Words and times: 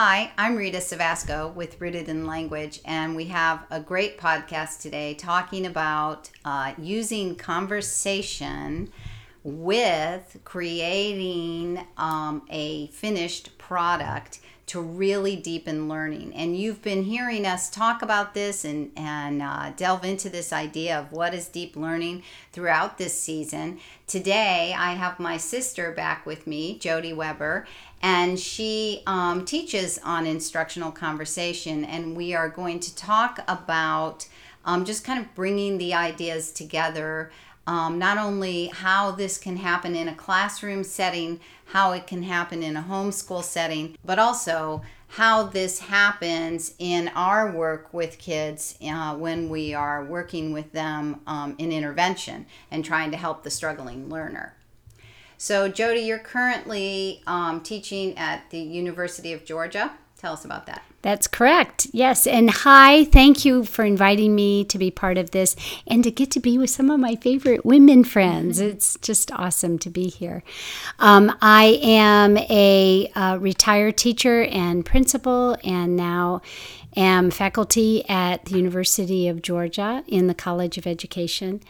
Hi, 0.00 0.30
I'm 0.38 0.54
Rita 0.54 0.78
Savasco 0.78 1.52
with 1.52 1.80
Rooted 1.80 2.08
in 2.08 2.24
Language, 2.24 2.80
and 2.84 3.16
we 3.16 3.24
have 3.24 3.66
a 3.68 3.80
great 3.80 4.16
podcast 4.16 4.80
today 4.80 5.14
talking 5.14 5.66
about 5.66 6.30
uh, 6.44 6.72
using 6.78 7.34
conversation 7.34 8.92
with 9.42 10.38
creating 10.44 11.84
um, 11.96 12.42
a 12.48 12.86
finished 12.92 13.58
product 13.58 14.38
to 14.68 14.80
really 14.82 15.34
deepen 15.34 15.88
learning. 15.88 16.34
And 16.34 16.54
you've 16.54 16.82
been 16.82 17.02
hearing 17.02 17.46
us 17.46 17.70
talk 17.70 18.02
about 18.02 18.34
this 18.34 18.66
and, 18.66 18.92
and 18.96 19.40
uh, 19.40 19.72
delve 19.76 20.04
into 20.04 20.28
this 20.28 20.52
idea 20.52 20.98
of 20.98 21.10
what 21.10 21.32
is 21.32 21.48
deep 21.48 21.74
learning 21.74 22.22
throughout 22.52 22.98
this 22.98 23.18
season. 23.18 23.80
Today, 24.06 24.74
I 24.76 24.92
have 24.92 25.18
my 25.18 25.38
sister 25.38 25.90
back 25.92 26.26
with 26.26 26.46
me, 26.46 26.78
Jody 26.78 27.14
Weber, 27.14 27.66
and 28.02 28.38
she 28.38 29.02
um, 29.06 29.44
teaches 29.44 29.98
on 30.04 30.26
instructional 30.26 30.92
conversation. 30.92 31.84
And 31.84 32.16
we 32.16 32.34
are 32.34 32.48
going 32.48 32.80
to 32.80 32.94
talk 32.94 33.40
about 33.48 34.26
um, 34.64 34.84
just 34.84 35.04
kind 35.04 35.18
of 35.18 35.34
bringing 35.34 35.78
the 35.78 35.94
ideas 35.94 36.52
together. 36.52 37.30
Um, 37.66 37.98
not 37.98 38.16
only 38.16 38.66
how 38.68 39.10
this 39.10 39.36
can 39.36 39.56
happen 39.56 39.94
in 39.94 40.08
a 40.08 40.14
classroom 40.14 40.84
setting, 40.84 41.40
how 41.66 41.92
it 41.92 42.06
can 42.06 42.22
happen 42.22 42.62
in 42.62 42.76
a 42.76 42.82
homeschool 42.82 43.42
setting, 43.42 43.96
but 44.04 44.18
also 44.18 44.82
how 45.08 45.42
this 45.44 45.78
happens 45.80 46.74
in 46.78 47.08
our 47.08 47.50
work 47.50 47.92
with 47.92 48.18
kids 48.18 48.76
uh, 48.86 49.14
when 49.16 49.48
we 49.48 49.74
are 49.74 50.04
working 50.04 50.52
with 50.52 50.72
them 50.72 51.20
um, 51.26 51.54
in 51.58 51.72
intervention 51.72 52.46
and 52.70 52.84
trying 52.84 53.10
to 53.10 53.16
help 53.16 53.42
the 53.42 53.50
struggling 53.50 54.08
learner. 54.08 54.54
So, 55.40 55.68
Jody, 55.68 56.00
you're 56.00 56.18
currently 56.18 57.22
um, 57.26 57.60
teaching 57.60 58.18
at 58.18 58.50
the 58.50 58.58
University 58.58 59.32
of 59.32 59.44
Georgia. 59.44 59.92
Tell 60.18 60.32
us 60.32 60.44
about 60.44 60.66
that. 60.66 60.82
That's 61.00 61.28
correct. 61.28 61.86
Yes. 61.92 62.26
And 62.26 62.50
hi, 62.50 63.04
thank 63.04 63.44
you 63.44 63.62
for 63.62 63.84
inviting 63.84 64.34
me 64.34 64.64
to 64.64 64.76
be 64.76 64.90
part 64.90 65.16
of 65.16 65.30
this 65.30 65.54
and 65.86 66.02
to 66.02 66.10
get 66.10 66.32
to 66.32 66.40
be 66.40 66.58
with 66.58 66.70
some 66.70 66.90
of 66.90 66.98
my 66.98 67.14
favorite 67.14 67.64
women 67.64 68.02
friends. 68.02 68.58
Mm-hmm. 68.58 68.70
It's 68.70 68.98
just 69.00 69.30
awesome 69.30 69.78
to 69.78 69.90
be 69.90 70.08
here. 70.08 70.42
Um, 70.98 71.36
I 71.40 71.78
am 71.84 72.36
a 72.36 73.08
uh, 73.14 73.38
retired 73.40 73.96
teacher 73.96 74.42
and 74.42 74.84
principal, 74.84 75.56
and 75.62 75.94
now 75.94 76.42
am 76.98 77.30
faculty 77.30 78.06
at 78.08 78.46
the 78.46 78.56
University 78.56 79.28
of 79.28 79.40
Georgia 79.40 80.02
in 80.08 80.26
the 80.26 80.34
College 80.34 80.76
of 80.76 80.86
Education 80.86 81.62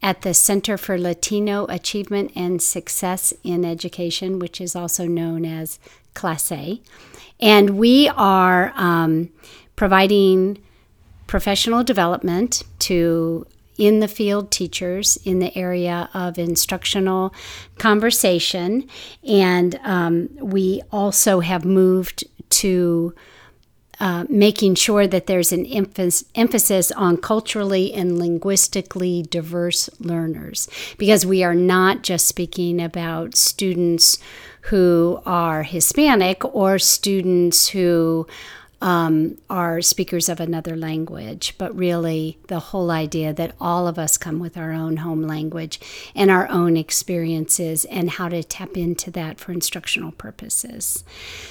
at 0.00 0.22
the 0.22 0.32
Center 0.32 0.78
for 0.78 0.96
Latino 0.96 1.66
Achievement 1.66 2.30
and 2.36 2.62
Success 2.62 3.34
in 3.42 3.64
Education, 3.64 4.38
which 4.38 4.60
is 4.60 4.76
also 4.76 5.04
known 5.06 5.44
as 5.44 5.80
CLASE. 6.14 6.80
And 7.40 7.70
we 7.70 8.08
are 8.10 8.72
um, 8.76 9.30
providing 9.74 10.62
professional 11.26 11.82
development 11.82 12.62
to 12.78 13.44
in 13.76 14.00
the 14.00 14.08
field 14.08 14.50
teachers 14.50 15.18
in 15.24 15.38
the 15.40 15.54
area 15.54 16.08
of 16.14 16.38
instructional 16.38 17.34
conversation. 17.76 18.88
And 19.26 19.78
um, 19.84 20.30
we 20.40 20.80
also 20.90 21.40
have 21.40 21.64
moved 21.64 22.24
to 22.48 23.14
uh, 23.98 24.24
making 24.28 24.74
sure 24.74 25.06
that 25.06 25.26
there's 25.26 25.52
an 25.52 25.64
emphasis 25.64 26.92
on 26.92 27.16
culturally 27.16 27.92
and 27.94 28.18
linguistically 28.18 29.22
diverse 29.22 29.88
learners. 29.98 30.68
Because 30.98 31.24
we 31.24 31.42
are 31.42 31.54
not 31.54 32.02
just 32.02 32.26
speaking 32.26 32.80
about 32.80 33.36
students 33.36 34.18
who 34.62 35.20
are 35.24 35.62
Hispanic 35.62 36.44
or 36.44 36.78
students 36.78 37.68
who 37.68 38.26
um, 38.82 39.38
are 39.48 39.80
speakers 39.80 40.28
of 40.28 40.38
another 40.38 40.76
language, 40.76 41.54
but 41.56 41.74
really 41.74 42.38
the 42.48 42.58
whole 42.58 42.90
idea 42.90 43.32
that 43.32 43.54
all 43.58 43.88
of 43.88 43.98
us 43.98 44.18
come 44.18 44.38
with 44.38 44.56
our 44.56 44.72
own 44.72 44.98
home 44.98 45.22
language 45.22 45.80
and 46.14 46.30
our 46.30 46.46
own 46.50 46.76
experiences 46.76 47.86
and 47.86 48.10
how 48.10 48.28
to 48.28 48.42
tap 48.42 48.76
into 48.76 49.10
that 49.10 49.40
for 49.40 49.52
instructional 49.52 50.12
purposes. 50.12 51.04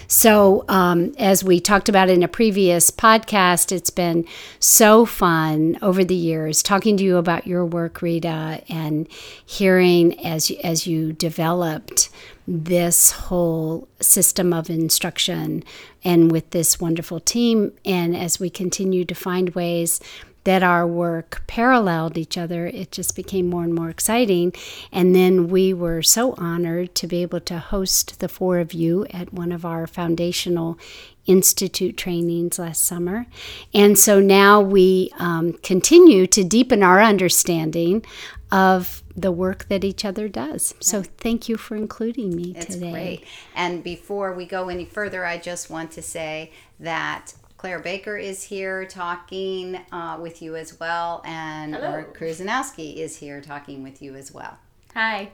So, 0.08 0.66
um, 0.68 1.14
as 1.18 1.44
we 1.44 1.59
talked 1.59 1.90
about 1.90 2.09
in 2.09 2.22
a 2.22 2.28
previous 2.28 2.91
podcast, 2.91 3.72
it's 3.72 3.90
been 3.90 4.25
so 4.59 5.06
fun 5.06 5.80
over 5.81 6.03
the 6.03 6.16
years 6.16 6.62
talking 6.62 6.96
to 6.97 7.03
you 7.03 7.18
about 7.18 7.47
your 7.47 7.66
work, 7.66 8.02
Rita, 8.03 8.62
and 8.69 9.08
hearing 9.44 10.24
as, 10.24 10.52
as 10.64 10.85
you 10.85 11.12
developed 11.12 12.09
this 12.48 13.12
whole 13.12 13.88
system 14.00 14.54
of 14.54 14.70
instruction 14.70 15.64
and 16.04 16.32
with 16.32 16.52
this 16.52 16.80
wonderful 16.80 17.20
team. 17.20 17.72
And 17.84 18.16
as 18.16 18.40
we 18.40 18.50
continue 18.50 19.06
to 19.06 19.16
find 19.16 19.56
ways 19.56 20.00
that 20.46 20.62
our 20.62 20.86
work 20.86 21.42
paralleled 21.48 22.18
each 22.18 22.38
other, 22.38 22.68
it 22.68 22.92
just 22.92 23.16
became 23.16 23.50
more 23.50 23.64
and 23.64 23.74
more 23.74 23.90
exciting. 23.90 24.54
And 24.92 25.16
then 25.16 25.48
we 25.48 25.74
were 25.74 26.04
so 26.04 26.36
honored 26.38 26.94
to 26.96 27.08
be 27.08 27.24
able 27.24 27.40
to 27.42 27.58
host 27.58 28.20
the 28.20 28.30
four 28.30 28.60
of 28.60 28.72
you 28.72 29.06
at 29.10 29.34
one 29.34 29.52
of 29.52 29.66
our 29.66 29.88
foundational 29.88 30.78
institute 31.26 31.98
trainings 31.98 32.60
last 32.60 32.84
summer. 32.84 33.26
And 33.74 33.98
so 33.98 34.20
now 34.20 34.62
we 34.62 35.10
um, 35.18 35.54
continue 35.64 36.28
to 36.28 36.44
deepen 36.44 36.84
our 36.84 37.02
understanding 37.02 38.06
of 38.56 39.04
the 39.18 39.34
work 39.34 39.68
that 39.68 39.84
each 39.84 40.06
other 40.06 40.30
does. 40.30 40.74
So 40.80 41.04
thank 41.04 41.50
you 41.50 41.58
for 41.58 41.76
including 41.76 42.34
me 42.34 42.54
it's 42.56 42.68
today. 42.68 42.92
Great. 42.92 43.24
And 43.54 43.84
before 43.84 44.34
we 44.34 44.46
go 44.46 44.70
any 44.70 44.86
further, 44.86 45.26
I 45.26 45.38
just 45.38 45.70
want 45.70 45.92
to 45.92 46.02
say 46.02 46.54
that 46.80 47.34
Claire 47.58 47.80
Baker 47.80 48.16
is 48.16 48.44
here 48.44 48.86
talking 48.86 49.76
uh, 49.92 50.18
with 50.22 50.42
you 50.42 50.56
as 50.56 50.80
well, 50.80 51.22
and 51.26 51.76
Hello. 51.76 52.06
Kruzanowski 52.14 52.96
is 52.96 53.18
here 53.18 53.42
talking 53.42 53.84
with 53.84 54.02
you 54.02 54.16
as 54.16 54.32
well. 54.32 54.58
Hi. 54.94 55.32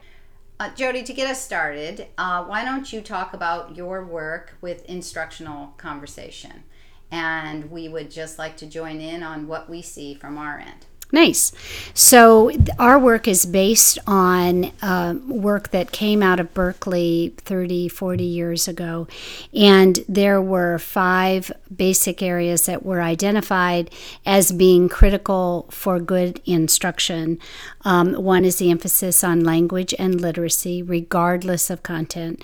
Uh, 0.58 0.70
Jody, 0.74 1.04
to 1.04 1.12
get 1.12 1.30
us 1.30 1.40
started, 1.40 2.08
uh, 2.18 2.42
why 2.44 2.64
don't 2.64 2.92
you 2.92 3.00
talk 3.00 3.34
about 3.34 3.76
your 3.76 4.04
work 4.04 4.54
with 4.60 4.84
instructional 4.86 5.74
conversation? 5.76 6.64
And 7.12 7.70
we 7.70 7.88
would 7.88 8.10
just 8.10 8.36
like 8.38 8.56
to 8.56 8.66
join 8.66 9.00
in 9.00 9.22
on 9.22 9.46
what 9.46 9.68
we 9.68 9.80
see 9.80 10.14
from 10.14 10.38
our 10.38 10.58
end. 10.58 10.86
Nice. 11.14 11.52
So, 11.92 12.50
our 12.78 12.98
work 12.98 13.28
is 13.28 13.44
based 13.44 13.98
on 14.06 14.72
uh, 14.80 15.14
work 15.28 15.68
that 15.68 15.92
came 15.92 16.22
out 16.22 16.40
of 16.40 16.54
Berkeley 16.54 17.34
30, 17.36 17.88
40 17.88 18.24
years 18.24 18.66
ago. 18.66 19.06
And 19.52 20.02
there 20.08 20.40
were 20.40 20.78
five 20.78 21.52
basic 21.74 22.22
areas 22.22 22.64
that 22.64 22.82
were 22.82 23.02
identified 23.02 23.90
as 24.24 24.52
being 24.52 24.88
critical 24.88 25.68
for 25.70 26.00
good 26.00 26.40
instruction. 26.46 27.38
Um, 27.82 28.14
one 28.14 28.46
is 28.46 28.56
the 28.56 28.70
emphasis 28.70 29.22
on 29.22 29.44
language 29.44 29.94
and 29.98 30.18
literacy, 30.18 30.82
regardless 30.82 31.68
of 31.68 31.82
content 31.82 32.42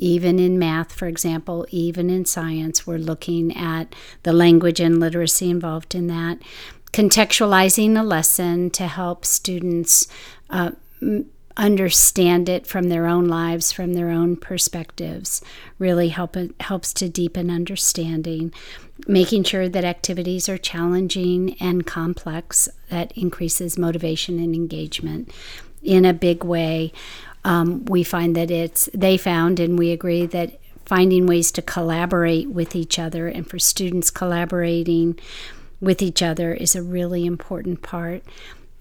even 0.00 0.38
in 0.38 0.58
math, 0.58 0.92
for 0.92 1.06
example, 1.06 1.66
even 1.70 2.08
in 2.08 2.24
science, 2.24 2.86
we're 2.86 2.96
looking 2.96 3.54
at 3.54 3.94
the 4.22 4.32
language 4.32 4.80
and 4.80 4.98
literacy 4.98 5.50
involved 5.50 5.94
in 5.94 6.06
that 6.06 6.38
contextualizing 6.92 7.98
a 7.98 8.02
lesson 8.02 8.70
to 8.70 8.86
help 8.86 9.24
students 9.24 10.08
uh, 10.48 10.72
understand 11.56 12.48
it 12.48 12.66
from 12.66 12.88
their 12.88 13.06
own 13.06 13.26
lives, 13.26 13.70
from 13.70 13.94
their 13.94 14.10
own 14.10 14.36
perspectives, 14.36 15.42
really 15.78 16.08
help 16.08 16.36
helps 16.60 16.92
to 16.94 17.08
deepen 17.08 17.50
understanding. 17.50 18.52
Making 19.06 19.44
sure 19.44 19.68
that 19.68 19.84
activities 19.84 20.48
are 20.48 20.58
challenging 20.58 21.56
and 21.60 21.86
complex, 21.86 22.68
that 22.88 23.12
increases 23.12 23.78
motivation 23.78 24.38
and 24.38 24.54
engagement 24.54 25.32
in 25.82 26.04
a 26.04 26.12
big 26.12 26.44
way. 26.44 26.92
Um, 27.44 27.84
we 27.86 28.02
find 28.02 28.36
that 28.36 28.50
it's, 28.50 28.90
they 28.92 29.16
found, 29.16 29.58
and 29.58 29.78
we 29.78 29.90
agree 29.92 30.26
that 30.26 30.60
finding 30.84 31.26
ways 31.26 31.50
to 31.52 31.62
collaborate 31.62 32.50
with 32.50 32.74
each 32.74 32.98
other 32.98 33.28
and 33.28 33.48
for 33.48 33.58
students 33.58 34.10
collaborating 34.10 35.18
with 35.80 36.02
each 36.02 36.22
other 36.22 36.52
is 36.52 36.76
a 36.76 36.82
really 36.82 37.24
important 37.24 37.82
part. 37.82 38.22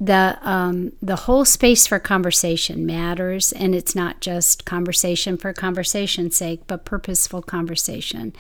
The 0.02 0.40
um, 0.44 0.94
the 1.02 1.18
whole 1.18 1.44
space 1.44 1.86
for 1.86 2.00
conversation 2.00 2.86
matters, 2.86 3.52
and 3.52 3.76
it's 3.76 3.94
not 3.94 4.22
just 4.22 4.64
conversation 4.64 5.36
for 5.36 5.52
conversation's 5.52 6.38
sake, 6.38 6.62
but 6.68 6.86
purposeful 6.86 7.42
conversation, 7.42 8.34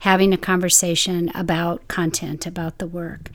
having 0.00 0.32
a 0.32 0.38
conversation 0.38 1.30
about 1.34 1.86
content, 1.86 2.46
about 2.46 2.78
the 2.78 2.86
work, 2.86 3.30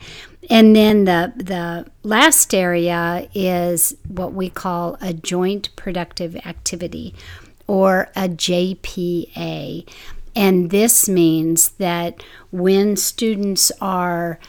and 0.50 0.74
then 0.74 1.04
the 1.04 1.32
the 1.36 1.86
last 2.02 2.52
area 2.52 3.28
is 3.32 3.96
what 4.08 4.32
we 4.32 4.50
call 4.50 4.96
a 5.00 5.12
joint 5.12 5.68
productive 5.76 6.34
activity, 6.44 7.14
or 7.68 8.08
a 8.16 8.28
JPA, 8.28 9.88
and 10.34 10.70
this 10.70 11.08
means 11.08 11.68
that 11.78 12.24
when 12.50 12.96
students 12.96 13.70
are 13.80 14.40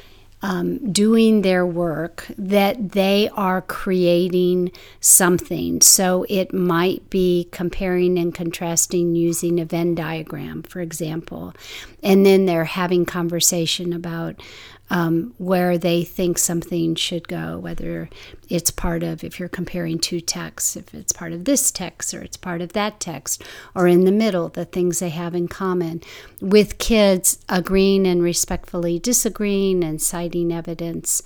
um, 0.41 0.91
doing 0.91 1.41
their 1.41 1.65
work 1.65 2.25
that 2.37 2.91
they 2.91 3.29
are 3.35 3.61
creating 3.61 4.71
something. 5.01 5.81
So 5.81 6.25
it 6.29 6.53
might 6.53 7.09
be 7.09 7.49
comparing 7.51 8.17
and 8.17 8.33
contrasting 8.33 9.15
using 9.15 9.59
a 9.59 9.65
Venn 9.65 9.95
diagram, 9.95 10.63
for 10.63 10.79
example. 10.79 11.53
And 12.01 12.25
then 12.25 12.45
they're 12.45 12.65
having 12.65 13.05
conversation 13.05 13.91
about 13.91 14.41
um, 14.89 15.33
where 15.37 15.77
they 15.77 16.03
think 16.03 16.37
something 16.37 16.95
should 16.95 17.27
go, 17.27 17.59
whether 17.59 18.09
it's 18.49 18.71
part 18.71 19.03
of, 19.03 19.23
if 19.23 19.39
you're 19.39 19.49
comparing 19.49 19.99
two 19.99 20.19
texts, 20.19 20.75
if 20.75 20.93
it's 20.93 21.11
part 21.11 21.31
of 21.31 21.45
this 21.45 21.71
text 21.71 22.13
or 22.13 22.21
it's 22.21 22.37
part 22.37 22.61
of 22.61 22.73
that 22.73 22.99
text, 22.99 23.43
or 23.75 23.87
in 23.87 24.05
the 24.05 24.11
middle, 24.11 24.49
the 24.49 24.65
things 24.65 24.99
they 24.99 25.09
have 25.09 25.35
in 25.35 25.47
common, 25.47 26.01
with 26.41 26.79
kids 26.79 27.39
agreeing 27.47 28.07
and 28.07 28.23
respectfully 28.23 28.97
disagreeing 28.97 29.83
and 29.83 30.01
citing 30.01 30.51
evidence. 30.51 31.21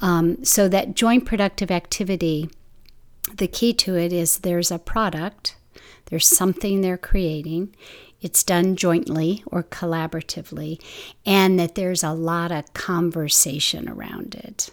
Um, 0.00 0.44
so 0.44 0.68
that 0.68 0.94
joint 0.94 1.26
productive 1.26 1.70
activity, 1.70 2.48
the 3.34 3.48
key 3.48 3.72
to 3.74 3.96
it 3.96 4.12
is 4.12 4.38
there's 4.38 4.70
a 4.70 4.78
product, 4.78 5.56
there's 6.06 6.26
something 6.26 6.80
they're 6.80 6.96
creating 6.96 7.74
it's 8.20 8.42
done 8.42 8.76
jointly 8.76 9.42
or 9.46 9.62
collaboratively, 9.62 10.82
and 11.24 11.58
that 11.58 11.74
there's 11.74 12.02
a 12.02 12.12
lot 12.12 12.52
of 12.52 12.72
conversation 12.74 13.88
around 13.88 14.34
it. 14.34 14.70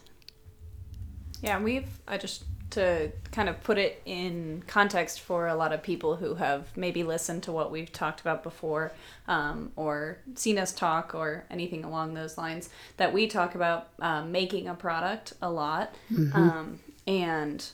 Yeah, 1.42 1.62
we've 1.62 1.88
I 2.08 2.18
just 2.18 2.44
to 2.70 3.12
kind 3.32 3.48
of 3.48 3.62
put 3.64 3.78
it 3.78 4.02
in 4.06 4.62
context 4.68 5.22
for 5.22 5.48
a 5.48 5.56
lot 5.56 5.72
of 5.72 5.82
people 5.82 6.18
who 6.18 6.36
have 6.36 6.66
maybe 6.76 7.04
listened 7.04 7.44
to 7.44 7.52
what 7.52 7.72
we've 7.72 7.92
talked 7.92 8.20
about 8.20 8.44
before 8.44 8.92
um, 9.28 9.72
or 9.76 10.18
seen 10.36 10.58
us 10.58 10.74
talk 10.74 11.16
or 11.16 11.46
anything 11.50 11.86
along 11.86 12.14
those 12.14 12.38
lines 12.38 12.70
that 12.98 13.14
we 13.14 13.26
talk 13.28 13.56
about 13.56 13.90
um, 14.00 14.32
making 14.32 14.68
a 14.68 14.74
product 14.74 15.34
a 15.42 15.50
lot 15.50 15.96
mm-hmm. 16.12 16.36
um, 16.36 16.80
and 17.06 17.70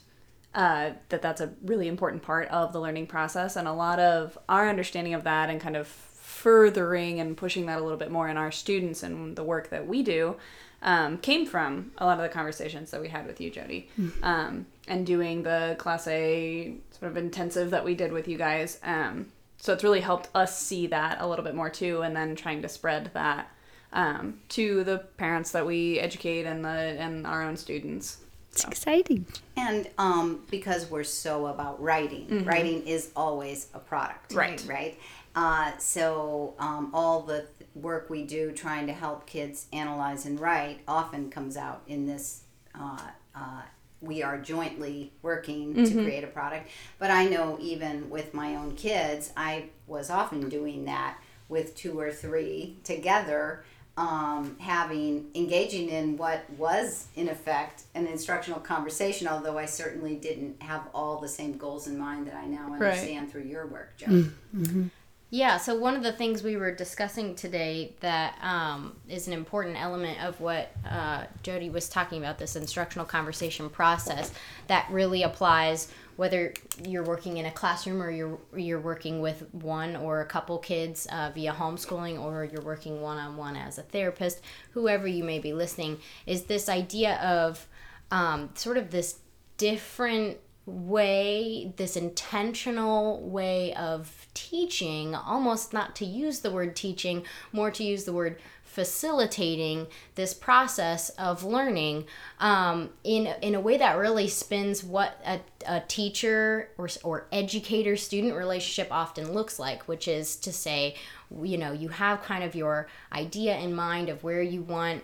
uh, 0.55 0.91
that 1.09 1.21
that's 1.21 1.41
a 1.41 1.53
really 1.63 1.87
important 1.87 2.21
part 2.21 2.47
of 2.49 2.73
the 2.73 2.79
learning 2.79 3.07
process. 3.07 3.55
And 3.55 3.67
a 3.67 3.73
lot 3.73 3.99
of 3.99 4.37
our 4.47 4.69
understanding 4.69 5.13
of 5.13 5.23
that 5.23 5.49
and 5.49 5.59
kind 5.59 5.75
of 5.75 5.87
furthering 5.87 7.19
and 7.19 7.35
pushing 7.37 7.65
that 7.67 7.79
a 7.79 7.83
little 7.83 7.97
bit 7.97 8.11
more 8.11 8.27
in 8.27 8.37
our 8.37 8.51
students 8.51 9.03
and 9.03 9.35
the 9.35 9.43
work 9.43 9.69
that 9.69 9.87
we 9.87 10.03
do 10.03 10.35
um, 10.81 11.17
came 11.17 11.45
from 11.45 11.91
a 11.97 12.05
lot 12.05 12.17
of 12.17 12.23
the 12.23 12.29
conversations 12.29 12.91
that 12.91 13.01
we 13.01 13.07
had 13.07 13.25
with 13.25 13.39
you 13.39 13.49
jody. 13.49 13.89
Mm-hmm. 13.99 14.23
um, 14.23 14.65
and 14.87 15.05
doing 15.05 15.43
the 15.43 15.75
CLASE 15.79 16.73
sort 16.91 17.09
of 17.11 17.17
intensive 17.17 17.69
that 17.69 17.85
we 17.85 17.95
did 17.95 18.11
with 18.11 18.27
you 18.27 18.37
guys. 18.37 18.79
Um, 18.83 19.27
so 19.57 19.71
it's 19.71 19.83
really 19.83 20.01
helped 20.01 20.27
us 20.35 20.59
see 20.59 20.87
that 20.87 21.21
a 21.21 21.27
little 21.27 21.45
bit 21.45 21.55
more 21.55 21.69
too 21.69 22.01
and 22.01 22.13
then 22.13 22.35
trying 22.35 22.61
to 22.63 22.69
spread 22.69 23.11
that 23.13 23.49
um, 23.93 24.39
to 24.49 24.83
the 24.83 24.97
parents 25.17 25.51
that 25.51 25.65
we 25.65 25.99
educate 25.99 26.45
and 26.45 26.65
the 26.65 26.69
and 26.69 27.25
our 27.25 27.43
own 27.43 27.55
students 27.55 28.17
it's 28.53 28.63
exciting. 28.65 29.25
And 29.57 29.89
um, 29.97 30.43
because 30.51 30.89
we're 30.89 31.03
so 31.03 31.47
about 31.47 31.81
writing, 31.81 32.27
mm-hmm. 32.27 32.47
writing 32.47 32.85
is 32.85 33.11
always 33.15 33.67
a 33.73 33.79
product. 33.79 34.33
Right. 34.33 34.63
Right. 34.67 34.99
Uh, 35.35 35.71
so 35.79 36.53
um, 36.59 36.91
all 36.93 37.21
the 37.21 37.47
work 37.73 38.09
we 38.09 38.23
do 38.23 38.51
trying 38.51 38.85
to 38.87 38.93
help 38.93 39.25
kids 39.25 39.65
analyze 39.73 40.27
and 40.27 40.39
write 40.39 40.81
often 40.87 41.31
comes 41.31 41.57
out 41.57 41.81
in 41.87 42.05
this. 42.05 42.43
Uh, 42.79 42.99
uh, 43.35 43.61
we 44.01 44.21
are 44.21 44.37
jointly 44.37 45.11
working 45.23 45.73
mm-hmm. 45.73 45.85
to 45.85 46.03
create 46.03 46.23
a 46.23 46.27
product. 46.27 46.69
But 46.99 47.09
I 47.09 47.25
know 47.25 47.57
even 47.59 48.09
with 48.09 48.33
my 48.33 48.55
own 48.55 48.75
kids, 48.75 49.31
I 49.35 49.69
was 49.87 50.11
often 50.11 50.49
doing 50.49 50.85
that 50.85 51.17
with 51.49 51.75
two 51.75 51.99
or 51.99 52.11
three 52.11 52.77
together 52.83 53.63
um, 53.95 54.55
having 54.59 55.27
engaging 55.35 55.89
in 55.89 56.17
what 56.17 56.49
was 56.57 57.07
in 57.15 57.29
effect 57.29 57.83
an 57.93 58.07
instructional 58.07 58.59
conversation 58.59 59.27
although 59.27 59.57
i 59.57 59.65
certainly 59.65 60.15
didn't 60.15 60.61
have 60.61 60.81
all 60.95 61.19
the 61.19 61.27
same 61.27 61.57
goals 61.57 61.87
in 61.87 61.97
mind 61.97 62.25
that 62.25 62.35
i 62.35 62.45
now 62.45 62.73
understand 62.73 63.21
right. 63.21 63.31
through 63.31 63.43
your 63.43 63.67
work 63.67 63.95
joe 63.97 64.07
mm-hmm. 64.07 64.87
yeah 65.29 65.57
so 65.57 65.77
one 65.77 65.95
of 65.95 66.01
the 66.01 66.11
things 66.11 66.41
we 66.41 66.57
were 66.57 66.71
discussing 66.71 67.35
today 67.35 67.93
that 67.99 68.35
um, 68.41 68.95
is 69.07 69.27
an 69.27 69.33
important 69.33 69.79
element 69.79 70.19
of 70.23 70.41
what 70.41 70.71
uh, 70.89 71.25
jody 71.43 71.69
was 71.69 71.87
talking 71.87 72.17
about 72.17 72.39
this 72.39 72.55
instructional 72.55 73.05
conversation 73.05 73.69
process 73.69 74.31
that 74.65 74.87
really 74.89 75.21
applies 75.21 75.87
whether 76.15 76.53
you're 76.85 77.03
working 77.03 77.37
in 77.37 77.45
a 77.45 77.51
classroom 77.51 78.01
or 78.01 78.11
you're 78.11 78.39
you're 78.55 78.79
working 78.79 79.21
with 79.21 79.47
one 79.53 79.95
or 79.95 80.21
a 80.21 80.25
couple 80.25 80.57
kids 80.57 81.07
uh, 81.07 81.31
via 81.33 81.51
homeschooling 81.53 82.19
or 82.19 82.45
you're 82.45 82.61
working 82.61 83.01
one 83.01 83.17
on 83.17 83.37
one 83.37 83.55
as 83.55 83.77
a 83.77 83.83
therapist, 83.83 84.41
whoever 84.71 85.07
you 85.07 85.23
may 85.23 85.39
be 85.39 85.53
listening, 85.53 85.99
is 86.25 86.43
this 86.43 86.69
idea 86.69 87.15
of 87.15 87.67
um, 88.11 88.49
sort 88.53 88.77
of 88.77 88.91
this 88.91 89.19
different 89.57 90.37
way, 90.65 91.73
this 91.75 91.97
intentional 91.97 93.21
way 93.21 93.73
of 93.73 94.27
teaching, 94.33 95.13
almost 95.13 95.73
not 95.73 95.95
to 95.97 96.05
use 96.05 96.39
the 96.39 96.51
word 96.51 96.75
teaching, 96.75 97.23
more 97.51 97.69
to 97.71 97.83
use 97.83 98.05
the 98.05 98.13
word 98.13 98.39
facilitating 98.73 99.85
this 100.15 100.33
process 100.33 101.09
of 101.11 101.43
learning 101.43 102.05
um, 102.39 102.89
in, 103.03 103.27
in 103.43 103.53
a 103.53 103.59
way 103.59 103.77
that 103.77 103.99
really 103.99 104.27
spins 104.27 104.83
what 104.83 105.21
a, 105.27 105.39
a 105.67 105.79
teacher 105.81 106.69
or, 106.79 106.89
or 107.03 107.27
educator 107.31 107.95
student 107.95 108.35
relationship 108.35 108.91
often 108.91 109.31
looks 109.31 109.59
like, 109.59 109.87
which 109.87 110.07
is 110.07 110.35
to 110.37 110.51
say, 110.51 110.95
you 111.43 111.55
know, 111.55 111.71
you 111.71 111.87
have 111.89 112.23
kind 112.23 112.43
of 112.43 112.55
your 112.55 112.87
idea 113.11 113.55
in 113.59 113.75
mind 113.75 114.09
of 114.09 114.23
where 114.23 114.41
you 114.41 114.63
want 114.63 115.03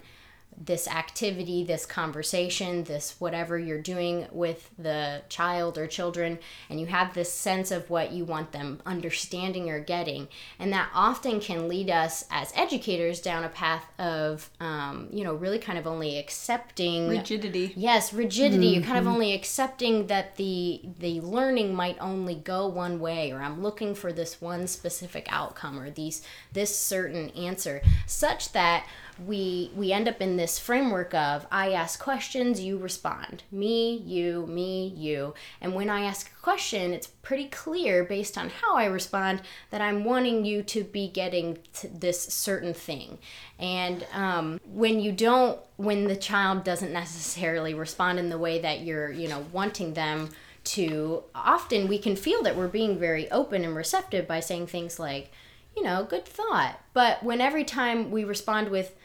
this 0.60 0.88
activity, 0.88 1.64
this 1.64 1.86
conversation, 1.86 2.84
this 2.84 3.16
whatever 3.20 3.58
you're 3.58 3.82
doing 3.82 4.28
with 4.32 4.70
the 4.78 5.22
child 5.30 5.78
or 5.78 5.88
children, 5.88 6.38
and 6.70 6.80
you 6.80 6.86
have 6.88 7.14
this 7.14 7.32
sense 7.32 7.72
of 7.72 7.90
what 7.90 8.12
you 8.12 8.26
want 8.26 8.52
them 8.52 8.82
understanding 8.86 9.70
or 9.70 9.80
getting. 9.80 10.28
And 10.60 10.74
that 10.74 10.90
often 10.94 11.40
can 11.40 11.70
lead 11.70 11.90
us 11.90 12.26
as 12.30 12.52
educators 12.56 13.22
down 13.22 13.46
a 13.46 13.50
path 13.50 13.86
of, 13.98 14.50
um, 14.60 15.08
you 15.12 15.24
know, 15.24 15.34
really 15.34 15.60
kind 15.60 15.80
of 15.80 15.88
only 15.88 16.18
accepting 16.18 17.08
rigidity. 17.08 17.74
Yes, 17.78 18.12
rigidity. 18.12 18.66
Mm-hmm. 18.66 18.74
You're 18.74 18.84
kind 18.84 18.98
of 18.98 19.06
mm-hmm. 19.06 19.14
only 19.14 19.34
accepting 19.34 20.08
that 20.08 20.36
the 20.36 20.82
the 21.00 21.22
learning 21.22 21.74
might 21.74 21.98
only 22.02 22.36
go 22.36 22.68
one 22.68 23.00
way, 23.00 23.32
or 23.32 23.42
I'm 23.42 23.64
looking 23.64 23.96
for 23.96 24.12
this 24.12 24.42
one 24.42 24.68
specific 24.68 25.28
outcome 25.30 25.80
or 25.80 25.90
these 25.90 26.22
this 26.52 26.76
certain 26.76 27.30
answer, 27.30 27.82
such 28.06 28.52
that 28.52 28.86
we 29.26 29.72
we 29.76 29.92
end 29.92 30.08
up 30.08 30.22
in 30.22 30.38
this 30.38 30.60
framework 30.60 31.14
of 31.14 31.46
I 31.52 31.74
ask 31.74 32.00
questions, 32.00 32.62
you 32.62 32.78
respond. 32.78 33.44
Me, 33.52 33.98
you, 34.06 34.46
me, 34.48 34.94
you. 34.96 35.34
And 35.62 35.74
when 35.74 35.90
I 35.90 36.02
ask 36.02 36.32
a 36.32 36.44
question, 36.44 36.94
it's 36.94 37.08
pretty 37.08 37.46
clear 37.46 38.04
based 38.04 38.38
on 38.38 38.50
how 38.50 38.76
I 38.76 38.86
respond 38.86 39.42
that 39.70 39.82
I'm 39.82 40.04
wanting 40.04 40.46
you 40.46 40.64
to 40.64 40.84
be 40.84 41.08
getting 41.08 41.58
to 41.74 41.88
this 41.88 42.22
certain 42.22 42.74
thing. 42.74 43.20
And 43.60 44.06
um, 44.14 44.60
when 44.66 45.00
you 45.00 45.12
don't, 45.12 45.60
when 45.78 46.08
the 46.08 46.16
child 46.16 46.64
doesn't 46.64 46.94
necessarily 46.94 47.74
respond 47.74 48.20
in 48.20 48.30
the 48.30 48.38
way 48.38 48.60
that 48.62 48.82
you're, 48.82 49.12
you 49.12 49.28
know, 49.28 49.46
wanting 49.52 49.94
them 49.94 50.30
to, 50.66 51.24
often 51.34 51.88
we 51.88 51.98
can 51.98 52.16
feel 52.16 52.44
that 52.44 52.56
we're 52.56 52.68
being 52.68 53.00
very 53.00 53.30
open 53.32 53.64
and 53.64 53.76
receptive 53.76 54.28
by 54.28 54.40
saying 54.40 54.68
things 54.68 55.00
like, 55.00 55.32
you 55.76 55.84
know, 55.84 56.04
good 56.04 56.26
thought. 56.26 56.80
But 56.94 57.24
when 57.24 57.42
every 57.42 57.64
time 57.64 58.12
we 58.12 58.24
respond 58.24 58.70
with, 58.70 58.96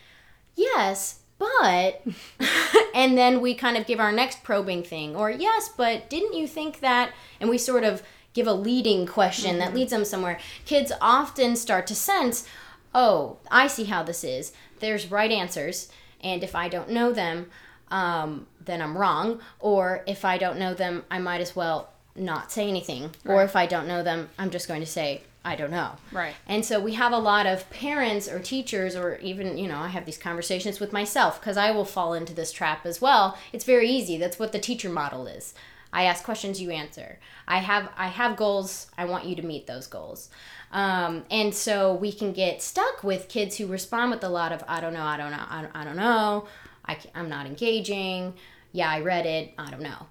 yes, 0.54 1.20
but 1.38 2.02
and 2.94 3.16
then 3.18 3.40
we 3.40 3.54
kind 3.54 3.76
of 3.76 3.86
give 3.86 4.00
our 4.00 4.12
next 4.12 4.42
probing 4.42 4.82
thing 4.82 5.16
or 5.16 5.30
yes 5.30 5.68
but 5.76 6.08
didn't 6.08 6.34
you 6.34 6.46
think 6.46 6.80
that 6.80 7.12
and 7.40 7.50
we 7.50 7.58
sort 7.58 7.84
of 7.84 8.02
give 8.32 8.46
a 8.46 8.52
leading 8.52 9.06
question 9.06 9.52
mm-hmm. 9.52 9.60
that 9.60 9.74
leads 9.74 9.90
them 9.90 10.04
somewhere 10.04 10.38
kids 10.64 10.92
often 11.00 11.56
start 11.56 11.86
to 11.86 11.94
sense 11.94 12.46
oh 12.94 13.36
i 13.50 13.66
see 13.66 13.84
how 13.84 14.02
this 14.02 14.24
is 14.24 14.52
there's 14.80 15.10
right 15.10 15.30
answers 15.30 15.88
and 16.20 16.42
if 16.42 16.54
i 16.54 16.68
don't 16.68 16.90
know 16.90 17.12
them 17.12 17.50
um, 17.88 18.46
then 18.64 18.80
i'm 18.80 18.96
wrong 18.96 19.40
or 19.60 20.02
if 20.06 20.24
i 20.24 20.38
don't 20.38 20.58
know 20.58 20.74
them 20.74 21.04
i 21.10 21.18
might 21.18 21.40
as 21.40 21.54
well 21.54 21.90
not 22.16 22.50
say 22.50 22.68
anything 22.68 23.10
right. 23.24 23.34
or 23.34 23.42
if 23.42 23.56
i 23.56 23.66
don't 23.66 23.88
know 23.88 24.02
them 24.02 24.28
i'm 24.38 24.50
just 24.50 24.68
going 24.68 24.80
to 24.80 24.86
say 24.86 25.20
I 25.44 25.56
don't 25.56 25.70
know. 25.70 25.92
Right. 26.10 26.34
And 26.46 26.64
so 26.64 26.80
we 26.80 26.94
have 26.94 27.12
a 27.12 27.18
lot 27.18 27.46
of 27.46 27.68
parents 27.70 28.28
or 28.28 28.38
teachers, 28.38 28.96
or 28.96 29.16
even, 29.16 29.58
you 29.58 29.68
know, 29.68 29.78
I 29.78 29.88
have 29.88 30.06
these 30.06 30.16
conversations 30.16 30.80
with 30.80 30.92
myself 30.92 31.38
because 31.38 31.56
I 31.56 31.70
will 31.70 31.84
fall 31.84 32.14
into 32.14 32.32
this 32.32 32.50
trap 32.50 32.86
as 32.86 33.00
well. 33.00 33.36
It's 33.52 33.64
very 33.64 33.88
easy. 33.88 34.16
That's 34.16 34.38
what 34.38 34.52
the 34.52 34.58
teacher 34.58 34.88
model 34.88 35.26
is. 35.26 35.52
I 35.92 36.04
ask 36.04 36.24
questions, 36.24 36.60
you 36.60 36.70
answer. 36.70 37.20
I 37.46 37.58
have 37.58 37.88
I 37.96 38.08
have 38.08 38.36
goals. 38.36 38.90
I 38.98 39.04
want 39.04 39.26
you 39.26 39.36
to 39.36 39.42
meet 39.42 39.66
those 39.66 39.86
goals. 39.86 40.28
Um, 40.72 41.24
and 41.30 41.54
so 41.54 41.94
we 41.94 42.10
can 42.10 42.32
get 42.32 42.62
stuck 42.62 43.04
with 43.04 43.28
kids 43.28 43.58
who 43.58 43.66
respond 43.68 44.10
with 44.10 44.24
a 44.24 44.28
lot 44.28 44.50
of 44.50 44.64
I 44.66 44.80
don't 44.80 44.94
know, 44.94 45.04
I 45.04 45.16
don't 45.16 45.30
know, 45.30 45.44
I 45.48 45.62
don't, 45.62 45.76
I 45.76 45.84
don't 45.84 45.96
know. 45.96 46.48
I, 46.86 46.98
I'm 47.14 47.28
not 47.28 47.46
engaging. 47.46 48.34
Yeah, 48.72 48.90
I 48.90 49.00
read 49.00 49.24
it. 49.24 49.54
I 49.56 49.70
don't 49.70 49.82
know. 49.82 50.08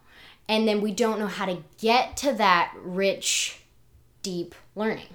And 0.48 0.68
then 0.68 0.80
we 0.82 0.92
don't 0.92 1.20
know 1.20 1.28
how 1.28 1.46
to 1.46 1.64
get 1.80 2.18
to 2.18 2.34
that 2.34 2.74
rich, 2.82 3.60
deep 4.22 4.56
learning. 4.76 5.08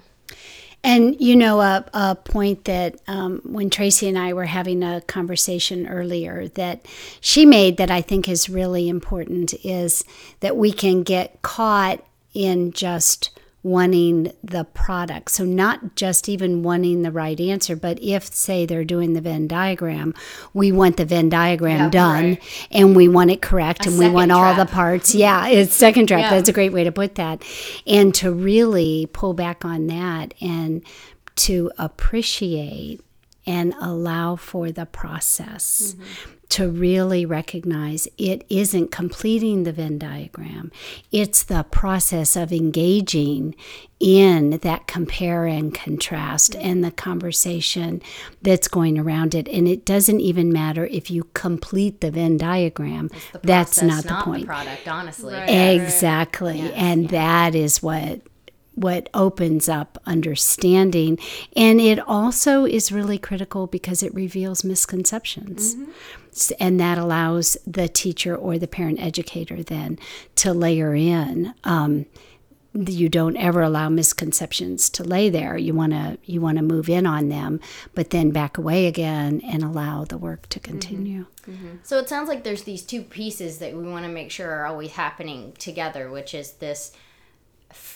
And 0.83 1.19
you 1.19 1.35
know, 1.35 1.59
a, 1.59 1.85
a 1.93 2.15
point 2.15 2.65
that 2.65 2.95
um, 3.07 3.41
when 3.43 3.69
Tracy 3.69 4.07
and 4.07 4.17
I 4.17 4.33
were 4.33 4.45
having 4.45 4.81
a 4.81 5.01
conversation 5.01 5.87
earlier 5.87 6.47
that 6.49 6.85
she 7.19 7.45
made 7.45 7.77
that 7.77 7.91
I 7.91 8.01
think 8.01 8.29
is 8.29 8.49
really 8.49 8.87
important 8.87 9.53
is 9.65 10.05
that 10.39 10.55
we 10.55 10.71
can 10.71 11.03
get 11.03 11.41
caught 11.41 12.03
in 12.33 12.71
just 12.71 13.37
wanting 13.69 14.33
the 14.43 14.63
product. 14.63 15.31
So, 15.31 15.45
not 15.45 15.95
just 15.95 16.27
even 16.27 16.63
wanting 16.63 17.03
the 17.03 17.11
right 17.11 17.39
answer, 17.39 17.75
but 17.75 18.01
if, 18.01 18.25
say, 18.33 18.65
they're 18.65 18.83
doing 18.83 19.13
the 19.13 19.21
Venn 19.21 19.47
diagram, 19.47 20.13
we 20.53 20.71
want 20.71 20.97
the 20.97 21.05
Venn 21.05 21.29
diagram 21.29 21.79
Yep, 21.83 21.91
done 21.91 22.23
right. 22.23 22.67
and 22.71 22.95
we 22.95 23.07
want 23.07 23.31
it 23.31 23.41
correct 23.41 23.85
and 23.85 23.97
we 23.99 24.09
want 24.09 24.31
all 24.31 24.55
the 24.55 24.65
parts. 24.65 25.13
Yeah, 25.15 25.47
it's 25.47 25.73
second 25.73 26.07
trap. 26.07 26.21
Yeah. 26.21 26.29
That's 26.31 26.49
a 26.49 26.53
great 26.53 26.73
way 26.73 26.83
to 26.83 26.91
put 26.91 27.15
that. 27.15 27.43
And 27.85 28.13
to 28.15 28.31
really 28.31 29.07
pull 29.13 29.33
back 29.33 29.63
on 29.63 29.87
that 29.87 30.33
and 30.41 30.83
to 31.35 31.71
appreciate 31.77 33.01
and 33.49 33.73
allow 33.81 34.35
for 34.35 34.71
the 34.71 34.85
process. 34.85 35.95
To 36.49 36.67
really 36.67 37.27
recognize 37.27 38.07
it 38.17 38.43
isn't 38.49 38.89
completing 38.91 39.63
the 39.65 39.71
Venn 39.71 39.99
diagram, 39.99 40.71
it's 41.11 41.43
the 41.43 41.63
process 41.69 42.35
of 42.35 42.51
engaging 42.51 43.53
in 43.99 44.57
that 44.63 44.87
compare 44.87 45.45
and 45.45 45.71
contrast 45.75 46.55
and 46.55 46.83
the 46.83 46.89
conversation 46.89 48.01
that's 48.41 48.67
going 48.67 48.97
around 48.97 49.35
it. 49.35 49.47
And 49.47 49.67
it 49.67 49.85
doesn't 49.85 50.21
even 50.21 50.51
matter 50.51 50.87
if 50.87 51.11
you 51.11 51.25
complete 51.35 52.01
the 52.01 52.09
Venn 52.09 52.37
diagram, 52.37 53.09
The 53.31 53.39
that's 53.43 53.77
process, 53.77 54.05
not 54.05 54.17
the 54.17 54.23
point. 54.23 54.47
product, 54.47 54.87
honestly. 54.87 55.35
Right. 55.35 55.49
Yeah, 55.49 55.69
Exactly. 55.71 56.61
And 56.73 57.09
that 57.09 57.53
is 57.53 57.83
what 57.83 58.21
what 58.79 59.09
opens 59.13 59.67
up 59.67 59.97
understanding. 60.05 61.17
And 61.55 61.81
it 61.81 61.99
also 61.99 62.65
is 62.65 62.91
really 62.91 63.17
critical 63.17 63.67
because 63.67 64.01
it 64.03 64.13
reveals 64.13 64.63
misconceptions. 64.63 65.75
S- 66.31 66.51
and 66.59 66.79
that 66.79 66.97
allows 66.97 67.57
the 67.65 67.87
teacher 67.89 68.35
or 68.35 68.57
the 68.57 68.67
parent 68.67 68.99
educator 69.01 69.63
then 69.63 69.99
to 70.35 70.53
layer 70.53 70.95
in 70.95 71.53
um, 71.63 72.05
you 72.73 73.09
don't 73.09 73.35
ever 73.35 73.61
allow 73.63 73.89
misconceptions 73.89 74.89
to 74.91 75.03
lay 75.03 75.29
there. 75.29 75.57
You 75.57 75.73
want 75.73 75.91
to 75.93 76.17
you 76.23 76.39
want 76.39 76.57
to 76.59 76.63
move 76.63 76.87
in 76.87 77.07
on 77.07 77.29
them 77.29 77.59
but 77.95 78.11
then 78.11 78.29
back 78.29 78.57
away 78.59 78.85
again 78.85 79.41
and 79.43 79.63
allow 79.63 80.05
the 80.05 80.17
work 80.17 80.47
to 80.49 80.59
continue. 80.59 81.25
So 81.81 81.97
it 81.97 82.07
sounds 82.07 82.29
like 82.29 82.43
there's 82.43 82.63
these 82.63 82.83
two 82.83 83.01
pieces 83.01 83.57
that 83.57 83.73
we 83.75 83.83
want 83.83 84.05
to 84.05 84.11
make 84.11 84.29
sure 84.29 84.51
are 84.51 84.67
always 84.67 84.91
happening 84.91 85.53
together, 85.57 86.11
which 86.11 86.35
is 86.35 86.53
this 86.53 86.91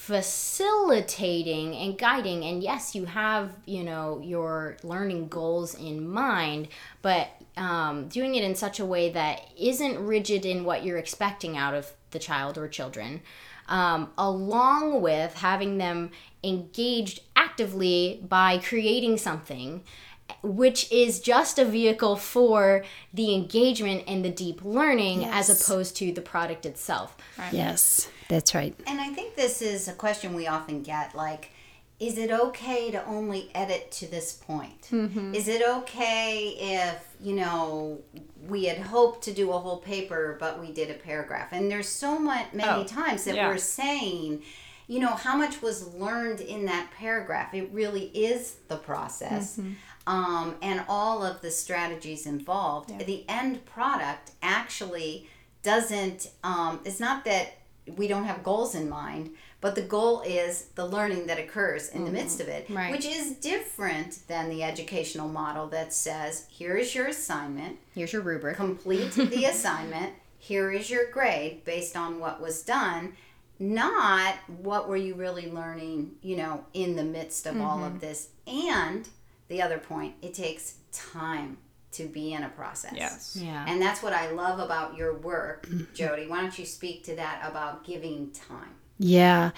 facilitating 0.03 1.73
and 1.77 1.97
guiding. 1.97 2.43
And 2.43 2.61
yes, 2.61 2.93
you 2.93 3.05
have, 3.05 3.55
you 3.65 3.85
know, 3.85 4.19
your 4.21 4.75
learning 4.83 5.29
goals 5.29 5.75
in 5.75 6.05
mind, 6.05 6.67
but 7.01 7.29
um, 7.55 8.09
doing 8.09 8.35
it 8.35 8.43
in 8.43 8.53
such 8.53 8.81
a 8.81 8.85
way 8.85 9.11
that 9.11 9.47
isn't 9.57 10.05
rigid 10.05 10.45
in 10.45 10.65
what 10.65 10.83
you're 10.83 10.97
expecting 10.97 11.55
out 11.55 11.73
of 11.73 11.89
the 12.11 12.19
child 12.19 12.57
or 12.57 12.67
children, 12.67 13.21
um, 13.69 14.11
along 14.17 15.01
with 15.01 15.35
having 15.35 15.77
them 15.77 16.11
engaged 16.43 17.21
actively 17.37 18.19
by 18.27 18.57
creating 18.57 19.17
something 19.17 19.85
which 20.43 20.91
is 20.91 21.19
just 21.21 21.57
a 21.57 21.65
vehicle 21.65 22.15
for 22.17 22.83
the 23.13 23.33
engagement 23.33 24.03
and 24.07 24.23
the 24.23 24.29
deep 24.29 24.63
learning 24.63 25.23
as 25.25 25.49
opposed 25.49 25.95
to 25.97 26.11
the 26.11 26.21
product 26.21 26.65
itself. 26.65 27.15
yes 27.51 28.09
that's 28.29 28.53
right 28.53 28.75
And 28.87 28.99
I 29.01 29.09
think 29.13 29.35
this 29.35 29.61
is 29.61 29.87
a 29.87 29.93
question 29.93 30.33
we 30.33 30.47
often 30.47 30.81
get 30.83 31.15
like, 31.15 31.51
is 31.99 32.17
it 32.17 32.31
okay 32.31 32.91
to 32.91 33.05
only 33.05 33.49
edit 33.55 33.91
to 33.93 34.07
this 34.07 34.33
point? 34.33 34.81
Mm-hmm. 34.91 35.33
Is 35.35 35.47
it 35.47 35.61
okay 35.65 36.55
if, 36.59 37.07
you 37.21 37.35
know, 37.35 37.99
we 38.47 38.65
had 38.65 38.79
hoped 38.79 39.23
to 39.25 39.33
do 39.33 39.51
a 39.51 39.57
whole 39.59 39.77
paper, 39.77 40.35
but 40.39 40.59
we 40.59 40.71
did 40.73 40.89
a 40.89 40.95
paragraph? 40.95 41.49
And 41.51 41.71
there's 41.71 41.87
so 41.87 42.19
much, 42.19 42.47
many 42.53 42.81
Oh, 42.81 42.83
times 42.83 43.23
that 43.25 43.35
yeah. 43.35 43.47
we're 43.47 43.57
saying, 43.57 44.41
you 44.87 44.99
know, 44.99 45.11
how 45.13 45.37
much 45.37 45.61
was 45.61 45.93
learned 45.93 46.41
in 46.41 46.65
that 46.65 46.89
paragraph? 46.91 47.53
It 47.53 47.69
really 47.71 48.05
is 48.07 48.55
the 48.67 48.75
process. 48.77 49.57
Mm-hmm. 49.57 49.73
Um, 50.05 50.55
and 50.61 50.83
all 50.89 51.23
of 51.23 51.41
the 51.41 51.49
strategies 51.51 52.25
involved. 52.25 52.89
The 53.05 53.23
end 53.29 53.65
product 53.65 54.31
actually 54.41 55.29
doesn't, 55.61 56.29
um, 56.43 56.81
it's 56.83 56.99
not 56.99 57.23
that 57.25 57.53
we 57.97 58.07
don't 58.07 58.25
have 58.25 58.43
goals 58.43 58.75
in 58.75 58.89
mind, 58.89 59.31
but 59.61 59.75
the 59.75 59.81
goal 59.81 60.21
is 60.21 60.63
the 60.75 60.85
learning 60.85 61.27
that 61.27 61.39
occurs 61.39 61.87
in 61.89 62.03
the 62.03 62.11
midst 62.11 62.41
of 62.41 62.47
it, 62.49 62.69
Right. 62.69 62.91
which 62.91 63.05
is 63.05 63.31
different 63.35 64.27
than 64.27 64.49
the 64.49 64.61
educational 64.63 65.29
model 65.29 65.67
that 65.67 65.93
says, 65.93 66.47
here 66.49 66.75
is 66.75 66.93
your 66.93 67.07
assignment, 67.07 67.77
Here's 67.95 68.11
your 68.11 68.21
rubric. 68.23 68.57
complete 68.57 69.11
the 69.13 69.45
assignment, 69.53 70.13
here 70.37 70.69
is 70.71 70.89
your 70.89 71.09
grade 71.11 71.63
based 71.63 71.95
on 71.95 72.19
what 72.19 72.41
was 72.41 72.61
done, 72.61 73.13
not 73.59 74.35
what 74.47 74.89
were 74.89 74.97
you 74.97 75.15
really 75.15 75.49
learning, 75.49 76.11
you 76.21 76.35
know, 76.35 76.65
in 76.73 76.97
the 76.97 77.03
midst 77.05 77.45
of 77.45 77.59
all 77.61 77.83
of 77.85 78.01
this. 78.01 78.29
And 78.47 79.07
the 79.47 79.61
other 79.61 79.77
point, 79.77 80.15
it 80.21 80.33
takes 80.33 80.75
time 80.91 81.57
to 81.91 82.05
be 82.05 82.33
in 82.33 82.43
a 82.43 82.49
process. 82.49 82.93
Yes. 82.95 83.37
Yeah. 83.39 83.65
And 83.67 83.81
that's 83.81 84.01
what 84.01 84.13
I 84.13 84.31
love 84.31 84.59
about 84.59 84.97
your 84.97 85.13
work, 85.13 85.69
Jody. 85.93 86.27
Why 86.27 86.41
don't 86.41 86.57
you 86.57 86.65
speak 86.65 87.03
to 87.05 87.15
that 87.15 87.41
about 87.43 87.83
giving 87.83 88.31
time? 88.31 88.75
Yeah. 88.99 89.51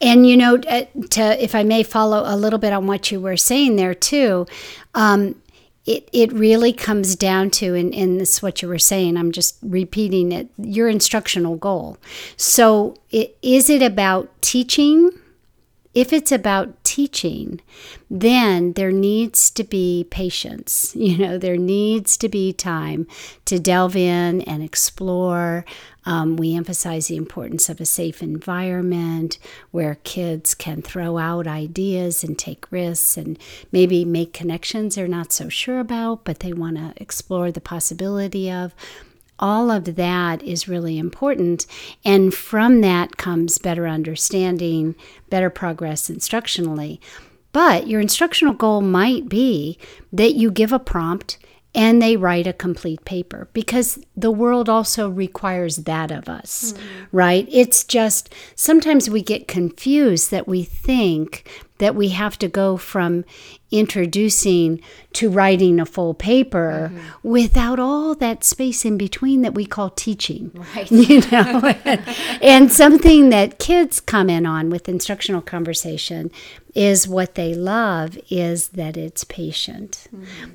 And, 0.00 0.26
you 0.26 0.36
know, 0.36 0.56
uh, 0.56 0.84
to, 1.10 1.42
if 1.42 1.54
I 1.54 1.62
may 1.62 1.82
follow 1.82 2.22
a 2.24 2.36
little 2.36 2.58
bit 2.58 2.72
on 2.72 2.86
what 2.86 3.10
you 3.10 3.20
were 3.20 3.36
saying 3.36 3.76
there, 3.76 3.94
too, 3.94 4.46
um, 4.94 5.36
it, 5.86 6.08
it 6.12 6.32
really 6.32 6.72
comes 6.72 7.16
down 7.16 7.50
to, 7.50 7.74
and, 7.74 7.94
and 7.94 8.20
this 8.20 8.34
is 8.34 8.42
what 8.42 8.62
you 8.62 8.68
were 8.68 8.78
saying, 8.78 9.16
I'm 9.16 9.32
just 9.32 9.56
repeating 9.62 10.32
it, 10.32 10.48
your 10.58 10.88
instructional 10.88 11.56
goal. 11.56 11.96
So, 12.36 12.96
it, 13.10 13.36
is 13.42 13.70
it 13.70 13.82
about 13.82 14.30
teaching? 14.42 15.10
If 15.92 16.12
it's 16.12 16.30
about 16.30 16.82
teaching, 16.84 17.60
then 18.08 18.74
there 18.74 18.92
needs 18.92 19.50
to 19.50 19.64
be 19.64 20.06
patience. 20.10 20.94
You 21.10 21.18
know, 21.18 21.38
there 21.38 21.56
needs 21.56 22.16
to 22.18 22.28
be 22.28 22.52
time 22.52 23.08
to 23.46 23.58
delve 23.58 23.96
in 23.96 24.42
and 24.42 24.62
explore. 24.62 25.64
Um, 26.04 26.36
we 26.36 26.54
emphasize 26.54 27.08
the 27.08 27.16
importance 27.16 27.68
of 27.68 27.80
a 27.80 27.86
safe 27.86 28.22
environment 28.22 29.38
where 29.72 29.96
kids 30.04 30.54
can 30.54 30.82
throw 30.82 31.18
out 31.18 31.48
ideas 31.48 32.22
and 32.22 32.38
take 32.38 32.70
risks 32.70 33.16
and 33.16 33.38
maybe 33.72 34.04
make 34.04 34.32
connections 34.32 34.94
they're 34.94 35.08
not 35.08 35.32
so 35.32 35.48
sure 35.48 35.80
about, 35.80 36.24
but 36.24 36.40
they 36.40 36.52
want 36.52 36.76
to 36.76 36.92
explore 37.02 37.50
the 37.50 37.60
possibility 37.60 38.50
of 38.50 38.72
all 39.40 39.70
of 39.70 39.96
that 39.96 40.42
is 40.42 40.68
really 40.68 40.98
important. 40.98 41.66
And 42.04 42.32
from 42.32 42.82
that 42.82 43.16
comes 43.16 43.58
better 43.58 43.88
understanding, 43.88 44.94
better 45.28 45.50
progress 45.50 46.08
instructionally. 46.08 47.00
But 47.52 47.88
your 47.88 48.00
instructional 48.00 48.54
goal 48.54 48.80
might 48.80 49.28
be 49.28 49.78
that 50.12 50.34
you 50.34 50.52
give 50.52 50.72
a 50.72 50.78
prompt 50.78 51.38
and 51.74 52.02
they 52.02 52.16
write 52.16 52.46
a 52.46 52.52
complete 52.52 53.04
paper 53.04 53.48
because 53.52 53.98
the 54.16 54.30
world 54.30 54.68
also 54.68 55.08
requires 55.08 55.76
that 55.78 56.10
of 56.10 56.28
us, 56.28 56.72
hmm. 56.72 57.04
right? 57.12 57.48
It's 57.50 57.84
just 57.84 58.32
sometimes 58.54 59.08
we 59.08 59.22
get 59.22 59.48
confused 59.48 60.30
that 60.30 60.48
we 60.48 60.62
think 60.62 61.48
that 61.80 61.94
we 61.94 62.10
have 62.10 62.38
to 62.38 62.48
go 62.48 62.76
from 62.76 63.24
introducing 63.70 64.80
to 65.12 65.30
writing 65.30 65.78
a 65.78 65.86
full 65.86 66.14
paper 66.14 66.90
mm-hmm. 66.92 67.28
without 67.28 67.78
all 67.78 68.14
that 68.14 68.42
space 68.42 68.84
in 68.84 68.96
between 68.96 69.42
that 69.42 69.54
we 69.54 69.64
call 69.64 69.90
teaching 69.90 70.50
Right. 70.74 70.90
you 70.90 71.20
know 71.30 71.74
and 72.42 72.72
something 72.72 73.30
that 73.30 73.58
kids 73.58 74.00
comment 74.00 74.46
on 74.46 74.70
with 74.70 74.88
instructional 74.88 75.40
conversation 75.40 76.30
is 76.74 77.08
what 77.08 77.34
they 77.34 77.54
love 77.54 78.18
is 78.28 78.68
that 78.68 78.96
it's 78.96 79.24
patient. 79.24 80.06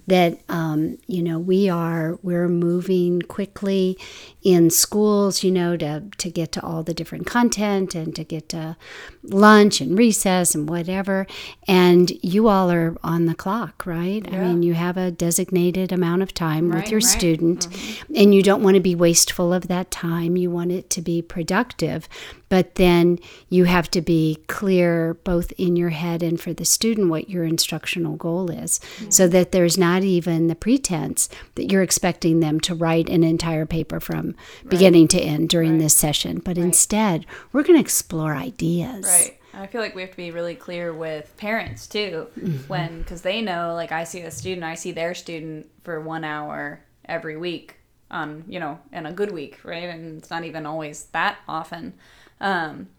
That 0.07 0.39
um, 0.49 0.97
you 1.07 1.21
know 1.21 1.39
we 1.39 1.69
are 1.69 2.17
we're 2.21 2.47
moving 2.47 3.21
quickly 3.21 3.97
in 4.43 4.69
schools 4.69 5.43
you 5.43 5.51
know 5.51 5.75
to 5.77 6.03
to 6.17 6.29
get 6.29 6.51
to 6.53 6.63
all 6.63 6.83
the 6.83 6.93
different 6.93 7.25
content 7.25 7.95
and 7.95 8.15
to 8.15 8.23
get 8.23 8.49
to 8.49 8.77
lunch 9.23 9.81
and 9.81 9.97
recess 9.97 10.55
and 10.55 10.69
whatever. 10.69 11.27
And 11.67 12.11
you 12.23 12.47
all 12.47 12.71
are 12.71 12.95
on 13.03 13.25
the 13.25 13.35
clock 13.35 13.85
right? 13.85 14.25
I 14.31 14.37
mean 14.39 14.63
you 14.63 14.73
have 14.73 14.97
a 14.97 15.11
designated 15.11 15.91
amount 15.91 16.21
of 16.21 16.33
time 16.33 16.69
with 16.69 16.89
your 16.89 16.99
right. 16.99 17.03
student 17.03 17.67
and 18.15 18.33
you 18.33 18.41
don't 18.41 18.63
want 18.63 18.75
to 18.75 18.81
be 18.81 18.95
wasteful 18.95 19.53
of 19.53 19.67
that 19.67 19.91
time. 19.91 20.37
You 20.37 20.49
want 20.49 20.71
it 20.71 20.89
to 20.91 21.01
be 21.01 21.21
productive 21.21 22.07
but 22.49 22.75
then 22.75 23.17
you 23.49 23.63
have 23.65 23.89
to 23.91 24.01
be 24.01 24.37
clear 24.47 25.15
both 25.23 25.51
in 25.57 25.75
your 25.75 25.89
head 25.89 26.21
and 26.23 26.39
for 26.39 26.53
the 26.53 26.65
student 26.65 27.09
what 27.09 27.29
your 27.29 27.43
instructional 27.43 28.15
goal 28.15 28.51
is 28.51 28.79
so 29.09 29.27
that 29.27 29.51
there's 29.51 29.77
not 29.77 30.03
even 30.03 30.47
the 30.47 30.55
pretense 30.55 31.27
that 31.55 31.71
you're 31.71 31.81
expecting 31.83 32.39
them 32.39 32.59
to 32.59 32.75
write 32.75 33.09
an 33.09 33.23
entire 33.23 33.65
paper 33.65 33.99
from 33.99 34.35
beginning 34.67 35.07
to 35.07 35.19
end 35.19 35.49
during 35.49 35.77
this 35.77 35.95
session 35.95 36.39
but 36.39 36.57
instead 36.57 37.25
we're 37.51 37.63
going 37.63 37.77
to 37.77 37.81
explore 37.81 38.35
ideas 38.35 39.05
Right. 39.05 39.39
I 39.53 39.67
feel 39.67 39.79
like 39.79 39.95
we 39.95 40.01
have 40.01 40.11
to 40.11 40.17
be 40.17 40.31
really 40.31 40.55
clear 40.55 40.91
with 40.91 41.35
parents 41.37 41.87
too, 41.87 42.27
Mm-hmm. 42.37 42.67
when 42.67 42.99
because 42.99 43.21
they 43.21 43.41
know, 43.41 43.73
like 43.73 43.93
I 43.93 44.03
see 44.03 44.19
a 44.19 44.29
student, 44.29 44.65
I 44.65 44.75
see 44.75 44.91
their 44.91 45.15
student 45.15 45.69
for 45.85 46.01
one 46.01 46.25
hour 46.25 46.81
every 47.05 47.37
week 47.37 47.77
on 48.11 48.43
you 48.49 48.59
know, 48.59 48.79
in 48.91 49.05
a 49.05 49.13
good 49.13 49.31
week, 49.31 49.59
right? 49.63 49.83
And 49.89 50.17
it's 50.17 50.29
not 50.29 50.43
even 50.43 50.65
always 50.65 51.05
that 51.13 51.37
often. 51.47 51.93
Um, 52.41 52.89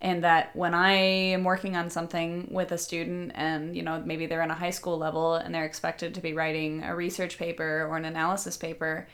and 0.00 0.22
that 0.24 0.54
when 0.54 0.74
I 0.74 0.92
am 0.92 1.44
working 1.44 1.76
on 1.76 1.90
something 1.90 2.48
with 2.50 2.70
a 2.72 2.78
student 2.78 3.32
and 3.34 3.76
you 3.76 3.82
know 3.82 4.02
maybe 4.04 4.26
they're 4.26 4.42
in 4.42 4.50
a 4.50 4.54
high 4.54 4.70
school 4.70 4.98
level 4.98 5.34
and 5.34 5.54
they're 5.54 5.64
expected 5.64 6.14
to 6.14 6.20
be 6.20 6.32
writing 6.32 6.82
a 6.82 6.94
research 6.94 7.38
paper 7.38 7.86
or 7.88 7.96
an 7.96 8.04
analysis 8.04 8.56
paper 8.56 9.08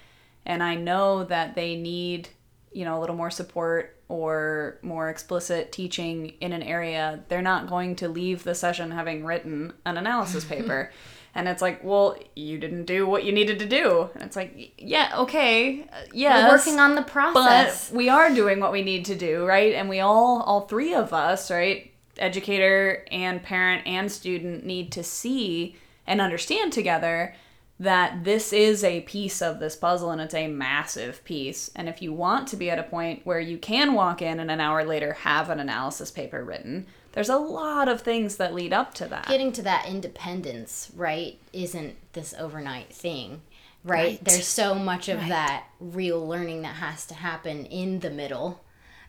and 0.44 0.62
I 0.62 0.74
know 0.74 1.24
that 1.24 1.54
they 1.54 1.76
need 1.76 2.28
you 2.72 2.84
know 2.84 2.98
a 2.98 3.00
little 3.00 3.16
more 3.16 3.30
support 3.30 3.96
or 4.08 4.78
more 4.82 5.08
explicit 5.08 5.72
teaching 5.72 6.34
in 6.40 6.52
an 6.52 6.62
area 6.62 7.22
they're 7.28 7.42
not 7.42 7.68
going 7.68 7.94
to 7.96 8.08
leave 8.08 8.42
the 8.42 8.54
session 8.54 8.90
having 8.90 9.24
written 9.24 9.72
an 9.86 9.96
analysis 9.96 10.44
paper 10.56 10.90
and 11.34 11.48
it's 11.48 11.62
like 11.62 11.82
well 11.82 12.16
you 12.36 12.58
didn't 12.58 12.84
do 12.84 13.06
what 13.06 13.24
you 13.24 13.32
needed 13.32 13.58
to 13.58 13.66
do. 13.66 14.10
And 14.14 14.22
it's 14.22 14.36
like 14.36 14.74
yeah 14.78 15.12
okay 15.18 15.86
yeah 16.12 16.46
We're 16.48 16.54
working 16.56 16.78
on 16.78 16.94
the 16.94 17.02
process. 17.02 17.88
but 17.88 17.96
we 17.96 18.08
are 18.08 18.34
doing 18.34 18.60
what 18.60 18.72
we 18.72 18.82
need 18.82 19.04
to 19.06 19.14
do 19.14 19.46
right? 19.46 19.74
And 19.74 19.88
we 19.88 20.00
all 20.00 20.42
all 20.42 20.62
three 20.62 20.94
of 20.94 21.12
us 21.12 21.50
right 21.50 21.90
educator 22.18 23.04
and 23.10 23.42
parent 23.42 23.86
and 23.86 24.10
student 24.12 24.64
need 24.66 24.92
to 24.92 25.02
see 25.02 25.76
and 26.06 26.20
understand 26.20 26.72
together 26.72 27.34
that 27.80 28.22
this 28.22 28.52
is 28.52 28.84
a 28.84 29.00
piece 29.00 29.42
of 29.42 29.58
this 29.58 29.74
puzzle 29.74 30.10
and 30.10 30.20
it's 30.20 30.34
a 30.34 30.46
massive 30.46 31.24
piece. 31.24 31.70
And 31.74 31.88
if 31.88 32.00
you 32.00 32.12
want 32.12 32.46
to 32.48 32.56
be 32.56 32.70
at 32.70 32.78
a 32.78 32.84
point 32.84 33.26
where 33.26 33.40
you 33.40 33.58
can 33.58 33.94
walk 33.94 34.22
in 34.22 34.38
and 34.38 34.50
an 34.50 34.60
hour 34.60 34.84
later 34.84 35.14
have 35.14 35.50
an 35.50 35.58
analysis 35.58 36.10
paper 36.10 36.44
written 36.44 36.86
there's 37.12 37.28
a 37.28 37.36
lot 37.36 37.88
of 37.88 38.00
things 38.00 38.36
that 38.36 38.54
lead 38.54 38.72
up 38.72 38.94
to 38.94 39.06
that 39.06 39.26
Getting 39.28 39.52
to 39.52 39.62
that 39.62 39.86
independence, 39.86 40.90
right, 40.96 41.38
isn't 41.52 41.96
this 42.12 42.34
overnight 42.38 42.92
thing. 42.92 43.42
Right? 43.84 44.04
Right. 44.04 44.24
There's 44.24 44.46
so 44.46 44.74
much 44.74 45.08
of 45.08 45.18
Right. 45.18 45.28
that 45.30 45.64
real 45.80 46.26
learning 46.26 46.62
that 46.62 46.76
has 46.76 47.04
to 47.06 47.14
happen 47.14 47.66
in 47.66 47.98
the 48.00 48.10
middle 48.10 48.60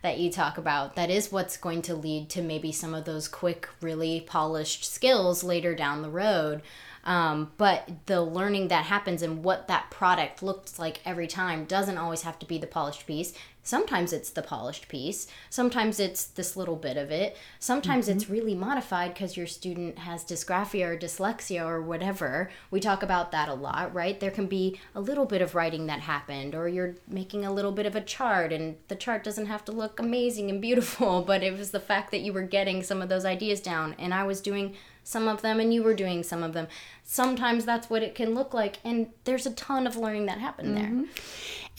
that 0.01 0.17
you 0.17 0.31
talk 0.31 0.57
about. 0.57 0.95
That 0.95 1.09
is 1.09 1.31
what's 1.31 1.57
going 1.57 1.81
to 1.83 1.95
lead 1.95 2.29
to 2.31 2.41
maybe 2.41 2.71
some 2.71 2.93
of 2.93 3.05
those 3.05 3.27
quick, 3.27 3.69
really 3.81 4.19
polished 4.21 4.83
skills 4.83 5.43
later 5.43 5.75
down 5.75 6.01
the 6.01 6.09
road. 6.09 6.61
Um, 7.05 7.51
but 7.57 7.89
the 8.05 8.21
learning 8.21 8.69
that 8.69 8.85
happens 8.85 9.21
and 9.21 9.43
what 9.43 9.67
that 9.67 9.91
product 9.91 10.41
looks 10.41 10.79
like 10.79 11.01
every 11.05 11.27
time 11.27 11.65
doesn't 11.65 11.97
always 11.97 12.21
have 12.23 12.39
to 12.39 12.45
be 12.45 12.57
the 12.57 12.67
polished 12.67 13.05
piece. 13.05 13.33
Sometimes 13.63 14.11
it's 14.11 14.29
the 14.29 14.41
polished 14.41 14.89
piece. 14.89 15.27
Sometimes 15.49 15.99
it's 15.99 16.25
this 16.25 16.57
little 16.57 16.75
bit 16.75 16.97
of 16.97 17.11
it. 17.11 17.37
Sometimes 17.59 18.09
it's 18.09 18.25
mm-hmm. 18.25 18.33
really 18.33 18.55
modified 18.55 19.13
because 19.13 19.37
your 19.37 19.47
student 19.47 19.99
has 19.99 20.25
dysgraphia 20.25 20.87
or 20.87 20.97
dyslexia 20.97 21.65
or 21.65 21.81
whatever. 21.81 22.51
We 22.71 22.81
talk 22.81 23.03
about 23.03 23.31
that 23.31 23.47
a 23.47 23.53
lot, 23.53 23.93
right? 23.93 24.19
There 24.19 24.31
can 24.31 24.47
be 24.47 24.79
a 24.93 24.99
little 24.99 25.25
bit 25.25 25.41
of 25.41 25.55
writing 25.55 25.87
that 25.87 26.01
happened, 26.01 26.55
or 26.55 26.67
you're 26.67 26.95
making 27.07 27.45
a 27.45 27.53
little 27.53 27.71
bit 27.71 27.85
of 27.85 27.95
a 27.95 28.01
chart, 28.01 28.51
and 28.51 28.75
the 28.89 28.95
chart 28.95 29.23
doesn't 29.23 29.45
have 29.45 29.63
to 29.65 29.71
look 29.71 29.99
amazing 29.99 30.49
and 30.49 30.61
beautiful, 30.61 31.21
but 31.27 31.41
it 31.41 31.57
was 31.57 31.71
the 31.71 31.79
fact 31.79 32.11
that 32.11 32.21
you 32.21 32.33
were 32.33 32.41
getting 32.41 32.83
some 32.83 33.01
of 33.01 33.07
those 33.07 33.23
ideas 33.23 33.61
down, 33.61 33.95
and 33.97 34.13
I 34.13 34.23
was 34.23 34.41
doing 34.41 34.75
some 35.03 35.27
of 35.27 35.41
them 35.41 35.59
and 35.59 35.73
you 35.73 35.83
were 35.83 35.93
doing 35.93 36.23
some 36.23 36.43
of 36.43 36.53
them. 36.53 36.67
Sometimes 37.03 37.65
that's 37.65 37.89
what 37.89 38.03
it 38.03 38.15
can 38.15 38.33
look 38.33 38.53
like, 38.53 38.79
and 38.83 39.09
there's 39.25 39.45
a 39.45 39.51
ton 39.51 39.85
of 39.85 39.97
learning 39.97 40.25
that 40.27 40.39
happened 40.39 40.77
there. 40.77 40.85
Mm-hmm. 40.85 41.03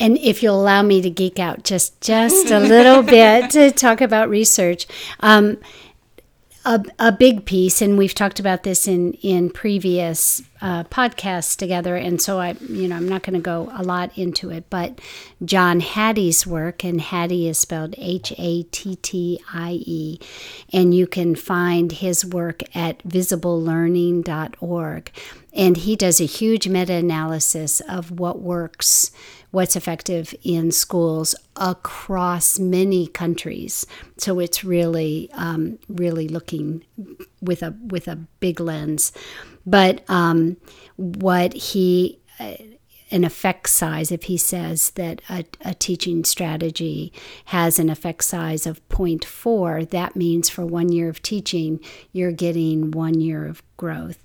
And 0.00 0.18
if 0.18 0.42
you'll 0.42 0.60
allow 0.60 0.82
me 0.82 1.00
to 1.02 1.10
geek 1.10 1.38
out 1.38 1.62
just 1.62 2.00
just 2.00 2.50
a 2.50 2.58
little 2.58 3.02
bit 3.02 3.50
to 3.50 3.70
talk 3.70 4.00
about 4.00 4.28
research, 4.28 4.86
um, 5.20 5.58
a, 6.64 6.82
a 6.98 7.12
big 7.12 7.44
piece, 7.44 7.82
and 7.82 7.98
we've 7.98 8.14
talked 8.14 8.40
about 8.40 8.62
this 8.62 8.88
in 8.88 9.12
in 9.14 9.50
previous 9.50 10.40
uh, 10.62 10.84
podcasts 10.84 11.56
together, 11.56 11.96
and 11.96 12.22
so 12.22 12.40
I, 12.40 12.52
you 12.68 12.88
know, 12.88 12.96
I'm 12.96 13.08
not 13.08 13.22
going 13.22 13.34
to 13.34 13.40
go 13.40 13.70
a 13.74 13.82
lot 13.82 14.16
into 14.16 14.50
it, 14.50 14.70
but 14.70 14.98
John 15.44 15.80
Hattie's 15.80 16.46
work, 16.46 16.82
and 16.82 17.02
Hattie 17.02 17.48
is 17.48 17.58
spelled 17.58 17.94
H 17.98 18.32
A 18.38 18.62
T 18.64 18.96
T 18.96 19.40
I 19.52 19.82
E, 19.84 20.18
and 20.72 20.94
you 20.94 21.06
can 21.06 21.34
find 21.34 21.92
his 21.92 22.24
work 22.24 22.62
at 22.74 23.06
visiblelearning.org, 23.06 25.10
and 25.52 25.76
he 25.76 25.96
does 25.96 26.20
a 26.20 26.24
huge 26.24 26.66
meta-analysis 26.66 27.80
of 27.80 28.10
what 28.10 28.40
works 28.40 29.10
what's 29.54 29.76
effective 29.76 30.34
in 30.42 30.72
schools 30.72 31.34
across 31.56 32.58
many 32.58 33.06
countries. 33.06 33.86
So 34.16 34.40
it's 34.40 34.64
really, 34.64 35.30
um, 35.34 35.78
really 35.88 36.28
looking 36.28 36.84
with 37.40 37.62
a 37.62 37.74
with 37.86 38.08
a 38.08 38.16
big 38.16 38.58
lens. 38.58 39.12
But 39.64 40.02
um, 40.10 40.56
what 40.96 41.52
he 41.52 42.18
uh, 42.40 42.54
an 43.10 43.22
effect 43.22 43.68
size, 43.68 44.10
if 44.10 44.24
he 44.24 44.36
says 44.36 44.90
that 44.90 45.22
a, 45.30 45.44
a 45.60 45.72
teaching 45.74 46.24
strategy 46.24 47.12
has 47.46 47.78
an 47.78 47.88
effect 47.88 48.24
size 48.24 48.66
of 48.66 48.86
0.4, 48.88 49.88
that 49.90 50.16
means 50.16 50.50
for 50.50 50.66
one 50.66 50.90
year 50.90 51.08
of 51.08 51.22
teaching, 51.22 51.78
you're 52.12 52.32
getting 52.32 52.90
one 52.90 53.20
year 53.20 53.46
of 53.46 53.62
growth. 53.76 54.18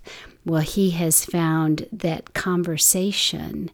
Well, 0.46 0.62
he 0.62 0.92
has 0.92 1.26
found 1.26 1.88
that 1.92 2.34
conversation 2.34 3.70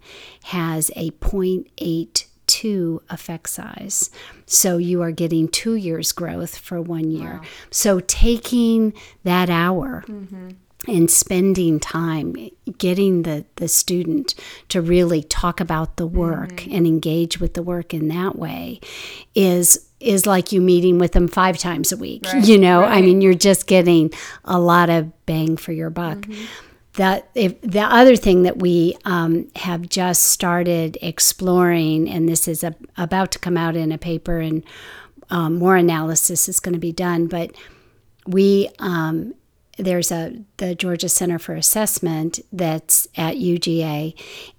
has 0.45 0.91
a 0.95 1.11
0.82 1.11 2.99
effect 3.09 3.49
size. 3.49 4.09
So 4.45 4.77
you 4.77 5.01
are 5.01 5.11
getting 5.11 5.47
two 5.47 5.75
years 5.75 6.11
growth 6.11 6.57
for 6.57 6.81
one 6.81 7.11
year. 7.11 7.41
So 7.69 7.99
taking 7.99 8.93
that 9.23 9.49
hour 9.49 10.03
mm-hmm. 10.07 10.49
And 10.87 11.09
spending 11.09 11.79
time 11.79 12.35
getting 12.77 13.23
the, 13.23 13.45
the 13.55 13.67
student 13.67 14.35
to 14.69 14.81
really 14.81 15.23
talk 15.23 15.59
about 15.59 15.97
the 15.97 16.05
work 16.05 16.67
and 16.67 16.85
engage 16.85 17.39
with 17.39 17.53
the 17.53 17.63
work 17.63 17.93
in 17.93 18.07
that 18.09 18.37
way 18.37 18.79
is 19.33 19.87
is 19.99 20.27
like 20.27 20.51
you 20.51 20.61
meeting 20.61 20.99
with 20.99 21.13
them 21.13 21.27
five 21.27 21.57
times 21.57 21.91
a 21.91 21.97
week 21.97 22.25
you 22.41 22.57
know? 22.57 22.83
I 22.83 23.01
mean 23.01 23.21
you're 23.21 23.33
just 23.33 23.67
getting 23.67 24.11
a 24.43 24.59
lot 24.59 24.89
of 24.89 25.25
bang 25.25 25.57
for 25.57 25.71
your 25.71 25.89
buck. 25.89 26.27
That 26.93 27.29
if 27.35 27.59
the 27.61 27.81
other 27.81 28.15
thing 28.15 28.43
that 28.43 28.59
we 28.59 28.95
um, 29.03 29.49
have 29.55 29.89
just 29.89 30.23
started 30.23 30.97
exploring 31.01 32.09
and 32.09 32.29
this 32.29 32.47
is 32.47 32.63
a, 32.63 32.73
about 32.95 33.31
to 33.31 33.39
come 33.39 33.57
out 33.57 33.75
in 33.75 33.91
a 33.91 33.97
paper 33.97 34.39
and 34.39 34.63
um, 35.29 35.55
more 35.55 35.75
analysis 35.75 36.47
is 36.47 36.59
going 36.59 36.73
to 36.73 36.79
be 36.79 36.91
done 36.91 37.27
but 37.27 37.51
we 38.27 38.69
um, 38.79 39.33
there's 39.77 40.11
a 40.11 40.41
the 40.57 40.73
Georgia 40.73 41.09
Center 41.09 41.37
for 41.37 41.55
Assessment 41.55 42.39
that's 42.51 43.07
at 43.17 43.35
UGA, 43.35 44.13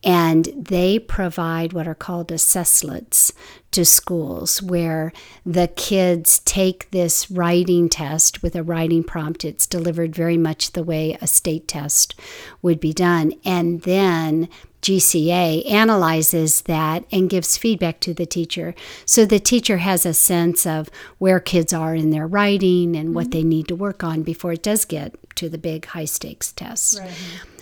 and 0.05 0.45
they 0.57 0.99
provide 0.99 1.73
what 1.73 1.89
are 1.89 1.95
called 1.95 2.29
assesslets 2.29 3.33
to 3.71 3.85
schools 3.85 4.63
where 4.63 5.13
the 5.45 5.69
kids 5.69 6.41
take 6.41 6.91
this 6.91 7.31
writing 7.31 7.89
test 7.89 8.43
with 8.43 8.55
a 8.55 8.63
writing 8.63 9.03
prompt. 9.03 9.45
It's 9.45 9.67
delivered 9.67 10.15
very 10.15 10.37
much 10.39 10.73
the 10.73 10.85
way 10.85 11.17
a 11.21 11.27
state 11.27 11.67
test 11.67 12.19
would 12.63 12.81
be 12.81 12.93
done, 12.93 13.33
and 13.45 13.83
then 13.83 14.49
GCA 14.87 15.69
analyzes 15.69 16.63
that 16.63 17.05
and 17.11 17.29
gives 17.29 17.57
feedback 17.57 17.99
to 18.01 18.15
the 18.15 18.25
teacher. 18.25 18.73
So 19.05 19.25
the 19.25 19.41
teacher 19.41 19.79
has 19.79 20.07
a 20.07 20.15
sense 20.15 20.65
of 20.65 20.89
where 21.19 21.41
kids 21.41 21.73
are 21.73 21.97
in 21.97 22.11
their 22.11 22.27
writing 22.29 22.95
and 22.95 23.13
what 23.13 23.33
they 23.33 23.43
need 23.43 23.67
to 23.67 23.75
work 23.75 24.05
on 24.05 24.23
before 24.23 24.53
it 24.53 24.63
does 24.63 24.85
get 24.85 25.17
to 25.35 25.49
the 25.49 25.59
big 25.59 25.87
high 25.87 26.05
stakes 26.05 26.53
tests. 26.53 27.01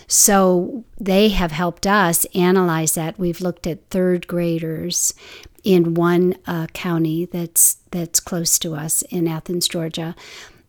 So 0.07 0.83
they 0.99 1.29
have 1.29 1.51
helped 1.51 1.87
us 1.87 2.25
analyze 2.35 2.93
that. 2.93 3.17
We've 3.17 3.41
looked 3.41 3.65
at 3.65 3.89
third 3.89 4.27
graders 4.27 5.15
in 5.63 5.95
one 5.95 6.35
uh, 6.45 6.67
county 6.73 7.25
that's 7.25 7.77
that's 7.89 8.19
close 8.19 8.59
to 8.59 8.75
us 8.75 9.01
in 9.03 9.27
Athens, 9.27 9.67
Georgia. 9.67 10.15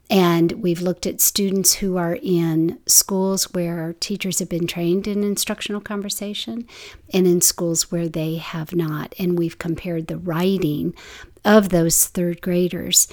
And 0.08 0.52
we've 0.52 0.80
looked 0.80 1.06
at 1.06 1.20
students 1.20 1.74
who 1.74 1.96
are 1.96 2.18
in 2.22 2.78
schools 2.86 3.52
where 3.52 3.94
teachers 3.98 4.38
have 4.38 4.48
been 4.48 4.66
trained 4.66 5.08
in 5.08 5.24
instructional 5.24 5.80
conversation 5.80 6.66
and 7.12 7.26
in 7.26 7.40
schools 7.40 7.90
where 7.90 8.08
they 8.08 8.36
have 8.36 8.74
not. 8.74 9.14
And 9.18 9.38
we've 9.38 9.58
compared 9.58 10.06
the 10.06 10.18
writing 10.18 10.94
of 11.44 11.68
those 11.68 12.06
third 12.06 12.40
graders. 12.40 13.06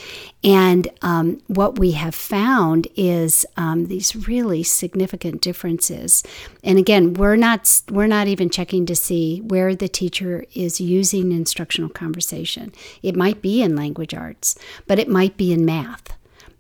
And 0.44 0.88
um, 1.02 1.42
what 1.48 1.78
we 1.78 1.92
have 1.92 2.16
found 2.16 2.88
is 2.96 3.46
um, 3.58 3.88
these 3.88 4.28
really 4.28 4.64
significant 4.64 5.42
differences. 5.42 6.24
And 6.64 6.80
again, 6.80 7.14
we're 7.14 7.36
not 7.36 7.82
we're 7.92 8.08
not 8.08 8.28
even 8.28 8.50
checking 8.50 8.86
to 8.88 8.96
see 8.96 9.40
where 9.42 9.76
the 9.76 9.88
teacher 9.88 10.46
is 10.54 10.82
using 10.82 11.32
instructional 11.32 11.90
conversation. 11.90 12.72
It 13.04 13.16
might 13.16 13.42
be 13.42 13.62
in 13.62 13.76
language 13.76 14.16
arts, 14.16 14.58
but 14.88 14.98
it 15.00 15.08
might 15.08 15.38
be 15.38 15.54
in 15.54 15.64
math 15.64 16.14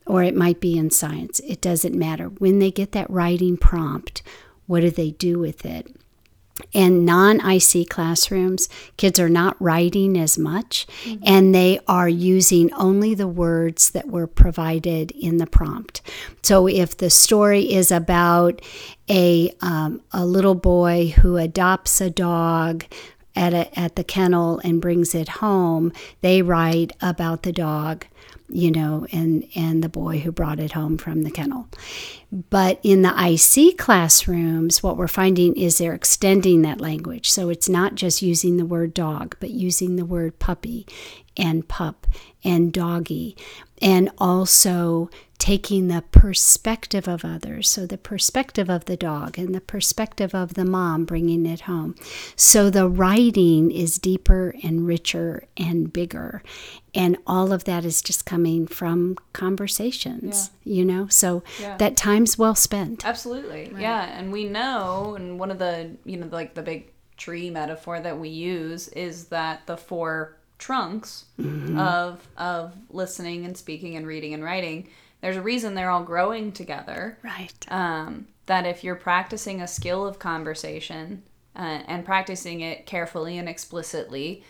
or 0.05 0.23
it 0.23 0.35
might 0.35 0.59
be 0.59 0.77
in 0.77 0.89
science. 0.89 1.39
It 1.47 1.61
doesn't 1.61 1.95
matter. 1.95 2.25
When 2.27 2.59
they 2.59 2.71
get 2.71 2.91
that 2.91 3.09
writing 3.09 3.57
prompt, 3.57 4.21
what 4.67 4.81
do 4.81 4.89
they 4.89 5.11
do 5.11 5.39
with 5.39 5.65
it? 5.65 5.95
in 6.71 7.05
non 7.05 7.39
IC 7.39 7.89
classrooms, 7.89 8.69
kids 8.97 9.19
are 9.19 9.29
not 9.29 9.59
writing 9.61 10.17
as 10.17 10.37
much 10.37 10.85
and 11.25 11.53
they 11.53 11.79
are 11.87 12.09
using 12.09 12.71
only 12.73 13.15
the 13.15 13.27
words 13.27 13.91
that 13.91 14.07
were 14.07 14.27
provided 14.27 15.11
in 15.11 15.37
the 15.37 15.47
prompt. 15.47 16.01
So 16.43 16.67
if 16.67 16.97
the 16.97 17.09
story 17.09 17.73
is 17.73 17.91
about 17.91 18.61
a, 19.09 19.51
um, 19.61 20.01
a 20.11 20.25
little 20.25 20.55
boy 20.55 21.13
who 21.17 21.37
adopts 21.37 21.99
a 22.01 22.09
dog, 22.09 22.85
at, 23.35 23.51
a, 23.51 23.79
at 23.79 23.95
the 23.95 24.03
kennel 24.03 24.61
and 24.63 24.79
brings 24.79 25.15
it 25.15 25.27
home, 25.27 25.91
they 26.21 26.43
write 26.43 26.91
about 27.01 27.41
the 27.41 27.51
dog 27.51 28.05
you 28.53 28.71
know, 28.71 29.05
and 29.11 29.47
and 29.55 29.83
the 29.83 29.89
boy 29.89 30.19
who 30.19 30.31
brought 30.31 30.59
it 30.59 30.73
home 30.73 30.97
from 30.97 31.23
the 31.23 31.31
kennel. 31.31 31.67
But 32.31 32.79
in 32.83 33.01
the 33.01 33.13
IC 33.13 33.77
classrooms, 33.77 34.81
what 34.81 34.97
we're 34.97 35.07
finding 35.07 35.55
is 35.55 35.77
they're 35.77 35.93
extending 35.93 36.63
that 36.63 36.81
language. 36.81 37.29
So 37.29 37.49
it's 37.49 37.69
not 37.69 37.95
just 37.95 38.21
using 38.21 38.57
the 38.57 38.65
word 38.65 38.93
dog, 38.93 39.35
but 39.39 39.51
using 39.51 39.95
the 39.95 40.05
word 40.05 40.39
puppy 40.39 40.87
and 41.37 41.67
pup 41.67 42.07
and 42.43 42.73
doggy, 42.73 43.37
and 43.81 44.09
also 44.17 45.09
taking 45.43 45.89
the 45.89 46.01
perspective 46.11 47.07
of 47.07 47.25
others. 47.25 47.69
So, 47.69 47.85
the 47.85 47.97
perspective 47.97 48.69
of 48.69 48.85
the 48.85 48.95
dog 48.95 49.37
and 49.37 49.53
the 49.53 49.61
perspective 49.61 50.33
of 50.33 50.53
the 50.53 50.63
mom 50.63 51.05
bringing 51.05 51.45
it 51.45 51.61
home. 51.61 51.95
So, 52.35 52.69
the 52.69 52.87
writing 52.87 53.71
is 53.71 53.97
deeper 53.97 54.55
and 54.63 54.87
richer 54.87 55.43
and 55.57 55.91
bigger. 55.91 56.43
And 56.95 57.17
all 57.25 57.51
of 57.51 57.63
that 57.63 57.85
is 57.85 58.01
just 58.01 58.25
coming 58.25 58.67
from 58.67 59.17
conversations, 59.33 60.51
yeah. 60.63 60.75
you 60.75 60.85
know? 60.85 61.07
So, 61.07 61.43
yeah. 61.59 61.77
that 61.77 61.97
time's 61.97 62.37
well 62.37 62.55
spent. 62.55 63.05
Absolutely. 63.05 63.69
Right. 63.71 63.81
Yeah. 63.81 64.17
And 64.17 64.31
we 64.31 64.45
know, 64.45 65.15
and 65.15 65.39
one 65.39 65.49
of 65.49 65.57
the, 65.59 65.91
you 66.05 66.17
know, 66.17 66.27
like 66.31 66.53
the 66.53 66.61
big 66.61 66.91
tree 67.17 67.49
metaphor 67.49 67.99
that 67.99 68.19
we 68.19 68.29
use 68.29 68.89
is 68.89 69.25
that 69.25 69.65
the 69.65 69.77
four 69.77 70.37
trunks 70.59 71.25
mm-hmm. 71.39 71.77
of 71.77 72.25
of 72.37 72.73
listening 72.89 73.45
and 73.45 73.57
speaking 73.57 73.97
and 73.97 74.07
reading 74.07 74.33
and 74.33 74.43
writing 74.43 74.87
there's 75.23 75.37
a 75.37 75.41
reason 75.41 75.73
they're 75.73 75.89
all 75.89 76.03
growing 76.03 76.51
together. 76.51 77.17
Right. 77.23 77.65
Um, 77.69 78.27
that 78.45 78.65
if 78.65 78.83
you're 78.83 78.95
practicing 78.95 79.61
a 79.61 79.67
skill 79.69 80.05
of 80.05 80.19
conversation 80.19 81.23
uh, 81.55 81.79
and 81.87 82.03
practicing 82.03 82.59
it 82.59 82.85
carefully 82.85 83.37
and 83.37 83.47
explicitly, 83.47 84.43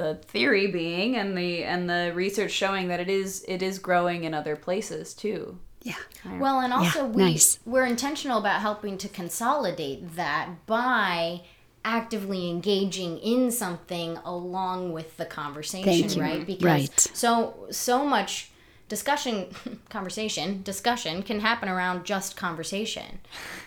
the 0.00 0.14
theory 0.14 0.66
being 0.66 1.16
and 1.16 1.36
the 1.36 1.64
and 1.64 1.88
the 1.88 2.12
research 2.14 2.50
showing 2.50 2.88
that 2.88 3.00
it 3.00 3.08
is 3.08 3.44
it 3.46 3.62
is 3.62 3.78
growing 3.78 4.24
in 4.24 4.34
other 4.34 4.56
places 4.56 5.14
too. 5.14 5.58
Yeah. 5.82 5.94
Well, 6.38 6.60
and 6.60 6.72
also 6.72 7.00
yeah, 7.00 7.06
we 7.06 7.22
nice. 7.22 7.58
we're 7.64 7.86
intentional 7.86 8.38
about 8.38 8.60
helping 8.60 8.98
to 8.98 9.08
consolidate 9.08 10.16
that 10.16 10.66
by 10.66 11.42
actively 11.84 12.50
engaging 12.50 13.18
in 13.18 13.50
something 13.50 14.18
along 14.18 14.92
with 14.92 15.16
the 15.16 15.24
conversation, 15.24 16.20
right? 16.20 16.46
Because 16.46 16.64
right. 16.64 17.00
so 17.00 17.66
so 17.70 18.04
much 18.04 18.49
discussion 18.90 19.46
conversation 19.88 20.62
discussion 20.62 21.22
can 21.22 21.40
happen 21.40 21.68
around 21.68 22.04
just 22.04 22.36
conversation 22.36 23.20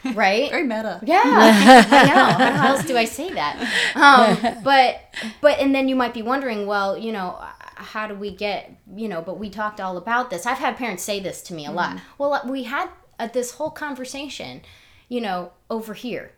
right? 0.14 0.52
Very 0.52 0.64
meta. 0.64 1.00
Yeah. 1.04 1.22
I 1.26 2.06
know. 2.08 2.46
How 2.58 2.76
else 2.76 2.86
do 2.86 2.98
i 2.98 3.06
say 3.06 3.32
that? 3.32 3.56
Um, 3.96 4.62
but 4.64 5.02
but 5.42 5.58
and 5.60 5.74
then 5.74 5.88
you 5.88 5.96
might 5.96 6.14
be 6.14 6.22
wondering 6.22 6.68
well 6.68 6.98
you 6.98 7.12
know 7.14 7.42
how 7.76 8.06
do 8.06 8.14
we 8.14 8.30
get 8.30 8.76
you 8.96 9.08
know 9.08 9.22
but 9.22 9.40
we 9.40 9.50
talked 9.50 9.80
all 9.80 9.98
about 9.98 10.30
this. 10.30 10.46
I've 10.46 10.58
had 10.58 10.76
parents 10.76 11.04
say 11.04 11.20
this 11.20 11.42
to 11.44 11.54
me 11.54 11.66
a 11.66 11.70
mm. 11.70 11.76
lot. 11.76 12.00
Well 12.18 12.42
we 12.46 12.64
had 12.64 12.90
uh, 13.18 13.28
this 13.28 13.52
whole 13.52 13.72
conversation 13.72 14.62
you 15.08 15.22
know 15.22 15.54
over 15.70 15.94
here. 15.94 16.34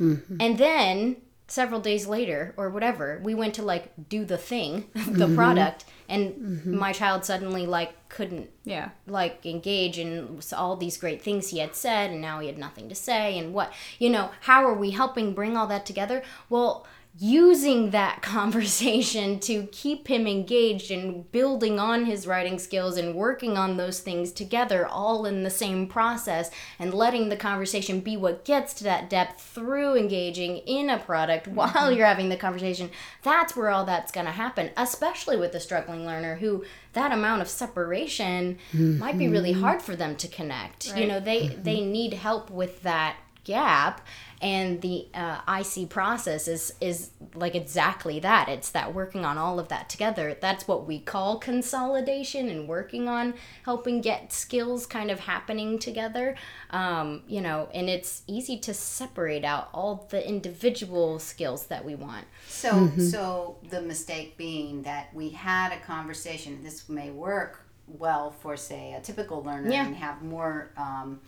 Mm-hmm. 0.00 0.36
and 0.40 0.56
then 0.56 1.16
several 1.46 1.78
days 1.78 2.06
later 2.06 2.54
or 2.56 2.70
whatever 2.70 3.20
we 3.22 3.34
went 3.34 3.52
to 3.56 3.62
like 3.62 3.92
do 4.08 4.24
the 4.24 4.38
thing 4.38 4.86
the 4.94 5.26
mm-hmm. 5.26 5.34
product 5.34 5.84
and 6.10 6.34
mm-hmm. 6.34 6.76
my 6.76 6.92
child 6.92 7.24
suddenly 7.24 7.66
like 7.66 7.94
couldn't 8.08 8.50
yeah 8.64 8.90
like 9.06 9.46
engage 9.46 9.98
in 9.98 10.40
all 10.54 10.76
these 10.76 10.98
great 10.98 11.22
things 11.22 11.48
he 11.48 11.58
had 11.58 11.74
said 11.74 12.10
and 12.10 12.20
now 12.20 12.40
he 12.40 12.48
had 12.48 12.58
nothing 12.58 12.88
to 12.88 12.94
say 12.94 13.38
and 13.38 13.54
what 13.54 13.72
you 13.98 14.10
know 14.10 14.30
how 14.42 14.64
are 14.64 14.74
we 14.74 14.90
helping 14.90 15.32
bring 15.32 15.56
all 15.56 15.68
that 15.68 15.86
together 15.86 16.22
well 16.50 16.84
using 17.22 17.90
that 17.90 18.22
conversation 18.22 19.38
to 19.38 19.64
keep 19.66 20.08
him 20.08 20.26
engaged 20.26 20.90
and 20.90 21.30
building 21.30 21.78
on 21.78 22.06
his 22.06 22.26
writing 22.26 22.58
skills 22.58 22.96
and 22.96 23.14
working 23.14 23.58
on 23.58 23.76
those 23.76 24.00
things 24.00 24.32
together 24.32 24.86
all 24.86 25.26
in 25.26 25.42
the 25.42 25.50
same 25.50 25.86
process 25.86 26.50
and 26.78 26.94
letting 26.94 27.28
the 27.28 27.36
conversation 27.36 28.00
be 28.00 28.16
what 28.16 28.44
gets 28.44 28.72
to 28.72 28.84
that 28.84 29.10
depth 29.10 29.40
through 29.40 29.94
engaging 29.94 30.56
in 30.58 30.88
a 30.88 30.98
product 30.98 31.46
mm-hmm. 31.46 31.56
while 31.56 31.92
you're 31.92 32.06
having 32.06 32.30
the 32.30 32.36
conversation 32.36 32.90
that's 33.22 33.54
where 33.54 33.68
all 33.68 33.84
that's 33.84 34.10
going 34.10 34.26
to 34.26 34.32
happen 34.32 34.70
especially 34.78 35.36
with 35.36 35.52
the 35.52 35.60
struggling 35.60 36.06
learner 36.06 36.36
who 36.36 36.64
that 36.94 37.12
amount 37.12 37.42
of 37.42 37.48
separation 37.48 38.58
mm-hmm. 38.72 38.98
might 38.98 39.18
be 39.18 39.28
really 39.28 39.52
mm-hmm. 39.52 39.60
hard 39.60 39.82
for 39.82 39.94
them 39.94 40.16
to 40.16 40.26
connect 40.26 40.90
right. 40.90 41.02
you 41.02 41.06
know 41.06 41.20
they 41.20 41.48
mm-hmm. 41.48 41.62
they 41.62 41.82
need 41.82 42.14
help 42.14 42.50
with 42.50 42.82
that 42.82 43.16
gap 43.44 44.06
and 44.42 44.80
the 44.80 45.06
uh, 45.12 45.40
IC 45.46 45.90
process 45.90 46.48
is 46.48 46.72
is 46.80 47.10
like 47.34 47.54
exactly 47.54 48.18
that. 48.20 48.48
It's 48.48 48.70
that 48.70 48.94
working 48.94 49.24
on 49.24 49.36
all 49.36 49.58
of 49.58 49.68
that 49.68 49.90
together. 49.90 50.36
That's 50.40 50.66
what 50.66 50.86
we 50.86 50.98
call 50.98 51.38
consolidation 51.38 52.48
and 52.48 52.66
working 52.66 53.08
on 53.08 53.34
helping 53.64 54.00
get 54.00 54.32
skills 54.32 54.86
kind 54.86 55.10
of 55.10 55.20
happening 55.20 55.78
together. 55.78 56.36
Um, 56.70 57.22
you 57.26 57.42
know, 57.42 57.68
and 57.74 57.90
it's 57.90 58.22
easy 58.26 58.58
to 58.60 58.72
separate 58.72 59.44
out 59.44 59.68
all 59.74 60.06
the 60.10 60.26
individual 60.26 61.18
skills 61.18 61.66
that 61.66 61.84
we 61.84 61.94
want. 61.94 62.24
So, 62.48 62.72
mm-hmm. 62.72 63.00
so 63.00 63.58
the 63.68 63.82
mistake 63.82 64.38
being 64.38 64.82
that 64.82 65.12
we 65.14 65.30
had 65.30 65.72
a 65.72 65.80
conversation. 65.80 66.62
This 66.62 66.88
may 66.88 67.10
work 67.10 67.66
well 67.86 68.30
for 68.30 68.56
say 68.56 68.94
a 68.94 69.00
typical 69.00 69.42
learner 69.42 69.70
yeah. 69.70 69.86
and 69.86 69.96
have 69.96 70.22
more. 70.22 70.70
Um, 70.78 71.20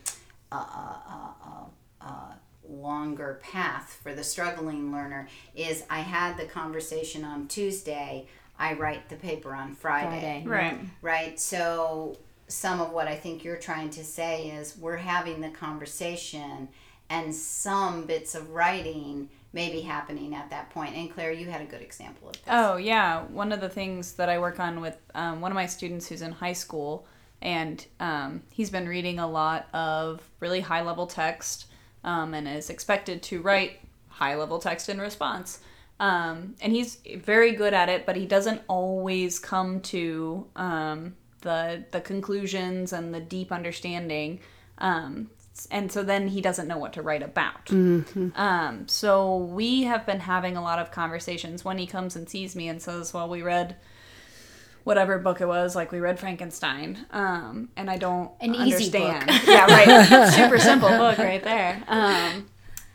uh, 0.51 0.57
uh, 0.57 1.64
uh, 2.07 2.33
longer 2.69 3.41
path 3.43 3.99
for 4.03 4.15
the 4.15 4.25
struggling 4.25 4.93
learner 4.93 5.29
is 5.55 5.85
I 5.91 6.01
had 6.01 6.37
the 6.37 6.45
conversation 6.45 7.25
on 7.25 7.49
Tuesday, 7.49 8.27
I 8.59 8.75
write 8.75 9.09
the 9.09 9.17
paper 9.17 9.55
on 9.55 9.75
Friday. 9.75 10.43
Friday. 10.45 10.45
Right. 10.47 10.81
Right. 11.01 11.41
So 11.41 12.19
some 12.49 12.81
of 12.81 12.93
what 12.93 13.09
I 13.09 13.17
think 13.17 13.45
you're 13.45 13.57
trying 13.57 13.91
to 13.91 14.05
say 14.05 14.51
is 14.51 14.77
we're 14.77 14.97
having 14.97 15.41
the 15.41 15.51
conversation 15.51 16.69
and 17.11 17.35
some 17.35 18.05
bits 18.05 18.35
of 18.35 18.51
writing 18.51 19.29
may 19.53 19.71
be 19.71 19.81
happening 19.81 20.35
at 20.35 20.49
that 20.51 20.71
point. 20.71 20.95
And 20.95 21.12
Claire, 21.12 21.33
you 21.33 21.47
had 21.47 21.61
a 21.61 21.67
good 21.67 21.83
example 21.83 22.29
of 22.29 22.35
this. 22.35 22.43
Oh, 22.49 22.77
yeah. 22.77 23.25
One 23.25 23.53
of 23.53 23.61
the 23.61 23.69
things 23.69 24.15
that 24.15 24.29
I 24.29 24.38
work 24.38 24.59
on 24.59 24.81
with 24.81 24.97
um, 25.15 25.41
one 25.41 25.51
of 25.51 25.57
my 25.57 25.67
students 25.67 26.09
who's 26.09 26.23
in 26.23 26.33
high 26.33 26.55
school, 26.55 27.07
and 27.43 27.85
um, 28.01 28.43
he's 28.51 28.71
been 28.71 28.88
reading 28.88 29.19
a 29.19 29.29
lot 29.29 29.69
of 29.75 30.23
really 30.41 30.61
high 30.61 30.81
level 30.81 31.07
text 31.07 31.67
um, 32.05 32.35
and 32.35 32.49
is 32.49 32.71
expected 32.71 33.23
to 33.23 33.41
write 33.41 33.81
high 34.09 34.35
level 34.35 34.59
text 34.59 34.88
in 34.88 35.01
response. 35.01 35.61
Um, 36.01 36.57
and 36.61 36.73
he's 36.73 36.99
very 37.17 37.53
good 37.53 37.75
at 37.75 37.88
it, 37.88 38.07
but 38.07 38.17
he 38.17 38.27
doesn't 38.27 38.62
always 38.67 39.38
come 39.38 39.81
to 39.83 40.47
um, 40.57 41.15
the 41.43 41.85
the 41.91 42.01
conclusions 42.01 42.93
and 42.93 43.15
the 43.15 43.21
deep 43.21 43.53
understanding. 43.53 44.41
Um, 44.79 45.31
and 45.71 45.93
so 45.93 46.03
then 46.03 46.29
he 46.29 46.41
doesn't 46.41 46.67
know 46.67 46.79
what 46.79 46.95
to 46.95 47.03
write 47.03 47.23
about. 47.23 47.67
Mm-hmm. 47.67 48.31
Um, 48.35 48.88
so 48.88 49.37
we 49.37 49.83
have 49.83 50.07
been 50.07 50.21
having 50.21 50.57
a 50.57 50.62
lot 50.62 50.79
of 50.79 50.91
conversations 50.91 51.65
when 51.65 51.79
he 51.79 51.87
comes 51.87 52.17
and 52.17 52.29
sees 52.29 52.57
me 52.57 52.69
and 52.69 52.83
says, 52.83 53.15
"Well, 53.15 53.29
we 53.29 53.43
read." 53.43 53.77
Whatever 54.85 55.18
book 55.18 55.40
it 55.40 55.47
was, 55.47 55.77
like 55.77 55.92
we 55.92 56.01
read 56.01 56.18
Frankenstein, 56.18 57.07
um, 57.11 57.68
and 57.77 57.90
I 57.90 57.97
don't 57.99 58.31
An 58.40 58.55
understand. 58.55 59.31
yeah, 59.47 59.66
right. 59.66 60.33
Super 60.33 60.59
simple 60.59 60.88
book 60.88 61.18
right 61.18 61.42
there. 61.42 61.83
Um, 61.87 62.49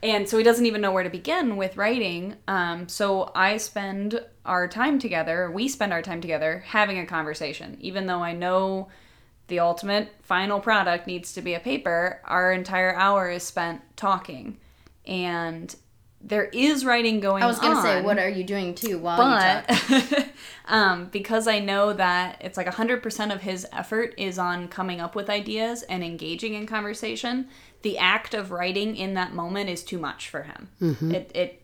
and 0.04 0.30
so 0.30 0.38
he 0.38 0.44
doesn't 0.44 0.66
even 0.66 0.82
know 0.82 0.92
where 0.92 1.04
to 1.04 1.10
begin 1.10 1.58
with 1.58 1.76
writing. 1.78 2.36
Um, 2.48 2.88
so 2.88 3.32
I 3.34 3.58
spend 3.58 4.22
our 4.46 4.68
time 4.68 5.00
together. 5.00 5.50
We 5.50 5.68
spend 5.68 5.92
our 5.92 6.02
time 6.02 6.22
together 6.22 6.64
having 6.68 7.00
a 7.00 7.06
conversation, 7.06 7.78
even 7.82 8.06
though 8.06 8.22
I 8.22 8.34
know 8.34 8.90
the 9.48 9.60
ultimate 9.60 10.10
final 10.22 10.60
product 10.60 11.08
needs 11.08 11.34
to 11.34 11.42
be 11.42 11.54
a 11.54 11.60
paper. 11.60 12.22
Our 12.26 12.52
entire 12.52 12.94
hour 12.96 13.30
is 13.30 13.44
spent 13.44 13.82
talking, 13.96 14.58
and 15.06 15.74
there 16.22 16.46
is 16.46 16.84
writing 16.84 17.20
going 17.20 17.44
on. 17.44 17.48
I 17.48 17.48
was 17.48 17.60
going 17.60 17.76
to 17.76 17.82
say, 17.82 18.02
what 18.02 18.18
are 18.18 18.30
you 18.30 18.44
doing 18.44 18.74
too 18.74 18.98
while 18.98 19.18
but, 19.18 19.90
you 19.90 20.00
talk? 20.02 20.28
um, 20.66 21.06
because 21.06 21.48
I 21.48 21.60
know 21.60 21.94
that 21.94 22.42
it's 22.42 22.58
like 22.58 22.68
100% 22.68 23.34
of 23.34 23.42
his 23.42 23.68
effort 23.72 24.14
is 24.18 24.40
on 24.40 24.68
coming 24.68 25.00
up 25.00 25.16
with 25.16 25.30
ideas 25.30 25.84
and 25.84 26.04
engaging 26.04 26.56
in 26.56 26.66
conversation. 26.66 27.48
The 27.84 27.98
act 28.00 28.34
of 28.34 28.52
writing 28.52 28.96
in 28.96 29.14
that 29.14 29.34
moment 29.34 29.70
is 29.70 29.84
too 29.84 30.00
much 30.00 30.30
for 30.30 30.44
him. 30.44 30.70
Mm-hmm. 30.82 31.16
It, 31.16 31.32
it 31.36 31.62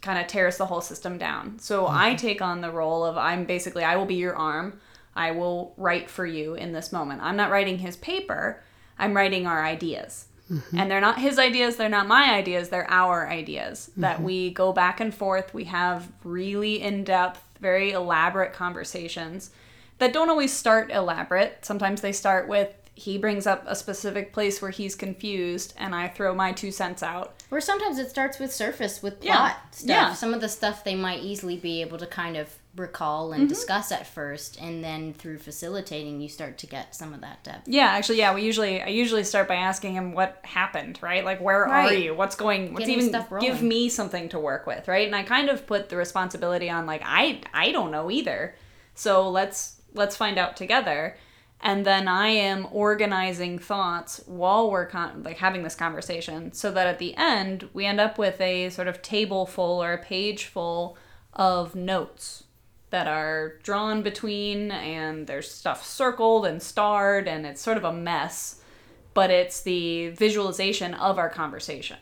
kind 0.00 0.18
of 0.18 0.26
tears 0.26 0.56
the 0.56 0.66
whole 0.66 0.80
system 0.80 1.18
down. 1.18 1.58
So 1.58 1.84
mm-hmm. 1.84 1.96
I 1.96 2.14
take 2.14 2.40
on 2.40 2.62
the 2.62 2.70
role 2.70 3.04
of 3.04 3.18
I'm 3.18 3.44
basically, 3.44 3.84
I 3.84 3.96
will 3.96 4.06
be 4.06 4.14
your 4.14 4.36
arm. 4.36 4.80
I 5.14 5.32
will 5.32 5.74
write 5.76 6.08
for 6.08 6.24
you 6.24 6.54
in 6.54 6.72
this 6.72 6.92
moment. 6.92 7.22
I'm 7.22 7.36
not 7.36 7.50
writing 7.50 7.78
his 7.78 7.96
paper, 7.96 8.62
I'm 8.98 9.14
writing 9.14 9.46
our 9.46 9.64
ideas. 9.64 10.27
And 10.76 10.90
they're 10.90 11.00
not 11.00 11.18
his 11.18 11.38
ideas, 11.38 11.76
they're 11.76 11.88
not 11.88 12.06
my 12.06 12.32
ideas, 12.34 12.68
they're 12.68 12.90
our 12.90 13.28
ideas. 13.28 13.90
That 13.96 14.16
mm-hmm. 14.16 14.24
we 14.24 14.50
go 14.50 14.72
back 14.72 15.00
and 15.00 15.14
forth, 15.14 15.52
we 15.52 15.64
have 15.64 16.10
really 16.24 16.80
in 16.80 17.04
depth, 17.04 17.42
very 17.60 17.92
elaborate 17.92 18.52
conversations 18.52 19.50
that 19.98 20.12
don't 20.12 20.30
always 20.30 20.52
start 20.52 20.90
elaborate. 20.90 21.64
Sometimes 21.64 22.00
they 22.00 22.12
start 22.12 22.48
with 22.48 22.72
he 22.94 23.16
brings 23.16 23.46
up 23.46 23.62
a 23.68 23.76
specific 23.76 24.32
place 24.32 24.60
where 24.60 24.72
he's 24.72 24.96
confused 24.96 25.72
and 25.76 25.94
I 25.94 26.08
throw 26.08 26.34
my 26.34 26.50
two 26.50 26.72
cents 26.72 27.00
out. 27.00 27.44
Or 27.48 27.60
sometimes 27.60 27.96
it 28.00 28.10
starts 28.10 28.40
with 28.40 28.52
surface 28.52 29.00
with 29.04 29.22
Yeah. 29.22 29.36
plot 29.36 29.56
stuff. 29.70 29.88
Yeah. 29.88 30.14
Some 30.14 30.34
of 30.34 30.40
the 30.40 30.48
stuff 30.48 30.82
they 30.82 30.96
might 30.96 31.20
easily 31.22 31.56
be 31.56 31.80
able 31.80 31.98
to 31.98 32.06
kind 32.06 32.36
of 32.36 32.56
recall 32.78 33.30
Mm-hmm. 33.30 33.40
and 33.40 33.48
discuss 33.48 33.92
at 33.92 34.06
first, 34.06 34.60
and 34.60 34.82
then 34.82 35.12
through 35.12 35.38
facilitating, 35.38 36.20
you 36.20 36.28
start 36.28 36.58
to 36.58 36.66
get 36.66 36.94
some 36.94 37.12
of 37.12 37.20
that 37.20 37.42
depth. 37.44 37.68
Yeah, 37.68 37.86
actually, 37.86 38.18
yeah. 38.18 38.34
We 38.34 38.42
usually, 38.42 38.80
I 38.82 38.88
usually 38.88 39.24
start 39.24 39.48
by 39.48 39.56
asking 39.56 39.94
him 39.94 40.12
what 40.12 40.40
happened, 40.44 40.98
right? 41.02 41.24
Like, 41.24 41.40
where 41.40 41.66
are 41.66 41.92
you? 41.92 42.14
What's 42.14 42.36
going? 42.36 42.72
What's 42.72 42.86
Getting 42.86 43.08
even 43.08 43.24
give 43.40 43.62
me 43.62 43.88
something 43.88 44.28
to 44.30 44.38
work 44.38 44.66
with, 44.66 44.88
right? 44.88 45.06
And 45.06 45.16
I 45.16 45.22
kind 45.22 45.48
of 45.48 45.66
put 45.66 45.88
the 45.88 45.96
responsibility 45.96 46.70
on, 46.70 46.86
like, 46.86 47.02
I, 47.04 47.40
I 47.52 47.72
don't 47.72 47.90
know 47.90 48.10
either. 48.10 48.54
So 48.94 49.28
let's 49.30 49.80
let's 49.94 50.16
find 50.16 50.38
out 50.38 50.56
together. 50.56 51.16
And 51.60 51.84
then 51.84 52.06
I 52.06 52.28
am 52.28 52.68
organizing 52.70 53.58
thoughts 53.58 54.20
while 54.26 54.70
we're 54.70 54.86
con- 54.86 55.24
like 55.24 55.38
having 55.38 55.64
this 55.64 55.74
conversation, 55.74 56.52
so 56.52 56.70
that 56.70 56.86
at 56.86 56.98
the 56.98 57.16
end 57.16 57.68
we 57.72 57.84
end 57.84 58.00
up 58.00 58.16
with 58.16 58.40
a 58.40 58.70
sort 58.70 58.86
of 58.86 59.02
table 59.02 59.44
full 59.44 59.82
or 59.82 59.92
a 59.92 59.98
page 59.98 60.44
full 60.44 60.96
of 61.32 61.74
notes 61.74 62.44
that 62.90 63.06
are 63.06 63.58
drawn 63.62 64.02
between 64.02 64.70
and 64.70 65.26
there's 65.26 65.50
stuff 65.50 65.84
circled 65.84 66.46
and 66.46 66.62
starred 66.62 67.28
and 67.28 67.46
it's 67.46 67.60
sort 67.60 67.76
of 67.76 67.84
a 67.84 67.92
mess 67.92 68.62
but 69.14 69.30
it's 69.30 69.62
the 69.62 70.08
visualization 70.10 70.94
of 70.94 71.18
our 71.18 71.28
conversation 71.28 71.96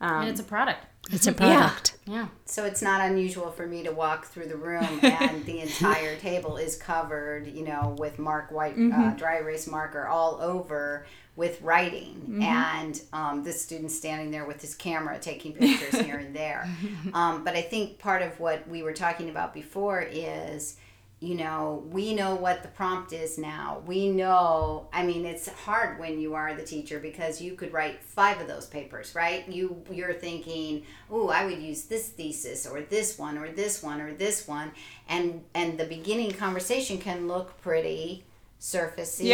um, 0.00 0.20
and 0.22 0.28
it's 0.28 0.40
a 0.40 0.44
product. 0.44 0.84
It's 1.10 1.26
a 1.26 1.32
product. 1.32 1.96
Yeah. 2.06 2.28
So 2.44 2.64
it's 2.64 2.82
not 2.82 3.00
unusual 3.00 3.50
for 3.50 3.66
me 3.66 3.82
to 3.84 3.92
walk 3.92 4.26
through 4.26 4.46
the 4.46 4.56
room 4.56 5.00
and 5.02 5.44
the 5.44 5.60
entire 5.60 6.16
table 6.16 6.56
is 6.56 6.76
covered, 6.76 7.46
you 7.46 7.64
know, 7.64 7.96
with 7.98 8.18
mark 8.18 8.50
white 8.50 8.74
uh, 8.78 9.10
dry 9.12 9.38
erase 9.38 9.66
marker 9.66 10.06
all 10.06 10.38
over 10.40 11.06
with 11.38 11.62
writing, 11.62 12.40
and 12.42 13.00
um, 13.12 13.44
this 13.44 13.62
student 13.62 13.92
standing 13.92 14.32
there 14.32 14.44
with 14.44 14.60
his 14.60 14.74
camera 14.74 15.20
taking 15.20 15.52
pictures 15.52 16.00
here 16.04 16.18
and 16.18 16.34
there. 16.34 16.68
Um, 17.14 17.44
but 17.44 17.54
I 17.54 17.62
think 17.62 18.00
part 18.00 18.22
of 18.22 18.40
what 18.40 18.68
we 18.68 18.82
were 18.82 18.92
talking 18.92 19.30
about 19.30 19.54
before 19.54 20.00
is 20.02 20.76
you 21.20 21.36
know 21.36 21.84
we 21.90 22.12
know 22.12 22.34
what 22.34 22.62
the 22.62 22.68
prompt 22.68 23.12
is 23.12 23.38
now. 23.38 23.82
We 23.86 24.08
know 24.10 24.88
i 24.92 25.04
mean 25.04 25.24
it's 25.24 25.48
hard 25.48 26.00
when 26.00 26.18
you 26.18 26.34
are 26.34 26.54
the 26.54 26.64
teacher 26.64 26.98
because 26.98 27.40
you 27.40 27.54
could 27.54 27.72
write 27.72 28.02
five 28.02 28.40
of 28.40 28.48
those 28.48 28.66
papers 28.66 29.14
right? 29.14 29.48
You 29.48 29.80
you're 29.92 30.14
thinking 30.14 30.82
oh 31.08 31.28
i 31.28 31.44
would 31.44 31.62
use 31.62 31.84
this 31.84 32.08
thesis 32.08 32.66
or 32.66 32.80
this 32.80 33.16
one 33.16 33.38
or 33.38 33.48
this 33.48 33.80
one 33.80 34.00
or 34.00 34.12
this 34.12 34.48
one. 34.48 34.72
And 35.08 35.44
and 35.54 35.78
the 35.78 35.86
beginning 35.86 36.32
conversation 36.32 36.98
can 36.98 37.28
look 37.28 37.60
pretty 37.62 38.24
surfacey 38.60 39.26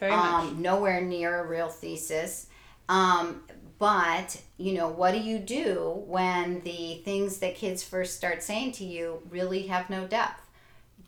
very 0.00 0.10
much. 0.10 0.44
um, 0.44 0.62
nowhere 0.62 1.00
near 1.00 1.40
a 1.40 1.46
real 1.46 1.68
thesis. 1.68 2.48
Um, 2.88 3.42
but 3.78 4.40
you 4.58 4.74
know 4.74 4.88
what 4.88 5.12
do 5.12 5.20
you 5.20 5.38
do 5.38 6.02
when 6.06 6.60
the 6.60 7.00
things 7.04 7.38
that 7.38 7.54
kids 7.54 7.82
first 7.82 8.16
start 8.16 8.42
saying 8.42 8.72
to 8.72 8.84
you 8.84 9.22
really 9.30 9.68
have 9.68 9.88
no 9.88 10.06
depth? 10.06 10.48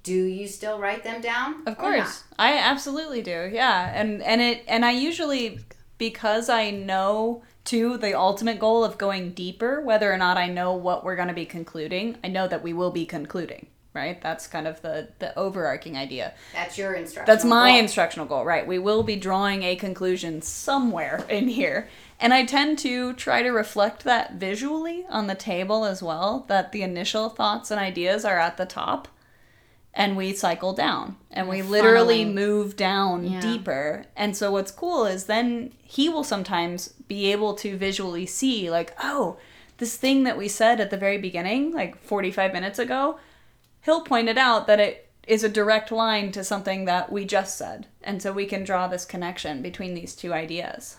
Do 0.05 0.15
you 0.15 0.49
still 0.49 0.79
write 0.79 1.05
them 1.05 1.21
down 1.21 1.63
of 1.67 1.79
course. 1.79 2.25
i 2.39 2.57
absolutely 2.57 3.23
do 3.23 3.51
yeah. 3.53 3.93
And 3.95 4.23
and 4.23 4.41
it 4.41 4.65
and 4.67 4.85
i 4.85 4.91
usually 4.93 5.61
because 5.99 6.49
i 6.49 6.71
know 6.71 7.43
too 7.65 7.97
the 7.99 8.15
ultimate 8.15 8.59
goal 8.59 8.85
of 8.85 8.99
going 8.99 9.33
deeper 9.33 9.81
whether 9.81 10.13
or 10.13 10.17
not 10.17 10.37
i 10.37 10.49
know 10.49 10.75
what 10.75 11.05
we're 11.05 11.15
going 11.15 11.29
to 11.29 11.35
be 11.35 11.47
concluding 11.47 12.17
i 12.25 12.29
know 12.29 12.49
that 12.49 12.63
we 12.63 12.73
will 12.73 12.91
be 12.91 13.07
concluding 13.07 13.69
right 13.95 14.21
that's 14.23 14.47
kind 14.47 14.67
of 14.67 14.81
the 14.83 15.09
the 15.19 15.37
overarching 15.39 15.97
idea 15.97 16.33
that's 16.55 16.79
your 16.79 16.95
instruction 16.95 17.33
That's 17.33 17.45
my 17.45 17.71
instructional 17.71 18.27
goal, 18.27 18.45
right? 18.45 18.67
We 18.67 18.79
will 18.79 19.03
be 19.03 19.17
drawing 19.17 19.63
a 19.65 19.77
conclusion 19.77 20.41
somewhere 20.43 21.25
in 21.29 21.49
here. 21.49 21.89
And 22.21 22.33
I 22.33 22.45
tend 22.45 22.79
to 22.81 23.13
try 23.15 23.43
to 23.43 23.51
reflect 23.51 24.05
that 24.05 24.35
visually 24.35 25.05
on 25.09 25.27
the 25.27 25.35
table 25.35 25.85
as 25.85 26.03
well, 26.03 26.45
that 26.49 26.71
the 26.73 26.83
initial 26.83 27.29
thoughts 27.29 27.71
and 27.71 27.81
ideas 27.81 28.25
are 28.25 28.39
at 28.39 28.57
the 28.57 28.65
top 28.67 29.09
and 29.95 30.17
we 30.17 30.33
cycle 30.33 30.73
down 30.73 31.17
and 31.31 31.49
we 31.49 31.61
literally 31.63 32.25
funneling. 32.25 32.35
move 32.35 32.77
down 32.77 33.25
Yeah. 33.27 33.41
deeper. 33.41 34.07
And 34.17 34.37
so 34.37 34.53
what's 34.53 34.71
cool 34.71 35.05
is 35.05 35.25
then 35.25 35.73
he 35.83 36.09
will 36.09 36.25
sometimes 36.25 36.89
be 37.09 37.31
able 37.33 37.55
to 37.57 37.77
visually 37.77 38.25
see 38.25 38.71
like, 38.71 38.95
"Oh, 39.03 39.37
this 39.79 39.97
thing 39.97 40.23
that 40.25 40.39
we 40.39 40.49
said 40.49 40.81
at 40.81 40.91
the 40.91 40.97
very 40.97 41.19
beginning, 41.19 41.73
like 41.73 41.99
45 41.99 42.53
minutes 42.55 42.79
ago, 42.79 43.19
he'll 43.83 44.03
point 44.03 44.29
out 44.39 44.67
that 44.67 44.81
it 44.81 45.09
is 45.27 45.45
a 45.45 45.49
direct 45.49 45.93
line 45.93 46.33
to 46.33 46.43
something 46.43 46.85
that 46.87 47.13
we 47.13 47.25
just 47.25 47.57
said. 47.57 47.87
And 48.03 48.21
so 48.21 48.33
we 48.33 48.47
can 48.47 48.65
draw 48.65 48.89
this 48.89 49.05
connection 49.05 49.63
between 49.63 49.95
these 49.95 50.15
two 50.15 50.33
ideas. 50.33 50.97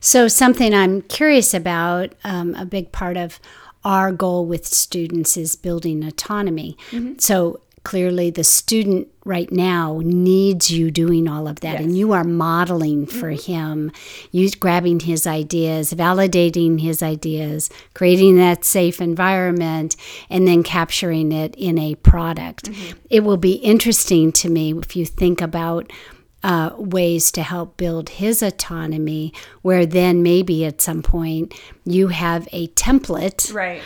So, 0.00 0.26
something 0.26 0.74
I'm 0.74 1.02
curious 1.02 1.54
about, 1.54 2.14
um, 2.24 2.56
a 2.56 2.64
big 2.64 2.90
part 2.90 3.16
of 3.16 3.38
our 3.84 4.10
goal 4.10 4.44
with 4.44 4.66
students 4.66 5.36
is 5.36 5.54
building 5.54 6.02
autonomy. 6.02 6.76
So, 7.18 7.60
clearly, 7.84 8.30
the 8.30 8.44
student 8.44 9.08
right 9.24 9.50
now 9.50 10.00
needs 10.02 10.70
you 10.70 10.90
doing 10.90 11.28
all 11.28 11.46
of 11.46 11.60
that, 11.60 11.80
and 11.80 11.96
you 11.96 12.12
are 12.12 12.24
modeling 12.24 13.06
for 13.06 13.30
him, 13.30 13.92
you 14.30 14.50
grabbing 14.50 15.00
his 15.00 15.26
ideas, 15.26 15.92
validating 15.92 16.80
his 16.80 17.02
ideas, 17.02 17.70
creating 17.94 18.36
that 18.36 18.64
safe 18.64 19.00
environment, 19.00 19.96
and 20.28 20.46
then 20.46 20.62
capturing 20.62 21.32
it 21.32 21.54
in 21.56 21.78
a 21.78 21.94
product. 21.96 22.70
It 23.08 23.24
will 23.24 23.36
be 23.36 23.54
interesting 23.54 24.32
to 24.32 24.48
me 24.48 24.72
if 24.76 24.96
you 24.96 25.06
think 25.06 25.40
about 25.40 25.92
uh, 26.42 26.70
ways 26.76 27.30
to 27.32 27.42
help 27.42 27.76
build 27.76 28.08
his 28.08 28.42
autonomy, 28.42 29.32
where 29.62 29.84
then 29.84 30.22
maybe 30.22 30.64
at 30.64 30.80
some 30.80 31.02
point 31.02 31.54
you 31.84 32.08
have 32.08 32.48
a 32.52 32.68
template 32.68 33.52
Right. 33.52 33.82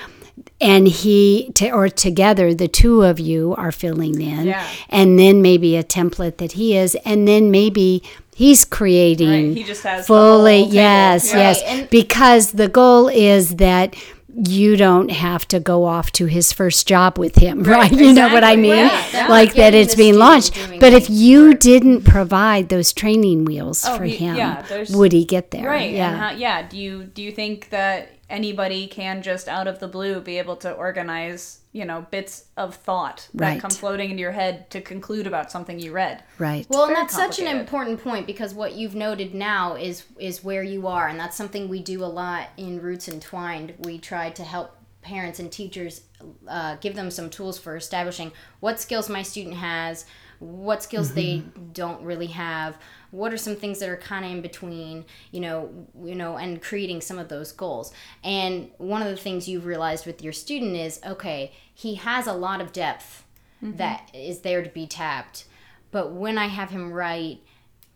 And 0.60 0.88
he 0.88 1.50
to, 1.54 1.70
or 1.70 1.88
together 1.88 2.54
the 2.54 2.68
two 2.68 3.02
of 3.02 3.18
you 3.20 3.54
are 3.56 3.72
filling 3.72 4.20
in. 4.20 4.46
Yeah. 4.46 4.66
and 4.88 5.18
then 5.18 5.42
maybe 5.42 5.76
a 5.76 5.84
template 5.84 6.38
that 6.38 6.52
he 6.52 6.76
is 6.76 6.96
and 7.04 7.26
then 7.28 7.50
maybe 7.50 8.02
he's 8.34 8.64
creating 8.64 9.48
Right, 9.48 9.56
he 9.56 9.62
just 9.64 9.82
has 9.84 10.06
fully 10.06 10.62
yes 10.64 11.32
yes. 11.32 11.62
And- 11.66 11.88
because 11.90 12.52
the 12.52 12.68
goal 12.68 13.08
is 13.08 13.56
that 13.56 13.94
you 14.36 14.76
don't 14.76 15.10
have 15.10 15.46
to 15.48 15.60
go 15.60 15.84
off 15.84 16.10
to 16.12 16.26
his 16.26 16.52
first 16.52 16.88
job 16.88 17.18
with 17.18 17.36
him 17.36 17.62
right, 17.62 17.92
you 17.92 18.12
know 18.12 18.32
what 18.32 18.42
i 18.42 18.56
mean 18.56 18.86
Right, 18.86 19.12
yeah. 19.14 19.28
like 19.28 19.54
that 19.54 19.74
it's 19.74 19.94
being 19.94 20.16
launched 20.18 20.54
but 20.80 20.92
if 20.92 21.08
you 21.08 21.52
for- 21.52 21.58
didn't 21.58 22.02
provide 22.02 22.68
those 22.68 22.92
training 22.92 23.44
wheels 23.44 23.84
Oh, 23.86 23.96
for 23.96 24.04
he- 24.04 24.16
him 24.16 24.36
yeah, 24.36 24.64
would 24.90 25.12
he 25.12 25.24
get 25.24 25.50
there 25.52 25.66
Right. 25.68 25.92
yeah 25.92 26.16
how, 26.16 26.30
yeah. 26.36 26.66
Do 26.66 26.76
you 26.76 27.04
do 27.04 27.22
you 27.22 27.30
think 27.32 27.70
that 27.70 28.10
anybody 28.28 28.86
can 28.88 29.22
just 29.22 29.46
out 29.48 29.68
of 29.68 29.78
the 29.78 29.86
blue 29.88 30.20
be 30.20 30.38
able 30.38 30.56
to 30.56 30.72
organize, 30.72 31.60
you 31.74 31.84
know, 31.84 32.06
bits 32.12 32.44
of 32.56 32.76
thought 32.76 33.28
that 33.34 33.44
Right. 33.44 33.60
come 33.60 33.70
floating 33.72 34.10
into 34.10 34.20
your 34.20 34.30
head 34.32 34.70
to 34.70 34.80
conclude 34.80 35.26
about 35.26 35.50
something 35.50 35.80
you 35.80 35.90
read? 35.92 36.22
right 36.38 36.64
Well, 36.70 36.84
and 36.84 36.94
that's 36.94 37.12
such 37.14 37.40
an 37.40 37.48
important 37.48 38.02
point 38.02 38.26
because 38.26 38.54
what 38.54 38.74
you've 38.74 38.94
noted 38.94 39.34
now 39.34 39.74
is 39.74 40.04
is 40.18 40.42
where 40.44 40.62
you 40.62 40.86
are, 40.86 41.08
and 41.08 41.18
that's 41.18 41.36
something 41.36 41.68
we 41.68 41.80
do 41.82 42.04
a 42.04 42.06
lot 42.06 42.48
in 42.56 42.80
Roots 42.80 43.08
Entwined. 43.08 43.74
We 43.80 43.98
try 43.98 44.30
to 44.30 44.44
help 44.44 44.76
parents 45.02 45.40
and 45.40 45.50
teachers 45.52 46.02
uh, 46.48 46.76
give 46.76 46.94
them 46.94 47.10
some 47.10 47.28
tools 47.28 47.58
for 47.58 47.76
establishing 47.76 48.30
what 48.60 48.80
skills 48.80 49.10
my 49.10 49.22
student 49.22 49.56
has, 49.56 50.06
what 50.38 50.82
skills 50.82 51.14
they 51.14 51.38
mm-hmm. 51.38 51.72
don't 51.72 52.02
really 52.02 52.26
have, 52.28 52.78
what 53.10 53.32
are 53.32 53.36
some 53.36 53.56
things 53.56 53.78
that 53.78 53.88
are 53.88 53.96
kind 53.96 54.24
of 54.24 54.30
in 54.32 54.42
between, 54.42 55.04
you 55.30 55.40
know, 55.40 55.86
you 56.02 56.14
know, 56.14 56.36
and 56.36 56.60
creating 56.60 57.00
some 57.00 57.18
of 57.18 57.28
those 57.28 57.52
goals. 57.52 57.92
And 58.22 58.70
one 58.78 59.02
of 59.02 59.08
the 59.08 59.16
things 59.16 59.48
you've 59.48 59.66
realized 59.66 60.06
with 60.06 60.22
your 60.22 60.32
student 60.32 60.76
is, 60.76 61.00
okay, 61.06 61.52
he 61.72 61.96
has 61.96 62.26
a 62.26 62.32
lot 62.32 62.60
of 62.60 62.72
depth 62.72 63.24
mm-hmm. 63.62 63.76
that 63.76 64.10
is 64.12 64.40
there 64.40 64.62
to 64.62 64.70
be 64.70 64.86
tapped. 64.86 65.44
But 65.90 66.12
when 66.12 66.38
I 66.38 66.46
have 66.46 66.70
him 66.70 66.92
write, 66.92 67.40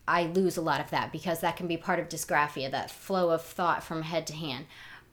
I 0.06 0.24
lose 0.24 0.56
a 0.56 0.62
lot 0.62 0.80
of 0.80 0.90
that 0.90 1.12
because 1.12 1.40
that 1.40 1.56
can 1.56 1.66
be 1.66 1.76
part 1.76 1.98
of 1.98 2.08
dysgraphia, 2.08 2.70
that 2.70 2.90
flow 2.90 3.30
of 3.30 3.42
thought 3.42 3.82
from 3.82 4.02
head 4.02 4.26
to 4.28 4.34
hand. 4.34 4.66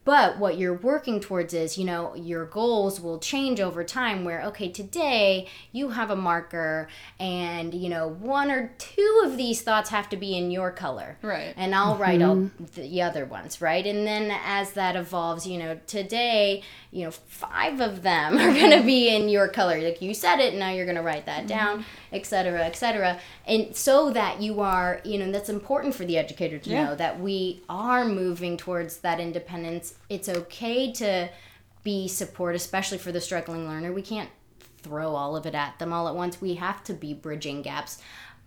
But 0.06 0.38
what 0.38 0.58
you're 0.58 0.78
working 0.78 1.20
towards 1.20 1.54
is, 1.54 1.78
you 1.78 1.84
know, 1.84 2.16
your 2.16 2.46
goals 2.46 3.02
will 3.02 3.18
change 3.18 3.60
over 3.60 3.84
time 3.84 4.24
where, 4.24 4.42
okay, 4.44 4.70
today 4.70 5.48
you 5.72 5.90
have 5.90 6.12
a 6.12 6.16
marker 6.16 6.88
and, 7.20 7.74
you 7.74 7.90
know, 7.90 8.08
one 8.08 8.52
or 8.52 8.72
two 8.78 9.24
of 9.26 9.36
these 9.36 9.64
thoughts 9.64 9.90
have 9.90 10.08
to 10.10 10.16
be 10.16 10.38
in 10.38 10.52
your 10.52 10.72
color. 10.72 11.18
Right. 11.24 11.54
And 11.58 11.74
I'll 11.74 11.98
write 11.98 12.22
all 12.22 12.36
mm-hmm. 12.36 12.82
the 12.82 13.02
other 13.02 13.26
ones, 13.26 13.62
right? 13.62 13.86
And 13.86 14.06
then 14.06 14.32
as 14.46 14.74
that 14.74 14.96
evolves, 14.96 15.48
you 15.48 15.58
know, 15.58 15.80
today, 15.88 16.62
you 16.96 17.04
know, 17.04 17.12
five 17.12 17.82
of 17.82 18.04
them 18.04 18.38
are 18.40 18.54
going 18.54 18.72
to 18.72 18.82
be 18.82 19.14
in 19.14 19.28
your 19.28 19.50
color. 19.50 19.82
Like 19.82 20.02
you 20.02 20.14
said 20.14 20.40
it, 20.40 20.56
now 20.56 20.72
you're 20.72 20.86
going 20.86 20.96
to 20.96 21.04
write 21.04 21.26
that 21.26 21.40
mm-hmm. 21.40 21.48
down, 21.48 21.86
et 22.14 22.26
cetera, 22.26 22.64
et 22.66 22.78
cetera. 22.78 23.20
And 23.46 23.76
so 23.76 24.12
that 24.12 24.42
you 24.42 24.62
are, 24.62 25.02
you 25.04 25.20
know, 25.20 25.30
that's 25.30 25.50
important 25.50 25.94
for 25.94 26.06
the 26.06 26.18
educator 26.18 26.58
to 26.58 26.70
Yeah. 26.70 26.86
know 26.86 26.96
that 26.96 27.20
we 27.20 27.64
are 27.68 28.06
moving 28.06 28.56
towards 28.56 29.00
that 29.00 29.20
independence. 29.20 29.96
It's 30.10 30.30
okay 30.30 30.94
to 30.94 31.30
be 31.84 32.08
support, 32.08 32.56
especially 32.56 32.98
for 32.98 33.12
the 33.12 33.20
struggling 33.20 33.68
learner. 33.68 33.92
We 33.92 34.02
can't 34.02 34.30
throw 34.82 35.16
all 35.16 35.36
of 35.36 35.46
it 35.46 35.54
at 35.54 35.78
them 35.80 35.92
all 35.92 36.08
at 36.08 36.16
once. 36.16 36.40
We 36.40 36.56
have 36.56 36.82
to 36.86 36.94
be 36.94 37.14
bridging 37.14 37.62
gaps, 37.62 38.02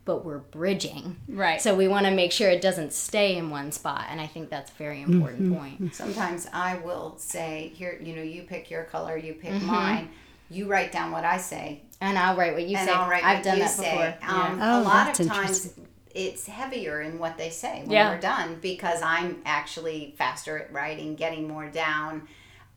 but 0.08 0.24
we're 0.24 0.38
bridging. 0.38 1.18
Right. 1.28 1.60
So 1.60 1.74
we 1.76 1.86
want 1.86 2.06
to 2.06 2.12
make 2.12 2.32
sure 2.32 2.48
it 2.48 2.62
doesn't 2.62 2.94
stay 2.94 3.36
in 3.36 3.50
one 3.50 3.72
spot. 3.72 4.06
And 4.08 4.22
I 4.22 4.26
think 4.26 4.48
that's 4.48 4.70
a 4.70 4.74
very 4.74 5.02
important 5.02 5.54
point. 5.54 5.94
Sometimes 5.94 6.48
I 6.50 6.78
will 6.78 7.14
say, 7.18 7.72
here, 7.74 8.00
you 8.02 8.16
know, 8.16 8.22
you 8.22 8.44
pick 8.44 8.70
your 8.70 8.84
color, 8.84 9.18
you 9.18 9.34
pick 9.34 9.52
Mm-hmm. 9.52 9.66
mine. 9.66 10.08
You 10.48 10.66
write 10.66 10.92
down 10.92 11.12
what 11.12 11.26
I 11.26 11.36
say, 11.36 11.82
And 12.00 12.16
I'll 12.16 12.34
write 12.38 12.54
what 12.54 12.66
you 12.66 12.74
and 12.78 12.88
say. 12.88 12.94
I'll 12.94 13.06
write 13.10 13.22
I've 13.22 13.36
what 13.38 13.44
done 13.44 13.56
you 13.58 13.62
that 13.64 13.70
say. 13.70 13.90
before. 13.90 14.06
Um, 14.30 14.58
Yeah. 14.58 14.76
a 14.76 14.80
Oh, 14.80 14.82
lot 14.82 15.06
that's 15.08 15.20
of 15.20 15.26
times, 15.28 15.74
it's 16.14 16.46
heavier 16.46 17.02
in 17.02 17.18
what 17.18 17.36
they 17.36 17.50
say 17.50 17.80
when 17.82 17.90
Yeah. 17.90 18.08
we're 18.14 18.20
done 18.20 18.58
because 18.62 19.02
I'm 19.02 19.42
actually 19.44 20.14
faster 20.16 20.56
at 20.58 20.72
writing, 20.72 21.16
getting 21.16 21.46
more 21.46 21.66
down, 21.68 22.26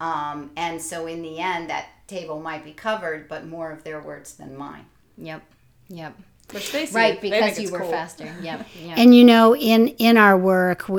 um, 0.02 0.52
and 0.58 0.82
so 0.82 1.08
in 1.08 1.22
the 1.22 1.40
end, 1.40 1.70
that 1.70 1.86
table 2.08 2.42
might 2.42 2.66
be 2.66 2.74
covered, 2.74 3.30
but 3.30 3.48
more 3.48 3.72
of 3.72 3.86
their 3.86 4.02
words 4.02 4.34
than 4.34 4.58
mine. 4.58 4.86
Yep. 5.18 5.42
Yep. 5.88 6.14
Which 6.54 6.72
they 6.72 6.86
see. 6.86 6.96
Right, 6.96 7.22
because 7.22 7.56
think 7.56 7.68
you 7.68 7.72
were 7.72 7.80
cool. 7.80 7.92
faster. 7.92 8.34
Yep. 8.42 8.68
Yep. 8.84 8.98
And 8.98 9.16
you 9.16 9.24
know, 9.24 9.56
in 9.56 9.90
in 9.90 10.18
our 10.18 10.38
work, 10.38 10.90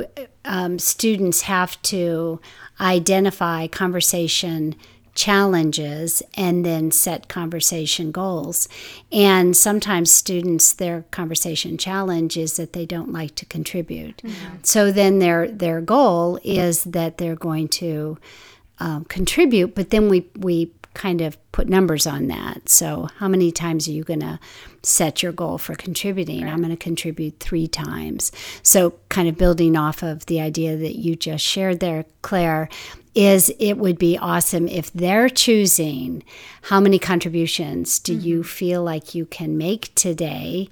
um, 0.45 0.79
students 0.79 1.41
have 1.41 1.81
to 1.83 2.39
identify 2.79 3.67
conversation 3.67 4.75
challenges 5.15 6.23
and 6.35 6.65
then 6.65 6.89
set 6.91 7.27
conversation 7.27 8.11
goals. 8.11 8.67
And 9.11 9.55
sometimes 9.55 10.11
students, 10.11 10.73
their 10.73 11.03
conversation 11.11 11.77
challenge 11.77 12.35
is 12.35 12.57
that 12.57 12.73
they 12.73 12.85
don't 12.85 13.13
like 13.13 13.35
to 13.35 13.45
contribute. 13.45 14.21
So 14.63 14.91
then 14.91 15.19
their 15.19 15.47
their 15.47 15.81
goal 15.81 16.39
is 16.43 16.83
that 16.85 17.17
they're 17.17 17.35
going 17.35 17.67
to 17.69 18.17
um, 18.79 19.05
contribute, 19.05 19.75
but 19.75 19.91
then 19.91 20.09
we 20.09 20.27
we 20.35 20.71
kind 20.93 21.21
of 21.21 21.37
put 21.51 21.67
numbers 21.67 22.05
on 22.05 22.27
that. 22.27 22.69
So 22.69 23.09
how 23.17 23.27
many 23.27 23.51
times 23.51 23.87
are 23.87 23.91
you 23.91 24.03
going 24.03 24.19
to 24.19 24.39
set 24.83 25.23
your 25.23 25.31
goal 25.31 25.57
for 25.57 25.75
contributing? 25.75 26.47
I'm 26.47 26.59
going 26.59 26.69
to 26.69 26.77
contribute 26.77 27.39
three 27.39 27.67
times. 27.67 28.31
So 28.61 28.95
kind 29.09 29.27
of 29.27 29.37
building 29.37 29.75
off 29.75 30.03
of 30.03 30.25
the 30.25 30.41
idea 30.41 30.75
that 30.77 30.97
you 30.97 31.15
just 31.15 31.43
shared 31.43 31.79
there, 31.79 32.05
Claire. 32.21 32.69
Is 33.15 33.53
it 33.59 33.77
would 33.77 33.99
be 33.99 34.17
awesome 34.17 34.67
if 34.67 34.91
they're 34.91 35.29
choosing 35.29 36.23
how 36.63 36.79
many 36.79 36.97
contributions 36.97 37.99
do 37.99 38.11
you 38.11 38.39
mm-hmm. 38.39 38.47
feel 38.47 38.81
like 38.81 39.13
you 39.13 39.27
can 39.27 39.55
make 39.55 39.93
today, 39.93 40.69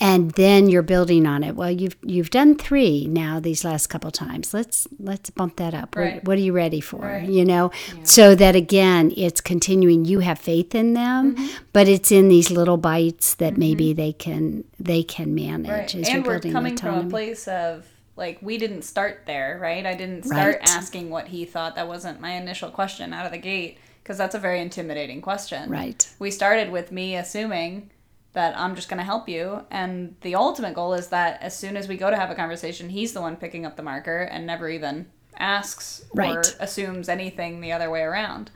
and 0.00 0.32
then 0.32 0.68
you're 0.68 0.82
building 0.82 1.26
on 1.26 1.44
it. 1.44 1.54
Well, 1.56 1.70
you've 1.70 1.96
you've 2.02 2.30
done 2.30 2.56
three 2.56 3.06
now 3.06 3.38
these 3.40 3.64
last 3.64 3.86
couple 3.86 4.10
times. 4.10 4.52
Let's 4.52 4.86
let's 4.98 5.30
bump 5.30 5.56
that 5.56 5.72
up. 5.74 5.94
What- 5.96 6.02
Right. 6.02 6.24
What, 6.24 6.36
are 6.36 6.40
you 6.40 6.52
ready 6.52 6.80
for? 6.80 7.00
Right. 7.02 7.28
You 7.28 7.44
know, 7.44 7.70
so 8.02 8.34
that 8.34 8.56
again, 8.56 9.12
it's 9.16 9.40
continuing. 9.40 10.04
You 10.04 10.18
have 10.20 10.38
faith 10.38 10.74
in 10.74 10.94
them, 10.94 11.36
Mm-hmm. 11.36 11.46
but 11.72 11.88
it's 11.88 12.10
in 12.12 12.28
these 12.28 12.50
little 12.50 12.76
bites 12.76 13.34
that 13.36 13.56
maybe 13.56 13.92
they 13.92 14.12
can 14.12 14.64
they 14.80 15.02
can 15.02 15.34
manage 15.34 15.94
Right. 15.94 16.08
And 16.08 16.26
we're 16.26 16.40
coming 16.40 16.76
from 16.76 17.06
a 17.06 17.10
place 17.10 17.46
of 17.48 17.86
like 18.16 18.38
we 18.42 18.58
didn't 18.58 18.82
start 18.82 19.22
there, 19.26 19.58
right? 19.60 19.84
I 19.86 19.94
didn't 19.94 20.24
start 20.24 20.58
asking 20.62 21.10
what 21.10 21.28
he 21.28 21.44
thought. 21.44 21.76
That 21.76 21.88
wasn't 21.88 22.20
my 22.20 22.32
initial 22.32 22.70
question 22.70 23.12
out 23.12 23.26
of 23.26 23.32
the 23.32 23.38
gate 23.38 23.78
because 24.02 24.18
that's 24.18 24.34
a 24.34 24.38
very 24.38 24.60
intimidating 24.60 25.20
question. 25.22 25.70
Right. 25.70 26.08
We 26.18 26.30
started 26.30 26.70
with 26.70 26.92
me 26.92 27.16
assuming 27.16 27.90
that 28.34 28.56
I'm 28.58 28.74
just 28.76 28.88
going 28.88 28.98
to 28.98 29.04
help 29.04 29.28
you 29.28 29.64
and 29.70 30.14
the 30.20 30.34
ultimate 30.34 30.74
goal 30.74 30.92
is 30.94 31.08
that 31.08 31.40
as 31.42 31.56
soon 31.56 31.76
as 31.76 31.88
we 31.88 31.96
go 31.96 32.10
to 32.10 32.16
have 32.16 32.30
a 32.30 32.34
conversation, 32.34 32.88
he's 32.90 33.12
the 33.12 33.20
one 33.20 33.36
picking 33.36 33.64
up 33.64 33.76
the 33.76 33.82
marker 33.82 34.22
and 34.22 34.46
never 34.46 34.68
even 34.68 35.06
asks 35.36 36.04
or 36.12 36.42
assumes 36.60 37.08
anything 37.08 37.60
the 37.60 37.72
other 37.72 37.90
way 37.90 38.02
around. 38.02 38.50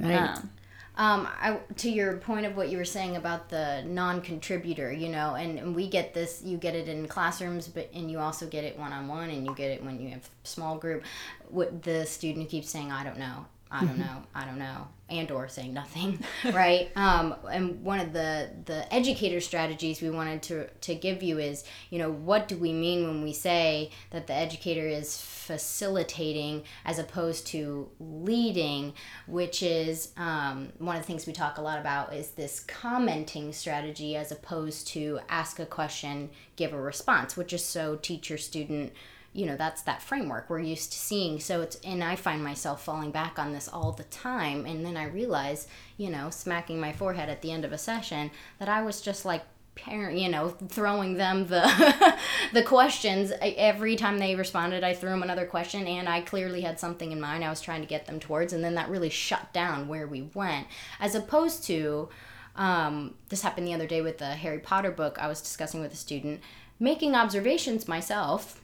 Right. 0.00 0.16
Um, 0.16 0.50
Um, 0.98 1.28
I, 1.40 1.58
to 1.76 1.88
your 1.88 2.16
point 2.16 2.44
of 2.44 2.56
what 2.56 2.70
you 2.70 2.76
were 2.76 2.84
saying 2.84 3.14
about 3.14 3.48
the 3.50 3.84
non-contributor, 3.86 4.92
you 4.92 5.08
know, 5.08 5.36
and, 5.36 5.56
and 5.56 5.76
we 5.76 5.86
get 5.88 6.12
this, 6.12 6.42
you 6.44 6.56
get 6.58 6.74
it 6.74 6.88
in 6.88 7.06
classrooms, 7.06 7.68
but 7.68 7.88
and 7.94 8.10
you 8.10 8.18
also 8.18 8.48
get 8.48 8.64
it 8.64 8.76
one-on-one, 8.76 9.30
and 9.30 9.46
you 9.46 9.54
get 9.54 9.70
it 9.70 9.84
when 9.84 10.00
you 10.00 10.08
have 10.10 10.28
small 10.42 10.76
group. 10.76 11.04
What 11.50 11.84
the 11.84 12.04
student 12.04 12.42
who 12.46 12.50
keeps 12.50 12.68
saying, 12.70 12.90
"I 12.90 13.04
don't 13.04 13.18
know, 13.18 13.46
I 13.70 13.84
don't 13.84 13.98
know, 13.98 14.22
I 14.34 14.44
don't 14.44 14.58
know," 14.58 14.88
and 15.08 15.30
or 15.30 15.48
saying 15.48 15.74
nothing, 15.74 16.24
right? 16.52 16.90
Um, 16.96 17.34
and 17.50 17.82
one 17.82 18.00
of 18.00 18.12
the 18.12 18.50
the 18.64 18.92
educator 18.92 19.40
strategies 19.40 20.00
we 20.00 20.10
wanted 20.10 20.42
to 20.44 20.68
to 20.68 20.94
give 20.94 21.22
you 21.22 21.38
is, 21.38 21.64
you 21.90 21.98
know, 21.98 22.10
what 22.10 22.48
do 22.48 22.56
we 22.56 22.72
mean 22.72 23.06
when 23.06 23.22
we 23.22 23.32
say 23.32 23.90
that 24.10 24.26
the 24.26 24.34
educator 24.34 24.86
is 24.86 25.20
facilitating 25.20 26.62
as 26.84 26.98
opposed 26.98 27.46
to 27.48 27.88
leading, 27.98 28.92
which 29.26 29.62
is 29.62 30.12
um, 30.18 30.68
one 30.78 30.96
of 30.96 31.02
the 31.02 31.06
things 31.06 31.26
we 31.26 31.32
talk 31.32 31.56
a 31.56 31.62
lot 31.62 31.78
about 31.78 32.12
is 32.12 32.32
this 32.32 32.60
commenting 32.60 33.52
strategy 33.52 34.14
as 34.14 34.30
opposed 34.30 34.86
to 34.88 35.18
ask 35.28 35.58
a 35.58 35.66
question, 35.66 36.28
give 36.56 36.74
a 36.74 36.80
response, 36.80 37.36
which 37.36 37.52
is 37.52 37.64
so 37.64 37.96
teacher 37.96 38.36
student. 38.36 38.92
You 39.38 39.46
know, 39.46 39.56
that's 39.56 39.82
that 39.82 40.02
framework 40.02 40.50
we're 40.50 40.58
used 40.58 40.92
to 40.92 40.98
seeing. 40.98 41.38
So 41.38 41.60
it's, 41.62 41.76
and 41.76 42.02
I 42.02 42.16
find 42.16 42.42
myself 42.42 42.84
falling 42.84 43.12
back 43.12 43.38
on 43.38 43.52
this 43.52 43.68
all 43.68 43.92
the 43.92 44.04
time. 44.04 44.66
And 44.66 44.84
then 44.84 44.96
I 44.96 45.04
realize, 45.04 45.68
you 45.96 46.10
know, 46.10 46.30
smacking 46.30 46.80
my 46.80 46.92
forehead 46.92 47.28
at 47.28 47.42
the 47.42 47.52
end 47.52 47.64
of 47.64 47.72
a 47.72 47.78
session 47.78 48.32
that 48.58 48.68
I 48.68 48.82
was 48.82 49.00
just 49.00 49.24
like 49.24 49.44
parent 49.78 50.18
you 50.18 50.28
know 50.28 50.48
throwing 50.48 51.14
them 51.14 51.46
the 51.46 52.18
the 52.52 52.62
questions 52.62 53.32
every 53.40 53.94
time 53.94 54.18
they 54.18 54.34
responded 54.34 54.82
i 54.82 54.92
threw 54.92 55.10
them 55.10 55.22
another 55.22 55.46
question 55.46 55.86
and 55.86 56.08
i 56.08 56.20
clearly 56.20 56.60
had 56.62 56.80
something 56.80 57.12
in 57.12 57.20
mind 57.20 57.44
i 57.44 57.48
was 57.48 57.60
trying 57.60 57.80
to 57.80 57.86
get 57.86 58.06
them 58.06 58.18
towards 58.18 58.52
and 58.52 58.64
then 58.64 58.74
that 58.74 58.88
really 58.88 59.08
shut 59.08 59.52
down 59.52 59.86
where 59.86 60.06
we 60.06 60.22
went 60.34 60.66
as 61.00 61.14
opposed 61.14 61.62
to 61.62 62.08
um, 62.56 63.14
this 63.28 63.42
happened 63.42 63.68
the 63.68 63.74
other 63.74 63.86
day 63.86 64.02
with 64.02 64.18
the 64.18 64.34
harry 64.34 64.58
potter 64.58 64.90
book 64.90 65.16
i 65.20 65.28
was 65.28 65.40
discussing 65.40 65.80
with 65.80 65.92
a 65.92 65.96
student 65.96 66.40
making 66.80 67.14
observations 67.14 67.86
myself 67.86 68.60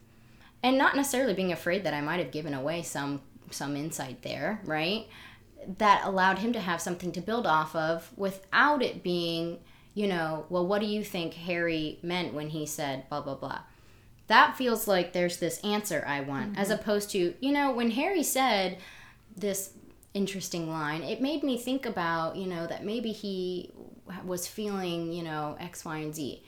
and 0.65 0.77
not 0.77 0.97
necessarily 0.97 1.35
being 1.35 1.53
afraid 1.53 1.85
that 1.85 1.95
i 1.95 2.01
might 2.01 2.19
have 2.19 2.33
given 2.33 2.55
away 2.55 2.83
some 2.83 3.21
some 3.51 3.77
insight 3.77 4.23
there 4.23 4.61
right 4.65 5.07
that 5.79 6.03
allowed 6.05 6.39
him 6.41 6.53
to 6.53 6.61
have 6.61 6.81
something 6.81 7.13
to 7.13 7.21
build 7.21 7.47
off 7.47 7.77
of 7.77 8.11
without 8.17 8.83
it 8.83 9.03
being 9.03 9.59
you 9.95 10.09
know, 10.09 10.45
well, 10.49 10.67
what 10.67 10.81
do 10.81 10.87
you 10.87 11.05
think 11.05 11.35
Harry 11.35 11.99
meant 12.03 12.35
when 12.35 12.49
he 12.49 12.67
said 12.67 13.09
blah, 13.09 13.21
blah, 13.21 13.37
blah? 13.37 13.61
That 14.27 14.57
feels 14.57 14.89
like 14.89 15.13
there's 15.13 15.39
this 15.39 15.61
answer 15.63 16.05
I 16.07 16.21
want, 16.21 16.59
as 16.59 16.69
mm-hmm. 16.69 16.81
opposed 16.81 17.11
to, 17.11 17.35
you 17.41 17.53
know, 17.53 17.73
when 17.73 17.93
Harry 17.93 18.23
said 18.23 18.79
this 19.37 19.73
interesting 20.13 20.69
line, 20.69 21.03
it 21.03 21.21
made 21.21 21.43
me 21.43 21.57
think 21.57 21.87
about, 21.87 22.37
you 22.37 22.47
know, 22.47 22.67
that 22.67 22.85
maybe 22.85 23.13
he 23.13 23.71
was 24.25 24.47
feeling, 24.47 25.13
you 25.13 25.23
know, 25.23 25.57
X, 25.61 25.85
Y, 25.85 25.99
and 25.99 26.15
Z. 26.15 26.43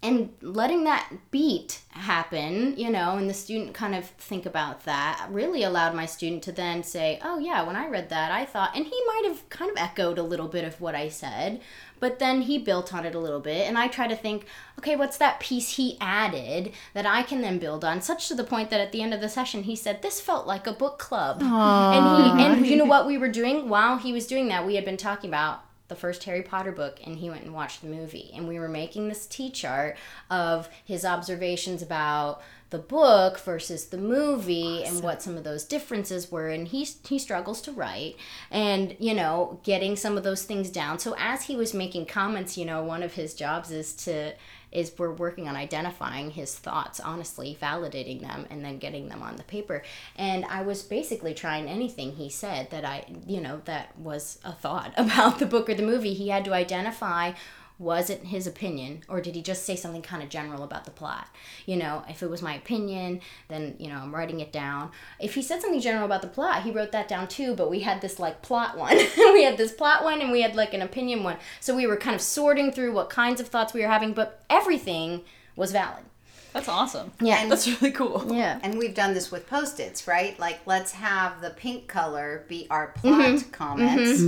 And 0.00 0.32
letting 0.40 0.84
that 0.84 1.12
beat 1.32 1.80
happen, 1.90 2.76
you 2.76 2.88
know, 2.88 3.16
and 3.16 3.28
the 3.28 3.34
student 3.34 3.74
kind 3.74 3.96
of 3.96 4.04
think 4.06 4.46
about 4.46 4.84
that 4.84 5.26
really 5.28 5.64
allowed 5.64 5.92
my 5.96 6.06
student 6.06 6.44
to 6.44 6.52
then 6.52 6.84
say, 6.84 7.18
oh, 7.24 7.40
yeah, 7.40 7.64
when 7.64 7.74
I 7.74 7.88
read 7.88 8.08
that, 8.10 8.30
I 8.30 8.44
thought, 8.44 8.76
and 8.76 8.84
he 8.84 9.02
might 9.08 9.24
have 9.26 9.48
kind 9.48 9.72
of 9.72 9.76
echoed 9.76 10.16
a 10.16 10.22
little 10.22 10.46
bit 10.46 10.62
of 10.62 10.80
what 10.80 10.94
I 10.94 11.08
said, 11.08 11.60
but 11.98 12.20
then 12.20 12.42
he 12.42 12.58
built 12.58 12.94
on 12.94 13.04
it 13.06 13.16
a 13.16 13.18
little 13.18 13.40
bit. 13.40 13.66
And 13.66 13.76
I 13.76 13.88
try 13.88 14.06
to 14.06 14.14
think, 14.14 14.46
okay, 14.78 14.94
what's 14.94 15.18
that 15.18 15.40
piece 15.40 15.70
he 15.70 15.98
added 16.00 16.74
that 16.94 17.04
I 17.04 17.24
can 17.24 17.40
then 17.40 17.58
build 17.58 17.84
on, 17.84 18.00
such 18.00 18.28
to 18.28 18.36
the 18.36 18.44
point 18.44 18.70
that 18.70 18.80
at 18.80 18.92
the 18.92 19.02
end 19.02 19.12
of 19.12 19.20
the 19.20 19.28
session, 19.28 19.64
he 19.64 19.74
said, 19.74 20.02
this 20.02 20.20
felt 20.20 20.46
like 20.46 20.68
a 20.68 20.72
book 20.72 21.00
club. 21.00 21.42
And 21.42 22.22
he, 22.22 22.44
and 22.44 22.66
you 22.68 22.76
know 22.76 22.84
what 22.84 23.08
we 23.08 23.18
were 23.18 23.28
doing 23.28 23.68
while 23.68 23.98
he 23.98 24.12
was 24.12 24.28
doing 24.28 24.46
that? 24.46 24.64
We 24.64 24.76
had 24.76 24.84
been 24.84 24.96
talking 24.96 25.28
about 25.28 25.64
the 25.88 25.96
first 25.96 26.24
Harry 26.24 26.42
Potter 26.42 26.72
book 26.72 27.00
and 27.04 27.16
he 27.16 27.30
went 27.30 27.44
and 27.44 27.54
watched 27.54 27.80
the 27.80 27.88
movie. 27.88 28.30
And 28.34 28.46
we 28.46 28.58
were 28.58 28.68
making 28.68 29.08
this 29.08 29.26
T 29.26 29.50
chart 29.50 29.96
of 30.30 30.68
his 30.84 31.04
observations 31.04 31.82
about 31.82 32.42
the 32.70 32.78
book 32.78 33.40
versus 33.40 33.86
the 33.86 33.96
movie 33.96 34.84
and 34.84 35.02
what 35.02 35.22
some 35.22 35.38
of 35.38 35.44
those 35.44 35.64
differences 35.64 36.30
were. 36.30 36.48
And 36.48 36.68
he 36.68 36.86
he 37.06 37.18
struggles 37.18 37.62
to 37.62 37.72
write 37.72 38.16
and 38.50 38.94
you 38.98 39.14
know 39.14 39.60
getting 39.62 39.96
some 39.96 40.16
of 40.18 40.24
those 40.24 40.44
things 40.44 40.70
down. 40.70 40.98
So 40.98 41.16
as 41.18 41.44
he 41.44 41.56
was 41.56 41.72
making 41.72 42.06
comments 42.06 42.58
you 42.58 42.66
know 42.66 42.82
one 42.84 43.02
of 43.02 43.14
his 43.14 43.34
jobs 43.34 43.70
is 43.70 43.94
to 44.04 44.34
is 44.70 44.92
we're 44.98 45.10
working 45.10 45.48
on 45.48 45.56
identifying 45.56 46.30
his 46.30 46.54
thoughts 46.54 47.00
honestly 47.00 47.56
validating 47.60 48.20
them 48.20 48.46
and 48.50 48.64
then 48.64 48.78
getting 48.78 49.08
them 49.08 49.22
on 49.22 49.36
the 49.36 49.44
paper. 49.44 49.82
And 50.16 50.44
i 50.46 50.62
was 50.62 50.82
basically 50.82 51.34
trying 51.34 51.68
anything 51.68 52.12
he 52.12 52.28
said 52.28 52.70
that 52.70 52.84
i 52.84 53.04
you 53.26 53.40
know 53.40 53.60
that 53.64 53.98
was 53.98 54.38
a 54.44 54.52
thought 54.52 54.92
about 54.96 55.38
the 55.38 55.46
book 55.46 55.68
or 55.68 55.74
the 55.74 55.82
movie. 55.82 56.14
He 56.14 56.28
had 56.28 56.44
to 56.44 56.52
identify 56.52 57.32
was 57.78 58.10
it 58.10 58.24
his 58.24 58.46
opinion 58.46 59.02
or 59.08 59.20
did 59.20 59.34
he 59.34 59.42
just 59.42 59.64
say 59.64 59.76
something 59.76 60.02
kind 60.02 60.22
of 60.22 60.28
general 60.28 60.62
about 60.62 60.84
the 60.84 60.90
plot? 60.90 61.28
You 61.66 61.76
know 61.76 62.04
if 62.08 62.22
it 62.22 62.30
was 62.30 62.42
my 62.42 62.54
opinion 62.54 63.20
then 63.48 63.76
you 63.78 63.88
know 63.88 63.96
i'm 63.96 64.14
writing 64.14 64.40
it 64.40 64.52
down. 64.52 64.90
If 65.20 65.34
he 65.34 65.42
said 65.42 65.60
something 65.60 65.80
general 65.80 66.04
about 66.04 66.22
the 66.22 66.28
plot 66.28 66.62
he 66.62 66.70
wrote 66.70 66.92
that 66.92 67.08
down 67.08 67.28
too 67.28 67.54
but 67.54 67.70
we 67.70 67.80
had 67.80 68.00
this 68.00 68.18
like 68.18 68.42
plot 68.42 68.76
one. 68.76 68.96
We 69.38 69.44
had 69.44 69.58
this 69.58 69.72
plot 69.72 70.02
one 70.02 70.20
and 70.20 70.32
we 70.32 70.42
had 70.42 70.56
like 70.56 70.74
an 70.74 70.82
opinion 70.82 71.22
one. 71.22 71.36
So 71.60 71.76
we 71.76 71.86
were 71.86 71.96
kind 71.96 72.16
of 72.16 72.20
sorting 72.20 72.72
through 72.72 72.92
what 72.92 73.10
kinds 73.10 73.40
of 73.40 73.48
thoughts 73.48 73.72
we 73.72 73.82
were 73.82 73.88
having 73.88 74.12
but 74.12 74.44
everything 74.50 75.22
was 75.54 75.72
valid 75.72 76.04
That's 76.52 76.68
awesome. 76.68 77.12
Yeah. 77.20 77.40
And, 77.40 77.50
That's 77.50 77.66
really 77.80 77.92
cool. 77.92 78.26
yeah 78.34 78.58
And 78.62 78.78
we've 78.78 78.94
done 78.94 79.14
this 79.14 79.30
with 79.30 79.46
post-its, 79.46 80.06
right? 80.08 80.38
Like 80.38 80.60
let's 80.66 80.92
have 80.92 81.40
the 81.40 81.50
pink 81.50 81.88
color 81.88 82.44
be 82.48 82.66
our 82.70 82.88
plot 82.88 83.18
Mm-hmm. 83.18 83.50
comments, 83.50 84.20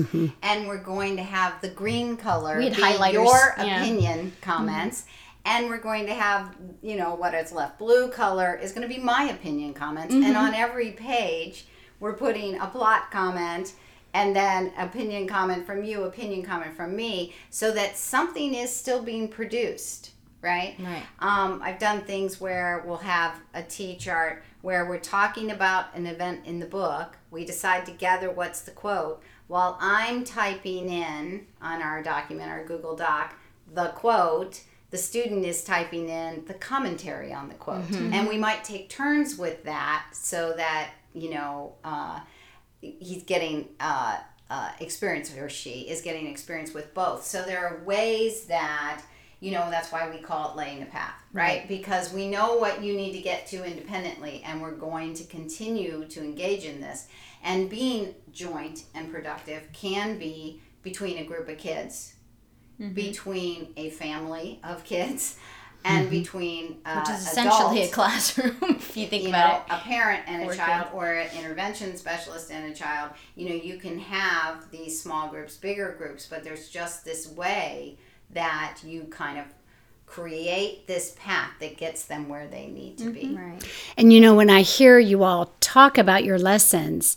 and 0.42 0.68
we're 0.68 0.82
going 0.82 1.16
to 1.16 1.22
have 1.22 1.60
the 1.60 1.68
green 1.68 2.16
color 2.16 2.58
We 2.58 2.70
be 2.70 2.76
highlighters, 2.76 3.12
your 3.12 3.54
yeah. 3.58 3.64
Mm-hmm. 3.64 3.82
opinion 3.82 4.32
comments. 4.40 5.04
And 5.46 5.68
we're 5.70 5.78
going 5.78 6.04
to 6.06 6.12
have, 6.12 6.54
you 6.82 6.96
know, 6.96 7.14
what 7.14 7.32
is 7.32 7.50
left. 7.50 7.78
Blue 7.78 8.10
color 8.10 8.58
is 8.62 8.72
going 8.72 8.86
to 8.86 8.94
be 8.94 9.00
my 9.00 9.30
opinion 9.30 9.72
comments. 9.72 10.14
Mm-hmm. 10.14 10.24
And 10.24 10.36
on 10.36 10.54
every 10.54 10.90
page, 10.90 11.64
we're 11.98 12.12
putting 12.12 12.58
a 12.60 12.66
plot 12.66 13.10
comment 13.10 13.72
and 14.12 14.36
then 14.36 14.72
opinion 14.76 15.26
comment 15.26 15.64
from 15.64 15.82
you, 15.82 16.02
opinion 16.02 16.42
comment 16.42 16.76
from 16.76 16.94
me, 16.94 17.32
so 17.48 17.72
that 17.72 17.96
something 17.96 18.54
is 18.54 18.74
still 18.74 19.02
being 19.02 19.28
produced, 19.28 20.10
right? 20.42 20.76
Right. 20.78 21.02
Um, 21.18 21.60
I've 21.62 21.78
done 21.78 22.02
things 22.02 22.40
where 22.40 22.82
we'll 22.86 22.96
have 22.98 23.40
a 23.54 23.62
T 23.62 23.96
chart 23.96 24.42
where 24.62 24.86
we're 24.86 24.98
talking 24.98 25.50
about 25.50 25.94
an 25.94 26.06
event 26.06 26.46
in 26.46 26.60
the 26.60 26.66
book. 26.66 27.16
We 27.30 27.44
decide 27.44 27.86
together 27.86 28.30
what's 28.30 28.62
the 28.62 28.70
quote 28.70 29.22
while 29.46 29.76
I'm 29.80 30.22
typing 30.22 30.88
in 30.88 31.46
on 31.60 31.82
our 31.82 32.02
document, 32.02 32.50
our 32.50 32.64
Google 32.64 32.94
Doc, 32.94 33.34
the 33.74 33.88
quote. 33.88 34.62
The 34.90 34.98
student 34.98 35.44
is 35.44 35.62
typing 35.62 36.08
in 36.08 36.44
the 36.46 36.54
commentary 36.54 37.32
on 37.32 37.48
the 37.48 37.54
quote, 37.54 37.88
and 37.92 38.28
we 38.28 38.36
might 38.38 38.64
take 38.64 38.88
turns 38.88 39.36
with 39.38 39.62
that 39.64 40.06
so 40.12 40.52
that 40.56 40.90
you 41.14 41.30
know 41.30 41.74
uh, 41.84 42.20
he's 42.80 43.22
getting 43.22 43.68
uh, 43.78 44.18
uh, 44.50 44.70
experience 44.80 45.36
or 45.36 45.48
she 45.48 45.82
is 45.82 46.00
getting 46.00 46.26
experience 46.26 46.74
with 46.74 46.92
both. 46.92 47.24
So 47.24 47.42
there 47.42 47.64
are 47.64 47.84
ways 47.84 48.46
that 48.46 49.02
you 49.40 49.50
know 49.52 49.68
that's 49.70 49.90
why 49.90 50.08
we 50.10 50.18
call 50.18 50.50
it 50.50 50.56
laying 50.56 50.80
the 50.80 50.86
path, 50.86 51.14
right? 51.32 51.66
Because 51.66 52.12
we 52.12 52.28
know 52.28 52.56
what 52.56 52.82
you 52.82 52.94
need 52.94 53.12
to 53.12 53.20
get 53.20 53.46
to 53.48 53.64
independently, 53.64 54.42
and 54.46 54.60
we're 54.60 54.72
going 54.72 55.14
to 55.14 55.24
continue 55.24 56.04
to 56.06 56.22
engage 56.22 56.64
in 56.64 56.80
this. 56.80 57.08
And 57.42 57.70
being 57.70 58.14
joint 58.32 58.84
and 58.94 59.10
productive 59.10 59.62
can 59.72 60.18
be 60.18 60.60
between 60.82 61.18
a 61.18 61.24
group 61.24 61.48
of 61.48 61.56
kids, 61.56 62.14
between 62.92 63.72
a 63.78 63.90
family 63.90 64.60
of 64.62 64.84
kids, 64.84 65.38
and 65.84 66.10
between 66.10 66.78
uh, 66.84 67.00
which 67.00 67.08
is 67.08 67.26
essentially 67.26 67.82
adults 67.82 67.90
a 67.90 67.94
classroom 67.94 68.56
if 68.62 68.96
you 68.96 69.06
think 69.06 69.22
you 69.22 69.28
about 69.30 69.66
know, 69.68 69.76
a 69.76 69.78
parent 69.78 70.22
and 70.26 70.42
a 70.42 70.46
Or 70.46 70.54
child 70.54 70.88
or 70.92 71.10
an 71.10 71.28
intervention 71.38 71.96
specialist 71.96 72.50
and 72.50 72.70
a 72.70 72.74
child. 72.74 73.12
You 73.34 73.48
know 73.48 73.54
you 73.54 73.78
can 73.78 73.98
have 73.98 74.70
these 74.70 75.00
small 75.00 75.28
groups 75.28 75.56
bigger 75.56 75.94
groups 75.96 76.26
but 76.28 76.44
there's 76.44 76.68
just 76.68 77.04
this 77.04 77.28
way 77.28 77.96
that 78.34 78.78
you 78.84 79.04
kind 79.04 79.38
of 79.38 79.44
create 80.06 80.88
this 80.88 81.14
path 81.20 81.52
that 81.60 81.76
gets 81.76 82.04
them 82.04 82.28
where 82.28 82.48
they 82.48 82.66
need 82.66 82.98
to 82.98 83.10
be 83.10 83.32
right 83.36 83.64
And 83.96 84.12
you 84.12 84.20
know, 84.20 84.34
when 84.34 84.50
I 84.50 84.62
hear 84.62 84.98
you 84.98 85.22
all 85.22 85.52
talk 85.60 85.98
about 85.98 86.24
your 86.24 86.38
lessons, 86.38 87.16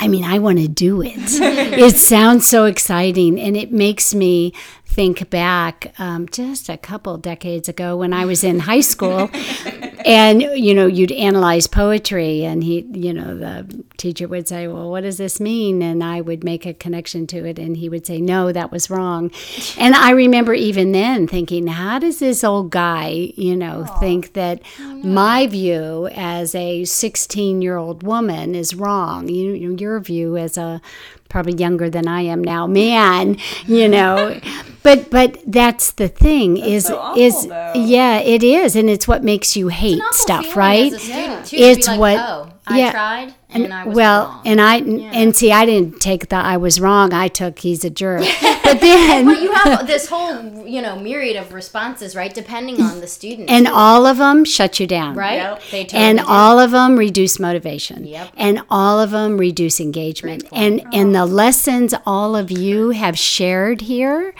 I 0.00 0.08
mean, 0.08 0.24
I 0.24 0.38
want 0.38 0.58
to 0.58 0.66
do 0.66 1.02
it. 1.02 1.12
it 1.16 1.96
sounds 1.96 2.48
so 2.48 2.64
exciting, 2.64 3.38
and 3.38 3.54
it 3.54 3.70
makes 3.70 4.14
me 4.14 4.54
think 4.86 5.28
back 5.28 5.92
um, 5.98 6.26
just 6.28 6.70
a 6.70 6.78
couple 6.78 7.18
decades 7.18 7.68
ago 7.68 7.98
when 7.98 8.14
I 8.14 8.24
was 8.24 8.42
in 8.42 8.60
high 8.60 8.80
school. 8.80 9.28
and 10.06 10.40
you 10.40 10.72
know, 10.72 10.86
you'd 10.86 11.12
analyze 11.12 11.66
poetry, 11.66 12.44
and 12.44 12.64
he, 12.64 12.80
you 12.92 13.12
know, 13.12 13.36
the 13.36 13.84
teacher 14.00 14.26
would 14.26 14.48
say, 14.48 14.66
"Well, 14.66 14.90
what 14.90 15.02
does 15.02 15.18
this 15.18 15.38
mean?" 15.40 15.82
And 15.82 16.02
I 16.02 16.20
would 16.20 16.42
make 16.42 16.64
a 16.66 16.72
connection 16.74 17.26
to 17.28 17.44
it, 17.44 17.58
and 17.58 17.76
he 17.76 17.88
would 17.88 18.06
say, 18.06 18.20
"No, 18.20 18.50
that 18.50 18.72
was 18.72 18.90
wrong." 18.90 19.30
And 19.78 19.94
I 19.94 20.10
remember 20.10 20.54
even 20.54 20.92
then 20.92 21.26
thinking, 21.28 21.66
"How 21.68 21.98
does 21.98 22.18
this 22.18 22.42
old 22.42 22.70
guy, 22.70 23.32
you 23.36 23.54
know, 23.56 23.84
think 24.00 24.32
that 24.32 24.62
my 25.04 25.46
view 25.46 26.08
as 26.14 26.54
a 26.54 26.84
16-year-old 26.84 28.02
woman 28.02 28.54
is 28.54 28.74
wrong? 28.74 29.28
You, 29.28 29.52
you 29.52 29.68
know, 29.68 29.76
your 29.78 30.00
view 30.00 30.36
as 30.36 30.56
a 30.58 30.80
probably 31.28 31.54
younger 31.54 31.88
than 31.88 32.08
I 32.08 32.22
am 32.22 32.42
now, 32.42 32.66
man, 32.66 33.36
you 33.66 33.86
know." 33.88 34.40
But 34.82 35.10
but 35.10 35.36
that's 35.46 35.90
the 35.90 36.08
thing 36.08 36.56
is 36.56 36.86
so 36.86 36.96
awful, 36.98 37.22
is 37.22 37.46
though. 37.46 37.72
yeah, 37.76 38.16
it 38.20 38.42
is, 38.42 38.74
and 38.76 38.88
it's 38.88 39.06
what 39.06 39.22
makes 39.22 39.54
you 39.54 39.68
hate 39.68 40.00
stuff, 40.12 40.56
right? 40.56 40.90
student, 40.94 41.44
too, 41.44 41.56
It's 41.58 41.86
be 41.86 41.90
like, 41.92 42.00
what- 42.00 42.18
oh 42.18 42.52
i 42.66 42.78
yeah. 42.78 42.90
tried 42.90 43.34
and, 43.52 43.72
i 43.72 43.84
was 43.84 43.96
well, 43.96 44.26
wrong 44.26 44.42
and 44.44 44.60
I 44.60 44.76
and 44.76 45.36
see, 45.36 45.52
I 45.52 45.64
didn't 45.66 46.00
take 46.00 46.28
the 46.28 46.36
I 46.36 46.56
was 46.56 46.80
wrong. 46.80 47.12
I 47.12 47.28
took 47.28 47.58
he's 47.60 47.84
a 47.84 47.90
jerk. 47.90 48.24
But 48.62 48.80
then, 48.80 49.24
But 49.24 49.42
you 49.42 49.52
have 49.52 49.86
this 49.88 50.06
whole, 50.08 50.64
you 50.64 50.80
know, 50.80 50.94
myriad 50.96 51.36
of 51.36 51.52
responses, 51.52 52.14
right? 52.14 52.32
Depending 52.32 52.80
on 52.80 53.00
the 53.00 53.08
student. 53.08 53.50
and 53.50 53.66
all 53.66 54.06
of 54.06 54.18
them 54.18 54.44
shut 54.44 54.78
you 54.78 54.86
down, 54.86 55.16
right? 55.16 55.38
Yep. 55.38 55.62
They 55.72 55.84
totally 55.86 56.02
And 56.04 56.18
do. 56.18 56.24
all 56.28 56.60
of 56.60 56.70
them 56.70 56.96
reduce 56.96 57.40
motivation. 57.40 58.04
Yep. 58.06 58.30
And 58.36 58.62
all 58.70 59.00
of 59.00 59.10
them 59.10 59.38
reduce 59.38 59.80
engagement. 59.80 60.44
And 60.52 60.84
and 60.92 61.12
the 61.12 61.26
lessons 61.26 61.94
all 62.06 62.36
of 62.36 62.52
you 62.52 62.90
have 62.90 63.18
shared 63.18 63.80
here 63.80 64.34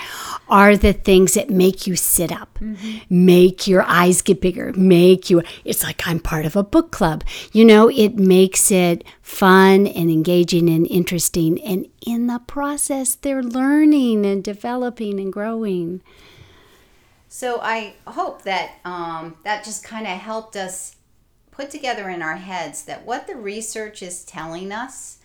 are 0.48 0.76
the 0.76 0.92
things 0.92 1.34
that 1.34 1.50
make 1.50 1.86
you 1.88 1.96
sit 1.96 2.30
up, 2.30 2.58
mm-hmm. 2.60 2.98
make 3.08 3.66
your 3.66 3.82
eyes 3.82 4.22
get 4.22 4.40
bigger, 4.40 4.72
make 4.74 5.28
you. 5.28 5.42
It's 5.64 5.82
like 5.82 6.06
I'm 6.06 6.20
part 6.20 6.44
of 6.46 6.54
a 6.54 6.62
book 6.62 6.92
club. 6.92 7.24
You 7.52 7.64
know, 7.64 7.88
it 7.90 8.14
makes 8.16 8.70
it 8.70 8.99
fun 9.22 9.86
and 9.86 10.10
engaging 10.10 10.68
and 10.68 10.86
interesting. 10.86 11.60
And 11.62 11.86
in 12.06 12.26
the 12.26 12.40
process, 12.46 13.14
they're 13.14 13.42
learning 13.42 14.24
and 14.26 14.42
developing 14.42 15.20
and 15.20 15.32
growing. 15.32 16.02
So 17.28 17.60
I 17.60 17.94
hope 18.06 18.42
that 18.42 18.72
um, 18.84 19.36
that 19.44 19.64
just 19.64 19.84
kind 19.84 20.06
of 20.06 20.18
helped 20.18 20.56
us 20.56 20.96
put 21.52 21.70
together 21.70 22.08
in 22.08 22.22
our 22.22 22.36
heads 22.36 22.84
that 22.84 23.04
what 23.04 23.26
the 23.26 23.36
research 23.36 24.02
is 24.02 24.24
telling 24.24 24.72
us, 24.72 25.18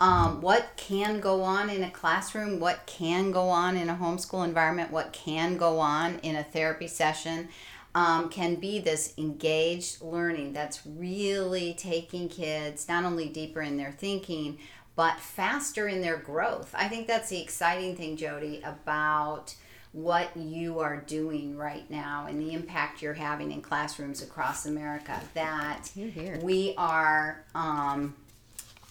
um, 0.00 0.40
what 0.40 0.68
can 0.76 1.18
go 1.18 1.42
on 1.42 1.70
in 1.70 1.82
a 1.82 1.90
classroom, 1.90 2.60
what 2.60 2.86
can 2.86 3.32
go 3.32 3.48
on 3.48 3.76
in 3.76 3.88
a 3.88 3.96
homeschool 3.96 4.44
environment, 4.44 4.90
what 4.92 5.12
can 5.12 5.56
go 5.56 5.80
on 5.80 6.18
in 6.20 6.36
a 6.36 6.44
therapy 6.44 6.86
session, 6.86 7.48
um, 7.94 8.28
can 8.28 8.56
be 8.56 8.78
this 8.78 9.14
engaged 9.18 10.02
learning 10.02 10.52
that's 10.52 10.86
really 10.86 11.74
taking 11.74 12.28
kids 12.28 12.88
not 12.88 13.04
only 13.04 13.28
deeper 13.28 13.62
in 13.62 13.76
their 13.76 13.92
thinking, 13.92 14.58
but 14.94 15.20
faster 15.20 15.88
in 15.88 16.00
their 16.00 16.16
growth. 16.16 16.74
I 16.76 16.88
think 16.88 17.06
that's 17.06 17.30
the 17.30 17.40
exciting 17.40 17.96
thing, 17.96 18.16
Jody, 18.16 18.60
about 18.64 19.54
what 19.92 20.36
you 20.36 20.80
are 20.80 20.98
doing 20.98 21.56
right 21.56 21.88
now 21.90 22.26
and 22.28 22.40
the 22.40 22.52
impact 22.52 23.00
you're 23.00 23.14
having 23.14 23.52
in 23.52 23.62
classrooms 23.62 24.22
across 24.22 24.66
America. 24.66 25.20
That 25.34 25.90
here. 25.94 26.38
we 26.42 26.74
are 26.76 27.44
um, 27.54 28.14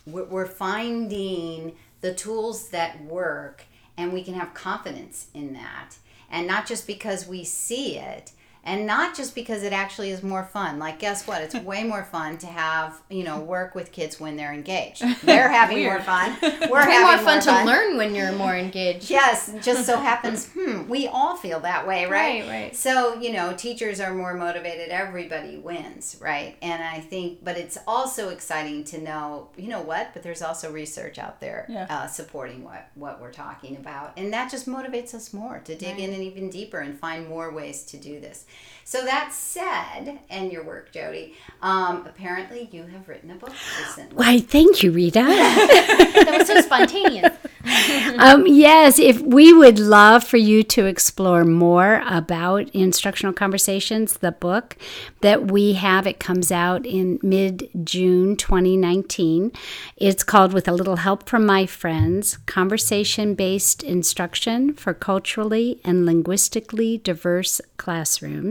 we're 0.05 0.45
finding 0.45 1.75
the 2.01 2.13
tools 2.13 2.69
that 2.69 3.03
work, 3.03 3.65
and 3.97 4.13
we 4.13 4.23
can 4.23 4.33
have 4.33 4.53
confidence 4.53 5.27
in 5.33 5.53
that, 5.53 5.95
and 6.31 6.47
not 6.47 6.65
just 6.65 6.87
because 6.87 7.27
we 7.27 7.43
see 7.43 7.97
it. 7.97 8.31
And 8.67 8.85
not 8.85 9.15
just 9.15 9.33
because 9.33 9.63
it 9.63 9.71
actually 9.71 10.09
is 10.11 10.21
more 10.21 10.43
fun. 10.43 10.77
Like, 10.77 10.99
guess 10.99 11.25
what? 11.25 11.41
It's 11.41 11.55
way 11.55 11.85
more 11.85 12.03
fun 12.03 12.37
to 12.39 12.47
have, 12.47 13.01
you 13.09 13.23
know, 13.23 13.39
work 13.39 13.73
with 13.75 13.93
kids 13.93 14.19
when 14.19 14.35
they're 14.35 14.53
engaged. 14.53 15.03
They're 15.23 15.47
having 15.61 15.83
more 15.85 16.01
fun. 16.01 16.35
We're 16.69 16.81
having 16.81 17.07
more 17.07 17.17
fun 17.25 17.41
to 17.43 17.63
learn 17.65 17.95
when 17.95 18.13
you're 18.13 18.33
more 18.33 18.55
engaged. 18.55 19.09
Yes, 19.09 19.53
just 19.63 19.85
so 19.85 19.97
happens, 20.11 20.49
hmm, 20.49 20.87
we 20.89 21.07
all 21.07 21.37
feel 21.37 21.61
that 21.61 21.87
way, 21.87 22.05
right? 22.05 22.41
Right, 22.41 22.49
right. 22.49 22.75
So, 22.75 23.15
you 23.21 23.31
know, 23.31 23.53
teachers 23.53 24.01
are 24.01 24.13
more 24.13 24.33
motivated, 24.33 24.89
everybody 24.89 25.55
wins, 25.57 26.17
right? 26.19 26.57
And 26.61 26.83
I 26.83 26.99
think, 26.99 27.45
but 27.45 27.57
it's 27.57 27.77
also 27.87 28.29
exciting 28.29 28.83
to 28.85 29.01
know, 29.01 29.47
you 29.55 29.69
know 29.69 29.81
what, 29.81 30.09
but 30.13 30.23
there's 30.23 30.41
also 30.41 30.71
research 30.73 31.17
out 31.17 31.39
there 31.39 31.65
Yeah. 31.69 31.87
uh, 31.89 32.07
supporting 32.07 32.65
what, 32.65 32.89
what 32.95 33.21
we're 33.21 33.31
talking 33.31 33.77
about. 33.77 34.11
And 34.17 34.33
that 34.33 34.51
just 34.51 34.67
motivates 34.67 35.13
us 35.13 35.33
more 35.33 35.59
to 35.63 35.73
dig 35.75 35.99
in 35.99 36.13
and 36.13 36.21
even 36.21 36.49
deeper 36.49 36.79
and 36.79 36.99
find 36.99 37.29
more 37.29 37.49
ways 37.53 37.83
to 37.85 37.97
do 37.97 38.19
this. 38.19 38.45
So, 38.83 39.03
that 39.03 39.33
said, 39.33 40.19
and 40.29 40.49
your 40.49 40.63
work, 40.63 40.93
Jody, 40.93 41.35
um, 41.61 42.05
apparently 42.07 42.69
you 42.71 42.83
have 42.83 43.09
written 43.09 43.29
a 43.31 43.35
book 43.35 43.53
recently. 43.79 44.15
Why, 44.15 44.39
thank 44.39 44.81
you, 44.81 44.91
Rita. 44.91 45.19
That 46.17 46.39
was 46.39 46.47
so 46.47 46.61
spontaneous. 46.61 47.33
um, 48.17 48.47
yes, 48.47 48.97
if 48.97 49.21
we 49.21 49.53
would 49.53 49.77
love 49.77 50.23
for 50.23 50.37
you 50.37 50.63
to 50.63 50.85
explore 50.85 51.43
more 51.43 52.01
about 52.07 52.69
instructional 52.69 53.33
conversations, 53.33 54.17
the 54.17 54.31
book 54.31 54.77
that 55.21 55.51
we 55.51 55.73
have, 55.73 56.07
it 56.07 56.19
comes 56.19 56.51
out 56.51 56.85
in 56.85 57.19
mid 57.21 57.69
June 57.83 58.35
2019. 58.35 59.51
It's 59.97 60.23
called 60.23 60.53
With 60.53 60.67
a 60.67 60.73
Little 60.73 60.97
Help 60.97 61.27
from 61.27 61.45
My 61.45 61.65
Friends 61.65 62.37
Conversation 62.45 63.35
Based 63.35 63.83
Instruction 63.83 64.73
for 64.73 64.93
Culturally 64.93 65.81
and 65.83 66.05
Linguistically 66.05 66.97
Diverse 66.97 67.59
Classrooms. 67.77 68.46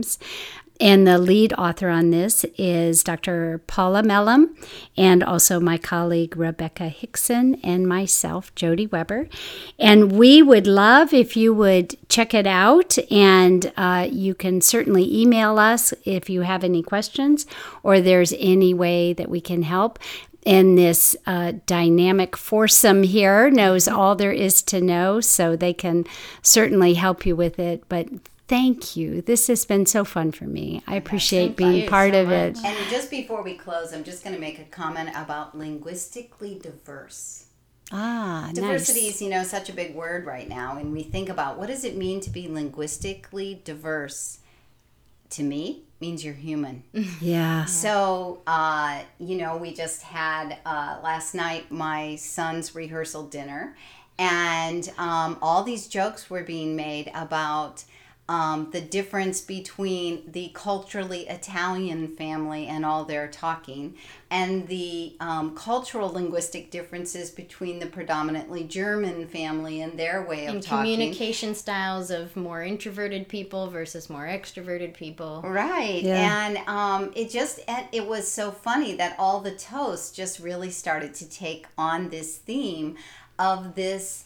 And 0.79 1.07
the 1.07 1.17
lead 1.17 1.53
author 1.53 1.89
on 1.89 2.11
this 2.11 2.45
is 2.57 3.03
Dr. 3.03 3.61
Paula 3.65 4.03
Mellom, 4.03 4.55
and 4.95 5.23
also 5.23 5.59
my 5.59 5.77
colleague 5.77 6.37
Rebecca 6.37 6.89
Hixon, 6.89 7.55
and 7.63 7.87
myself, 7.87 8.53
Jody 8.53 8.85
Weber. 8.85 9.27
And 9.79 10.11
we 10.11 10.43
would 10.43 10.67
love 10.67 11.13
if 11.13 11.35
you 11.35 11.53
would 11.53 11.97
check 12.09 12.33
it 12.33 12.45
out, 12.45 12.97
and 13.11 13.71
uh, 13.75 14.07
you 14.11 14.35
can 14.35 14.61
certainly 14.61 15.21
email 15.21 15.57
us 15.57 15.93
if 16.05 16.29
you 16.29 16.41
have 16.41 16.63
any 16.63 16.83
questions 16.83 17.47
or 17.81 17.99
there's 17.99 18.33
any 18.37 18.73
way 18.73 19.13
that 19.13 19.29
we 19.29 19.41
can 19.41 19.63
help. 19.63 19.97
And 20.45 20.77
this 20.77 21.15
uh, 21.25 21.53
dynamic 21.65 22.37
foursome 22.37 23.03
here 23.03 23.49
knows 23.49 23.87
all 23.87 24.15
there 24.15 24.31
is 24.31 24.61
to 24.63 24.79
know, 24.79 25.19
so 25.21 25.55
they 25.55 25.73
can 25.73 26.05
certainly 26.41 26.93
help 26.93 27.25
you 27.25 27.35
with 27.35 27.57
it. 27.59 27.83
But 27.89 28.07
thank 28.47 28.95
you. 28.95 29.21
This 29.21 29.47
has 29.47 29.65
been 29.65 29.85
so 29.85 30.03
fun 30.03 30.31
for 30.31 30.45
me. 30.45 30.81
I 30.87 30.95
appreciate 30.95 31.55
being 31.55 31.87
part 31.87 32.13
so 32.13 32.21
of 32.21 32.31
it. 32.31 32.57
And 32.63 32.89
just 32.89 33.09
before 33.09 33.43
we 33.43 33.55
close, 33.55 33.93
I'm 33.93 34.03
just 34.03 34.23
going 34.23 34.35
to 34.35 34.41
make 34.41 34.59
a 34.59 34.63
comment 34.65 35.09
about 35.15 35.57
linguistically 35.57 36.59
diverse. 36.61 37.45
Ah, 37.91 38.49
Diversity 38.53 39.03
nice. 39.03 39.15
is, 39.15 39.21
you 39.21 39.29
know, 39.29 39.43
such 39.43 39.69
a 39.69 39.73
big 39.73 39.95
word 39.95 40.25
right 40.25 40.49
now, 40.49 40.77
and 40.77 40.91
we 40.91 41.03
think 41.03 41.29
about 41.29 41.57
what 41.57 41.67
does 41.67 41.85
it 41.85 41.95
mean 41.95 42.19
to 42.21 42.29
be 42.29 42.47
linguistically 42.47 43.61
diverse. 43.63 44.39
To 45.31 45.43
me, 45.43 45.83
means 45.99 46.23
you're 46.23 46.33
human. 46.33 46.83
Yeah. 47.21 47.65
So, 47.65 48.41
uh, 48.47 49.01
you 49.19 49.37
know, 49.37 49.57
we 49.57 49.73
just 49.73 50.01
had 50.03 50.57
uh, 50.65 50.99
last 51.03 51.33
night 51.33 51.71
my 51.71 52.15
son's 52.17 52.75
rehearsal 52.75 53.27
dinner, 53.27 53.75
and 54.19 54.89
um, 54.97 55.37
all 55.41 55.63
these 55.63 55.87
jokes 55.87 56.29
were 56.29 56.43
being 56.43 56.75
made 56.75 57.09
about 57.13 57.83
um, 58.29 58.69
the 58.71 58.81
difference 58.81 59.39
between 59.39 60.29
the 60.29 60.51
culturally 60.53 61.27
Italian 61.29 62.09
family 62.09 62.67
and 62.67 62.85
all 62.85 63.05
their 63.05 63.27
talking, 63.29 63.95
and 64.29 64.67
the 64.67 65.15
um, 65.21 65.55
cultural 65.55 66.09
linguistic 66.09 66.69
differences 66.69 67.29
between 67.29 67.79
the 67.79 67.85
predominantly 67.85 68.65
German 68.65 69.27
family 69.27 69.81
and 69.81 69.97
their 69.97 70.21
way 70.21 70.45
of 70.47 70.55
and 70.55 70.63
talking. 70.63 70.93
communication 70.93 71.55
styles 71.55 72.11
of 72.11 72.35
more 72.35 72.61
introverted 72.61 73.29
people 73.29 73.69
versus 73.69 74.09
more 74.09 74.25
extroverted 74.25 74.93
people. 74.93 75.41
Right. 75.45 76.03
Yeah. 76.03 76.47
And 76.47 76.57
um, 76.67 77.13
it 77.15 77.29
just, 77.29 77.61
it 77.93 78.05
was 78.05 78.29
so 78.29 78.51
funny 78.51 78.93
that 78.95 79.15
all 79.17 79.39
the 79.39 79.55
toasts 79.55 80.11
just 80.11 80.39
really 80.39 80.71
started 80.71 81.13
to 81.15 81.29
take 81.29 81.65
on 81.77 82.09
this 82.09 82.35
theme 82.35 82.97
of 83.39 83.75
this 83.75 84.25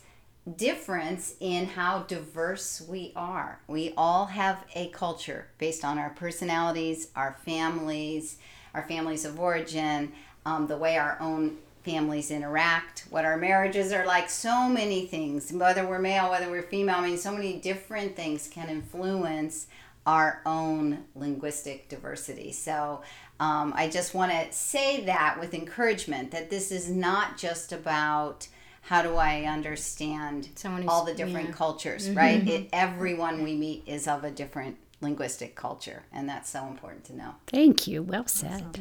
difference 0.58 1.36
in 1.40 1.66
how 1.66 2.00
diverse 2.04 2.82
we 2.82 3.12
are. 3.16 3.60
We 3.68 3.94
all 3.98 4.26
have 4.28 4.64
a 4.76 4.88
culture 4.90 5.48
based 5.58 5.84
on 5.84 5.98
our 5.98 6.12
personalities, 6.12 7.10
our 7.16 7.38
families, 7.46 8.38
our 8.74 8.84
families 8.84 9.26
of 9.26 9.40
origin, 9.40 10.14
um, 10.46 10.68
the 10.68 10.78
way 10.78 10.98
our 10.98 11.18
own 11.20 11.58
families 11.84 12.32
interact, 12.32 13.06
what 13.10 13.26
our 13.26 13.38
marriages 13.38 13.92
are 13.92 14.06
like, 14.06 14.30
so 14.30 14.70
many 14.70 15.06
things, 15.06 15.52
whether 15.52 15.86
we're 15.86 16.00
male, 16.00 16.30
whether 16.30 16.50
we're 16.50 16.62
female, 16.62 16.98
I 16.98 17.08
mean, 17.08 17.18
so 17.18 17.32
many 17.32 17.60
different 17.60 18.16
things 18.16 18.48
can 18.48 18.70
influence 18.70 19.68
our 20.06 20.42
own 20.46 21.06
linguistic 21.16 21.90
diversity. 21.90 22.52
So 22.52 23.02
um, 23.40 23.74
I 23.76 23.90
just 23.90 24.14
want 24.14 24.32
to 24.32 24.52
say 24.52 25.06
that 25.06 25.40
with 25.40 25.54
encouragement 25.54 26.32
that 26.32 26.50
this 26.50 26.72
is 26.72 26.90
not 26.90 27.38
just 27.38 27.72
about 27.72 28.48
how 28.82 29.02
do 29.02 29.16
I 29.16 29.44
understand 29.44 30.50
Someone 30.56 30.88
all 30.88 31.06
the 31.06 31.14
different 31.14 31.50
yeah. 31.50 31.56
cultures, 31.56 32.10
right? 32.10 32.48
It, 32.48 32.70
everyone 32.74 33.44
we 33.44 33.56
meet 33.56 33.84
is 33.86 34.08
of 34.08 34.24
a 34.24 34.32
different 34.32 34.78
linguistic 35.02 35.56
culture, 35.56 36.04
and 36.12 36.28
that's 36.28 36.50
so 36.50 36.66
important 36.68 37.06
to 37.06 37.16
know. 37.16 37.36
Thank 37.48 37.88
you. 37.88 38.04
Well 38.04 38.28
said. 38.28 38.78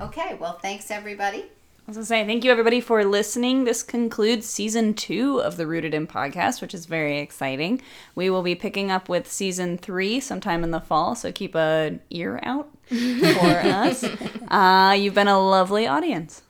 Okay, 0.00 0.36
well, 0.40 0.58
thanks 0.58 0.90
everybody. 0.90 1.40
I 1.40 1.90
was 1.90 1.96
gonna 1.96 2.06
say 2.06 2.24
thank 2.24 2.44
you 2.44 2.52
everybody 2.52 2.80
for 2.80 3.04
listening. 3.04 3.64
This 3.64 3.82
concludes 3.82 4.46
season 4.46 4.94
two 4.94 5.40
of 5.40 5.56
the 5.56 5.66
Rooted 5.66 5.92
in 5.92 6.06
podcast, 6.06 6.60
which 6.60 6.72
is 6.72 6.86
very 6.86 7.18
exciting. 7.18 7.82
We 8.14 8.30
will 8.30 8.42
be 8.42 8.54
picking 8.54 8.90
up 8.90 9.08
with 9.08 9.30
season 9.30 9.76
three 9.76 10.20
sometime 10.20 10.62
in 10.62 10.70
the 10.70 10.80
fall, 10.80 11.14
so 11.14 11.32
keep 11.32 11.54
an 11.56 12.00
ear 12.10 12.38
out 12.42 12.68
for 12.86 12.94
us. 12.94 14.04
Uh, 14.48 14.94
you've 14.96 15.14
been 15.14 15.28
a 15.28 15.40
lovely 15.40 15.86
audience. 15.86 16.42